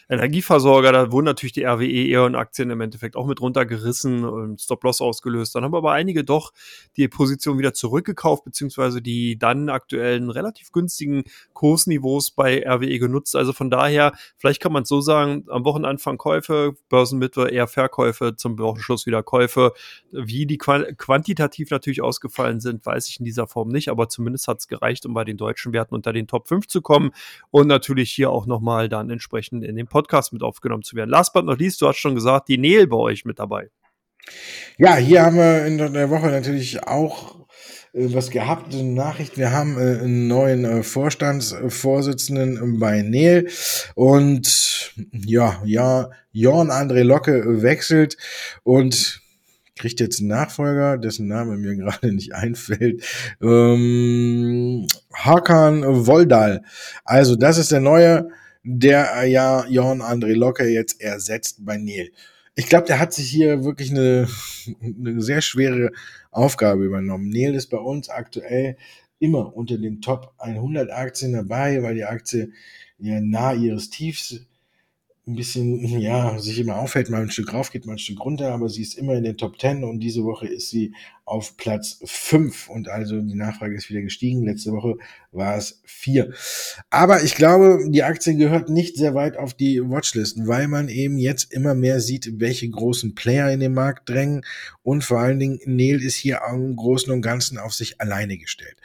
Energieversorger. 0.09 0.91
Da 0.91 1.11
wurden 1.11 1.25
natürlich 1.25 1.53
die 1.53 1.63
RWE 1.63 2.07
eher 2.07 2.23
und 2.23 2.33
Aktien 2.33 2.71
im 2.71 2.81
Endeffekt 2.81 3.15
auch 3.15 3.27
mit 3.27 3.39
runtergerissen 3.39 4.25
und 4.25 4.59
Stop-Loss 4.59 4.99
ausgelöst. 4.99 5.53
Dann 5.53 5.63
haben 5.63 5.75
aber 5.75 5.91
einige 5.91 6.23
doch 6.23 6.53
die 6.97 7.07
Position 7.07 7.59
wieder 7.59 7.75
zurückgekauft, 7.75 8.45
beziehungsweise 8.45 8.78
beziehungsweise 8.79 9.01
die 9.01 9.37
dann 9.37 9.69
aktuellen 9.69 10.29
relativ 10.29 10.71
günstigen 10.71 11.23
Kursniveaus 11.53 12.31
bei 12.31 12.65
RWE 12.65 12.99
genutzt. 12.99 13.35
Also 13.35 13.53
von 13.53 13.69
daher, 13.69 14.13
vielleicht 14.37 14.61
kann 14.61 14.71
man 14.71 14.83
es 14.83 14.89
so 14.89 15.01
sagen, 15.01 15.45
am 15.49 15.65
Wochenanfang 15.65 16.17
Käufe, 16.17 16.75
Börsenmitte 16.87 17.49
eher 17.49 17.67
Verkäufe, 17.67 18.35
zum 18.35 18.57
Wochenschluss 18.57 19.05
wieder 19.05 19.21
Käufe. 19.23 19.73
Wie 20.11 20.45
die 20.45 20.57
quantitativ 20.57 21.69
natürlich 21.69 22.01
ausgefallen 22.01 22.59
sind, 22.59 22.85
weiß 22.85 23.07
ich 23.09 23.19
in 23.19 23.25
dieser 23.25 23.47
Form 23.47 23.69
nicht, 23.69 23.89
aber 23.89 24.07
zumindest 24.09 24.47
hat 24.47 24.59
es 24.59 24.67
gereicht, 24.67 25.05
um 25.05 25.13
bei 25.13 25.25
den 25.25 25.37
deutschen 25.37 25.73
Werten 25.73 25.95
unter 25.95 26.13
den 26.13 26.27
Top 26.27 26.47
5 26.47 26.67
zu 26.67 26.81
kommen 26.81 27.11
und 27.51 27.67
natürlich 27.67 28.11
hier 28.11 28.29
auch 28.29 28.45
nochmal 28.45 28.89
dann 28.89 29.09
entsprechend 29.09 29.63
in 29.63 29.75
den 29.75 29.87
Podcast 29.87 30.33
mit 30.33 30.43
aufgenommen 30.43 30.83
zu 30.83 30.95
werden. 30.95 31.09
Last 31.09 31.33
but 31.33 31.45
not 31.45 31.59
least, 31.59 31.81
du 31.81 31.87
hast 31.87 31.97
schon 31.97 32.15
gesagt, 32.15 32.47
die 32.47 32.57
Nel 32.57 32.87
bei 32.87 32.97
euch 32.97 33.25
mit 33.25 33.39
dabei. 33.39 33.69
Ja, 34.77 34.95
hier 34.95 35.23
haben 35.23 35.37
wir 35.37 35.65
in 35.65 35.77
der 35.77 36.09
Woche 36.09 36.27
natürlich 36.27 36.85
auch 36.85 37.39
was 37.93 38.29
gehabt, 38.29 38.73
eine 38.73 38.83
Nachricht. 38.83 39.37
Wir 39.37 39.51
haben 39.51 39.77
äh, 39.77 39.99
einen 39.99 40.27
neuen 40.27 40.65
äh, 40.65 40.83
Vorstandsvorsitzenden 40.83 42.79
bei 42.79 43.01
Nel 43.01 43.49
und 43.95 44.93
ja, 45.11 45.61
ja, 45.65 46.09
Jorn 46.31 46.69
André 46.69 47.03
Locke 47.03 47.61
wechselt 47.63 48.17
und 48.63 49.21
kriegt 49.75 49.99
jetzt 49.99 50.19
einen 50.19 50.29
Nachfolger, 50.29 50.97
dessen 50.97 51.27
Name 51.27 51.57
mir 51.57 51.75
gerade 51.77 52.13
nicht 52.13 52.33
einfällt. 52.33 53.03
Ähm, 53.41 54.87
Hakan 55.13 55.83
Voldal. 56.05 56.61
Also 57.03 57.35
das 57.35 57.57
ist 57.57 57.71
der 57.71 57.79
neue, 57.79 58.29
der 58.63 59.23
ja 59.25 59.65
Jorn 59.67 60.01
André 60.01 60.35
Locke 60.35 60.67
jetzt 60.67 61.01
ersetzt 61.01 61.65
bei 61.65 61.77
Nel 61.77 62.11
ich 62.59 62.67
glaube, 62.67 62.87
der 62.87 62.99
hat 62.99 63.13
sich 63.13 63.29
hier 63.29 63.63
wirklich 63.63 63.89
eine, 63.89 64.27
eine 64.83 65.21
sehr 65.21 65.39
schwere 65.41 65.91
Aufgabe 66.29 66.83
übernommen. 66.83 67.29
Neil 67.29 67.55
ist 67.55 67.67
bei 67.67 67.77
uns 67.77 68.09
aktuell 68.09 68.75
immer 69.17 69.55
unter 69.55 69.77
den 69.77 70.01
Top 70.01 70.33
100 70.39 70.91
Aktien 70.91 71.31
dabei, 71.31 71.81
weil 71.83 71.95
die 71.95 72.03
Aktie 72.03 72.51
ja 72.97 73.21
nah 73.21 73.53
ihres 73.53 73.89
Tiefs 73.89 74.45
ein 75.25 75.35
bisschen, 75.35 75.85
ja, 76.01 76.37
sich 76.37 76.59
immer 76.59 76.75
aufhält, 76.75 77.09
mal 77.09 77.21
ein 77.21 77.31
Stück 77.31 77.53
rauf 77.53 77.71
geht, 77.71 77.85
mal 77.85 77.93
ein 77.93 77.99
Stück 77.99 78.19
runter, 78.25 78.53
aber 78.53 78.67
sie 78.67 78.81
ist 78.81 78.97
immer 78.97 79.13
in 79.13 79.23
den 79.23 79.37
Top 79.37 79.57
10 79.57 79.85
und 79.85 80.01
diese 80.01 80.25
Woche 80.25 80.47
ist 80.47 80.69
sie 80.69 80.93
auf 81.29 81.57
Platz 81.57 81.99
5 82.03 82.69
und 82.69 82.89
also 82.89 83.21
die 83.21 83.35
Nachfrage 83.35 83.75
ist 83.75 83.89
wieder 83.89 84.01
gestiegen. 84.01 84.43
Letzte 84.43 84.71
Woche 84.71 84.97
war 85.31 85.57
es 85.57 85.81
4. 85.85 86.33
Aber 86.89 87.23
ich 87.23 87.35
glaube, 87.35 87.85
die 87.89 88.03
Aktie 88.03 88.35
gehört 88.35 88.69
nicht 88.69 88.97
sehr 88.97 89.13
weit 89.13 89.37
auf 89.37 89.53
die 89.53 89.79
Watchlisten, 89.81 90.47
weil 90.47 90.67
man 90.67 90.89
eben 90.89 91.17
jetzt 91.17 91.53
immer 91.53 91.75
mehr 91.75 91.99
sieht, 91.99 92.39
welche 92.39 92.69
großen 92.69 93.13
Player 93.13 93.51
in 93.51 93.59
den 93.59 93.73
Markt 93.73 94.09
drängen 94.09 94.43
und 94.81 95.03
vor 95.03 95.19
allen 95.19 95.39
Dingen 95.39 95.59
Neil 95.65 96.01
ist 96.01 96.15
hier 96.15 96.41
im 96.49 96.75
Großen 96.75 97.13
und 97.13 97.21
Ganzen 97.21 97.59
auf 97.59 97.73
sich 97.73 98.01
alleine 98.01 98.37
gestellt. 98.37 98.77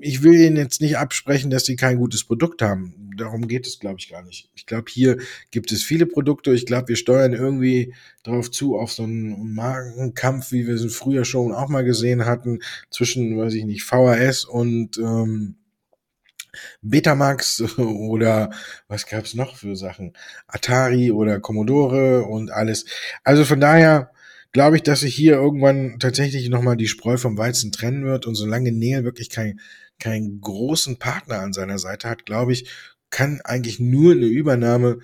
Ich 0.00 0.22
will 0.22 0.34
Ihnen 0.34 0.56
jetzt 0.56 0.80
nicht 0.80 0.96
absprechen, 0.96 1.50
dass 1.50 1.64
sie 1.64 1.74
kein 1.74 1.96
gutes 1.96 2.24
Produkt 2.24 2.62
haben. 2.62 3.10
Darum 3.16 3.48
geht 3.48 3.66
es, 3.66 3.80
glaube 3.80 3.96
ich, 3.98 4.10
gar 4.10 4.22
nicht. 4.22 4.50
Ich 4.54 4.66
glaube, 4.66 4.84
hier 4.88 5.18
gibt 5.50 5.72
es 5.72 5.82
viele 5.82 6.06
Produkte. 6.06 6.52
Ich 6.52 6.66
glaube, 6.66 6.88
wir 6.88 6.96
steuern 6.96 7.32
irgendwie 7.32 7.94
darauf 8.22 8.50
zu, 8.50 8.76
auf 8.76 8.92
so 8.92 9.04
einen 9.04 9.54
Markenkampf, 9.54 10.52
wie 10.52 10.66
wir 10.66 10.74
es 10.74 10.94
früher 10.94 11.24
schon 11.24 11.52
auch 11.52 11.63
mal 11.68 11.84
gesehen 11.84 12.26
hatten, 12.26 12.60
zwischen, 12.90 13.38
weiß 13.38 13.54
ich 13.54 13.64
nicht, 13.64 13.84
VHS 13.84 14.44
und 14.44 14.98
ähm, 14.98 15.56
Betamax 16.82 17.60
oder 17.78 18.50
was 18.88 19.06
gab's 19.06 19.34
noch 19.34 19.56
für 19.56 19.76
Sachen? 19.76 20.12
Atari 20.46 21.10
oder 21.10 21.40
Commodore 21.40 22.24
und 22.24 22.50
alles. 22.50 22.86
Also 23.22 23.44
von 23.44 23.60
daher 23.60 24.10
glaube 24.52 24.76
ich, 24.76 24.82
dass 24.82 25.00
sich 25.00 25.14
hier 25.14 25.34
irgendwann 25.34 25.98
tatsächlich 25.98 26.48
nochmal 26.48 26.76
die 26.76 26.86
Spreu 26.86 27.16
vom 27.16 27.36
Weizen 27.36 27.72
trennen 27.72 28.04
wird 28.04 28.26
und 28.26 28.36
solange 28.36 28.72
Neil 28.72 29.04
wirklich 29.04 29.30
kein, 29.30 29.60
keinen 29.98 30.40
großen 30.40 30.98
Partner 30.98 31.40
an 31.40 31.52
seiner 31.52 31.78
Seite 31.78 32.08
hat, 32.08 32.24
glaube 32.24 32.52
ich, 32.52 32.70
kann 33.10 33.40
eigentlich 33.44 33.80
nur 33.80 34.12
eine 34.12 34.26
Übernahme 34.26 34.98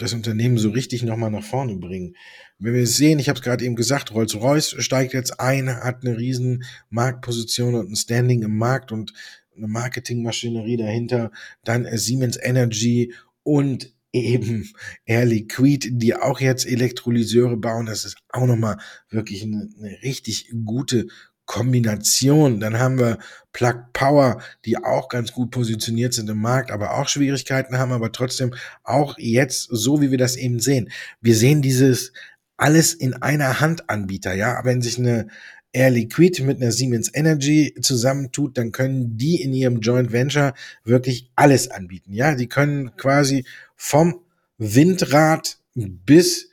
das 0.00 0.12
Unternehmen 0.12 0.58
so 0.58 0.70
richtig 0.70 1.02
nochmal 1.02 1.30
nach 1.30 1.44
vorne 1.44 1.76
bringen. 1.76 2.16
Wenn 2.58 2.74
wir 2.74 2.86
sehen, 2.86 3.18
ich 3.18 3.28
habe 3.28 3.38
es 3.38 3.44
gerade 3.44 3.64
eben 3.64 3.76
gesagt, 3.76 4.12
Rolls-Royce 4.12 4.76
steigt 4.78 5.12
jetzt 5.12 5.40
ein, 5.40 5.68
hat 5.68 6.04
eine 6.04 6.18
riesen 6.18 6.64
Marktposition 6.88 7.74
und 7.74 7.90
ein 7.90 7.96
Standing 7.96 8.42
im 8.42 8.56
Markt 8.56 8.92
und 8.92 9.12
eine 9.56 9.68
Marketingmaschinerie 9.68 10.76
dahinter, 10.76 11.30
dann 11.64 11.86
Siemens 11.96 12.38
Energy 12.40 13.12
und 13.42 13.94
eben 14.12 14.68
Air 15.04 15.24
Liquid, 15.24 15.88
die 15.92 16.16
auch 16.16 16.40
jetzt 16.40 16.66
Elektrolyseure 16.66 17.56
bauen. 17.56 17.86
Das 17.86 18.04
ist 18.04 18.16
auch 18.30 18.46
nochmal 18.46 18.78
wirklich 19.08 19.42
eine, 19.42 19.68
eine 19.78 20.02
richtig 20.02 20.50
gute 20.64 21.06
Kombination. 21.50 22.60
Dann 22.60 22.78
haben 22.78 23.00
wir 23.00 23.18
Plug 23.52 23.74
Power, 23.92 24.40
die 24.64 24.76
auch 24.78 25.08
ganz 25.08 25.32
gut 25.32 25.50
positioniert 25.50 26.14
sind 26.14 26.30
im 26.30 26.38
Markt, 26.38 26.70
aber 26.70 26.94
auch 26.94 27.08
Schwierigkeiten 27.08 27.76
haben, 27.76 27.90
aber 27.90 28.12
trotzdem 28.12 28.54
auch 28.84 29.18
jetzt 29.18 29.66
so, 29.68 30.00
wie 30.00 30.12
wir 30.12 30.18
das 30.18 30.36
eben 30.36 30.60
sehen. 30.60 30.92
Wir 31.20 31.34
sehen 31.34 31.60
dieses 31.60 32.12
alles 32.56 32.94
in 32.94 33.14
einer 33.14 33.58
Hand 33.58 33.90
Anbieter, 33.90 34.32
ja, 34.32 34.60
wenn 34.62 34.80
sich 34.80 34.96
eine 34.98 35.26
Air 35.72 35.90
Liquid 35.90 36.40
mit 36.44 36.62
einer 36.62 36.70
Siemens 36.70 37.10
Energy 37.12 37.74
zusammentut, 37.82 38.56
dann 38.56 38.70
können 38.70 39.16
die 39.16 39.42
in 39.42 39.52
ihrem 39.52 39.80
Joint 39.80 40.12
Venture 40.12 40.54
wirklich 40.84 41.32
alles 41.34 41.68
anbieten, 41.68 42.12
ja, 42.12 42.36
die 42.36 42.48
können 42.48 42.94
quasi 42.96 43.44
vom 43.74 44.20
Windrad 44.56 45.58
bis 45.74 46.48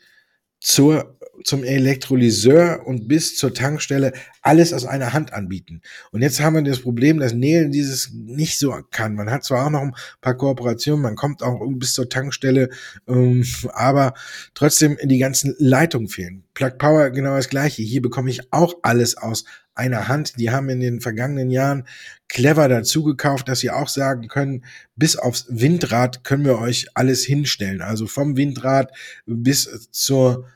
zur 0.59 1.16
zum 1.43 1.63
Elektrolyseur 1.63 2.85
und 2.85 3.07
bis 3.07 3.37
zur 3.37 3.53
Tankstelle 3.53 4.13
alles 4.41 4.73
aus 4.73 4.85
einer 4.85 5.13
Hand 5.13 5.33
anbieten. 5.33 5.81
Und 6.11 6.21
jetzt 6.21 6.39
haben 6.39 6.55
wir 6.55 6.63
das 6.63 6.79
Problem, 6.79 7.19
dass 7.19 7.33
Neil 7.33 7.69
dieses 7.69 8.11
nicht 8.13 8.57
so 8.59 8.73
kann. 8.91 9.15
Man 9.15 9.29
hat 9.29 9.43
zwar 9.43 9.65
auch 9.65 9.69
noch 9.69 9.81
ein 9.81 9.95
paar 10.21 10.35
Kooperationen, 10.35 11.01
man 11.01 11.15
kommt 11.15 11.43
auch 11.43 11.59
bis 11.73 11.93
zur 11.93 12.09
Tankstelle, 12.09 12.69
ähm, 13.07 13.45
aber 13.73 14.13
trotzdem 14.53 14.97
die 15.03 15.19
ganzen 15.19 15.55
Leitungen 15.59 16.07
fehlen. 16.07 16.43
Plug 16.53 16.77
Power 16.77 17.09
genau 17.11 17.35
das 17.35 17.49
gleiche. 17.49 17.83
Hier 17.83 18.01
bekomme 18.01 18.29
ich 18.29 18.51
auch 18.51 18.75
alles 18.81 19.17
aus 19.17 19.45
einer 19.75 20.07
Hand. 20.07 20.39
Die 20.39 20.49
haben 20.49 20.69
in 20.69 20.79
den 20.79 21.01
vergangenen 21.01 21.51
Jahren 21.51 21.87
clever 22.27 22.67
dazu 22.67 23.03
gekauft, 23.03 23.47
dass 23.47 23.59
sie 23.59 23.71
auch 23.71 23.87
sagen 23.87 24.27
können, 24.27 24.65
bis 24.95 25.15
aufs 25.15 25.45
Windrad 25.49 26.23
können 26.23 26.45
wir 26.45 26.59
euch 26.59 26.87
alles 26.95 27.23
hinstellen. 27.23 27.81
Also 27.81 28.07
vom 28.07 28.37
Windrad 28.37 28.91
bis 29.25 29.89
zur 29.91 30.47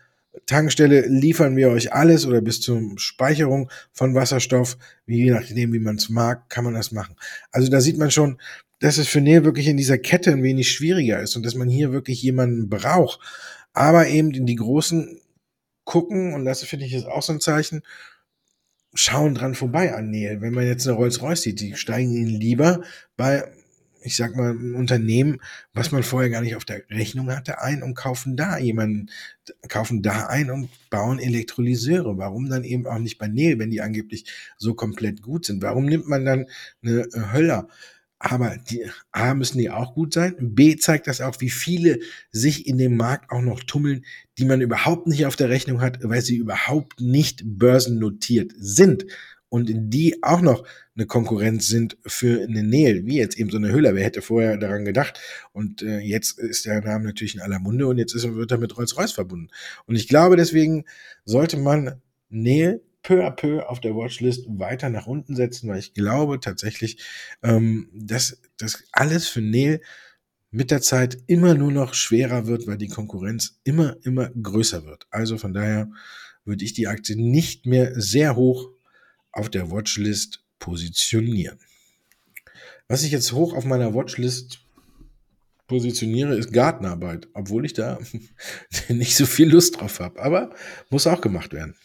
Tankstelle 0.46 1.08
liefern 1.08 1.56
wir 1.58 1.70
euch 1.70 1.94
alles 1.94 2.26
oder 2.26 2.42
bis 2.42 2.62
zur 2.62 2.82
Speicherung 2.98 3.70
von 3.92 4.16
Wasserstoff, 4.16 4.78
je 5.06 5.32
nachdem, 5.32 5.74
wie 5.74 5.80
man 5.80 5.98
es 5.98 6.10
mag, 6.10 6.50
kann 6.50 6.64
man 6.64 6.74
das 6.74 6.92
machen. 6.92 7.16
Also 7.52 7.70
da 7.70 7.82
sieht 7.82 7.98
man 7.98 8.12
schon, 8.12 8.40
dass 8.80 8.98
es 8.98 9.08
für 9.08 9.22
Nähe 9.22 9.44
wirklich 9.44 9.68
in 9.68 9.78
dieser 9.78 9.98
Kette 9.98 10.32
ein 10.32 10.44
wenig 10.44 10.72
schwieriger 10.72 11.22
ist 11.22 11.36
und 11.36 11.46
dass 11.46 11.56
man 11.56 11.70
hier 11.70 11.92
wirklich 11.92 12.22
jemanden 12.22 12.70
braucht. 12.70 13.20
Aber 13.74 14.08
eben 14.08 14.32
in 14.32 14.46
die 14.46 14.56
großen 14.56 15.20
gucken, 15.84 16.34
und 16.34 16.46
das 16.46 16.64
finde 16.64 16.86
ich 16.86 16.94
ist 16.94 17.06
auch 17.06 17.22
so 17.22 17.34
ein 17.34 17.42
Zeichen, 17.42 17.84
schauen 18.94 19.36
dran 19.36 19.56
vorbei 19.56 19.94
an 19.94 20.10
Nähe. 20.10 20.42
Wenn 20.42 20.54
man 20.54 20.66
jetzt 20.66 20.88
eine 20.88 20.98
Rolls-Royce 20.98 21.42
sieht, 21.42 21.62
die 21.62 21.76
steigen 21.76 22.14
ihnen 22.14 22.40
lieber 22.40 22.82
bei 23.18 23.44
ich 24.04 24.16
sag 24.16 24.36
mal, 24.36 24.52
ein 24.52 24.76
Unternehmen, 24.76 25.40
was 25.74 25.92
man 25.92 26.04
vorher 26.04 26.30
gar 26.30 26.42
nicht 26.42 26.56
auf 26.56 26.66
der 26.66 26.84
Rechnung 26.90 27.32
hatte, 27.32 27.62
ein 27.62 27.84
und 27.84 27.96
kaufen 27.96 28.36
da 28.36 28.58
jemanden, 28.58 29.10
kaufen 29.68 30.02
da 30.02 30.28
ein 30.28 30.52
und 30.52 30.70
bauen 30.90 31.20
Elektrolyseure. 31.20 32.18
Warum 32.18 32.50
dann 32.50 32.64
eben 32.64 32.88
auch 32.88 33.00
nicht 33.00 33.18
bei 33.18 33.28
Nel, 33.28 33.60
wenn 33.60 33.72
die 33.72 33.82
angeblich 33.82 34.26
so 34.58 34.74
komplett 34.74 35.22
gut 35.22 35.46
sind? 35.46 35.62
Warum 35.62 35.86
nimmt 35.86 36.08
man 36.08 36.26
dann 36.26 36.46
eine 36.84 37.08
Höller? 37.32 37.68
Aber 38.24 38.56
die 38.70 38.86
A 39.12 39.34
müssen 39.34 39.58
die 39.58 39.72
auch 39.72 39.96
gut 39.96 40.14
sein. 40.14 40.36
B 40.40 40.76
zeigt 40.76 41.08
das 41.08 41.22
auch, 41.22 41.42
wie 41.42 41.50
viele 41.50 42.00
sich 42.30 42.68
in 42.68 42.78
dem 42.78 42.96
Markt 42.96 43.32
auch 43.32 43.42
noch 43.42 43.64
tummeln, 43.64 44.06
die 44.38 44.46
man 44.46 44.62
überhaupt 44.62 45.08
nicht 45.08 45.26
auf 45.26 45.36
der 45.36 45.50
Rechnung 45.50 45.82
hat, 45.82 45.98
weil 46.04 46.22
sie 46.22 46.36
überhaupt 46.36 47.02
nicht 47.02 47.42
börsennotiert 47.44 48.52
sind 48.56 49.06
und 49.52 49.70
die 49.70 50.24
auch 50.24 50.40
noch 50.40 50.64
eine 50.96 51.06
Konkurrenz 51.06 51.68
sind 51.68 51.98
für 52.06 52.42
eine 52.42 52.64
Nähe, 52.64 53.06
wie 53.06 53.18
jetzt 53.18 53.38
eben 53.38 53.50
so 53.50 53.58
eine 53.58 53.74
Hüller. 53.74 53.96
Wer 53.96 54.06
hätte 54.06 54.22
vorher 54.22 54.56
daran 54.56 54.86
gedacht? 54.86 55.20
Und 55.52 55.82
äh, 55.82 56.00
jetzt 56.00 56.40
ist 56.40 56.66
der 56.66 56.80
Name 56.82 57.04
natürlich 57.04 57.36
in 57.36 57.42
aller 57.42 57.60
Munde 57.60 57.86
und 57.88 57.98
jetzt 57.98 58.16
ist, 58.16 58.34
wird 58.34 58.52
er 58.52 58.60
mit 58.60 58.78
Rolls-Royce 58.78 59.12
verbunden. 59.12 59.50
Und 59.88 59.98
ich 59.98 60.08
glaube, 60.08 60.38
deswegen 60.38 60.86
sollte 61.26 61.58
man 61.58 62.02
Nähe 62.30 62.80
peu 63.04 63.26
à 63.26 63.32
peu 63.32 63.68
auf 63.68 63.82
der 63.82 63.94
Watchlist 63.94 64.46
weiter 64.48 64.90
nach 64.90 65.06
unten 65.06 65.36
setzen, 65.36 65.68
weil 65.68 65.80
ich 65.80 65.94
glaube 65.94 66.40
tatsächlich, 66.40 67.04
ähm, 67.44 67.90
dass 67.94 68.40
das 68.58 68.86
alles 68.94 69.28
für 69.28 69.42
Neil 69.42 69.82
mit 70.50 70.72
der 70.72 70.82
Zeit 70.82 71.18
immer 71.28 71.56
nur 71.56 71.74
noch 71.74 71.94
schwerer 71.94 72.48
wird, 72.48 72.68
weil 72.68 72.78
die 72.78 72.88
Konkurrenz 72.88 73.60
immer, 73.66 73.98
immer 74.04 74.30
größer 74.30 74.86
wird. 74.86 75.08
Also 75.10 75.38
von 75.38 75.52
daher 75.52 75.92
würde 76.46 76.64
ich 76.64 76.72
die 76.72 76.88
Aktie 76.88 77.18
nicht 77.18 77.66
mehr 77.66 78.00
sehr 78.00 78.38
hoch 78.38 78.70
auf 79.32 79.50
der 79.50 79.72
Watchlist 79.72 80.44
positionieren. 80.60 81.60
Was 82.88 83.04
ich 83.04 83.12
jetzt 83.12 83.32
hoch 83.32 83.54
auf 83.54 83.66
meiner 83.66 83.94
Watchlist 83.94 84.60
positioniere, 85.68 86.36
ist 86.36 86.52
Gartenarbeit, 86.52 87.30
obwohl 87.34 87.66
ich 87.66 87.74
da 87.74 87.98
nicht 88.90 89.16
so 89.16 89.26
viel 89.26 89.50
Lust 89.50 89.80
drauf 89.80 90.00
habe. 90.00 90.22
Aber 90.22 90.54
muss 90.90 91.08
auch 91.08 91.22
gemacht 91.22 91.54
werden. 91.54 91.76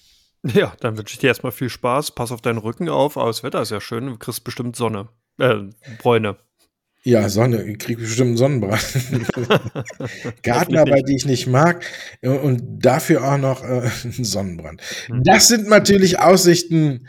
Ja, 0.43 0.75
dann 0.81 0.97
wünsche 0.99 1.15
ich 1.15 1.19
dir 1.19 1.29
erstmal 1.29 1.53
viel 1.53 1.71
Spaß. 1.71 2.13
Pass 2.13 2.33
auf 2.33 2.41
deinen 2.41 2.59
Rücken 2.59 2.89
auf. 2.89 3.17
Aber 3.17 3.29
das 3.29 3.43
Wetter 3.43 3.63
ist 3.63 3.71
ja 3.71 3.81
schön. 3.81 4.07
Du 4.07 4.17
kriegst 4.17 4.45
bestimmt 4.45 4.77
Sonne. 4.77 5.09
Äh, 5.39 5.71
Bräune. 5.99 6.37
Ja, 7.03 7.29
Sonne. 7.29 7.63
Ich 7.63 7.79
kriege 7.79 8.01
bestimmt 8.01 8.31
einen 8.31 8.37
Sonnenbrand. 8.37 8.83
Gartenarbeit, 10.43 11.09
die 11.09 11.15
ich 11.15 11.27
nicht 11.27 11.47
mag. 11.47 11.85
Und 12.23 12.85
dafür 12.85 13.23
auch 13.23 13.39
noch 13.39 13.63
äh, 13.63 13.89
einen 14.03 14.25
Sonnenbrand. 14.25 14.83
Hm. 15.07 15.23
Das 15.23 15.49
sind 15.49 15.69
natürlich 15.69 16.19
Aussichten, 16.19 17.07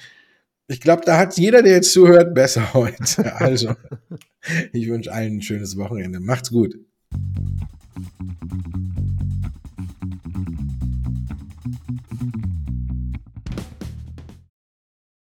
ich 0.70 0.82
glaube, 0.82 1.04
da 1.06 1.18
hat 1.18 1.38
jeder, 1.38 1.64
der 1.64 1.74
jetzt 1.74 1.94
zuhört, 1.94 2.34
besser 2.34 2.74
heute. 2.74 3.34
Also, 3.36 3.76
ich 4.74 4.88
wünsche 4.88 5.12
allen 5.12 5.38
ein 5.38 5.42
schönes 5.42 5.78
Wochenende. 5.78 6.20
Macht's 6.20 6.52
gut. 6.52 6.76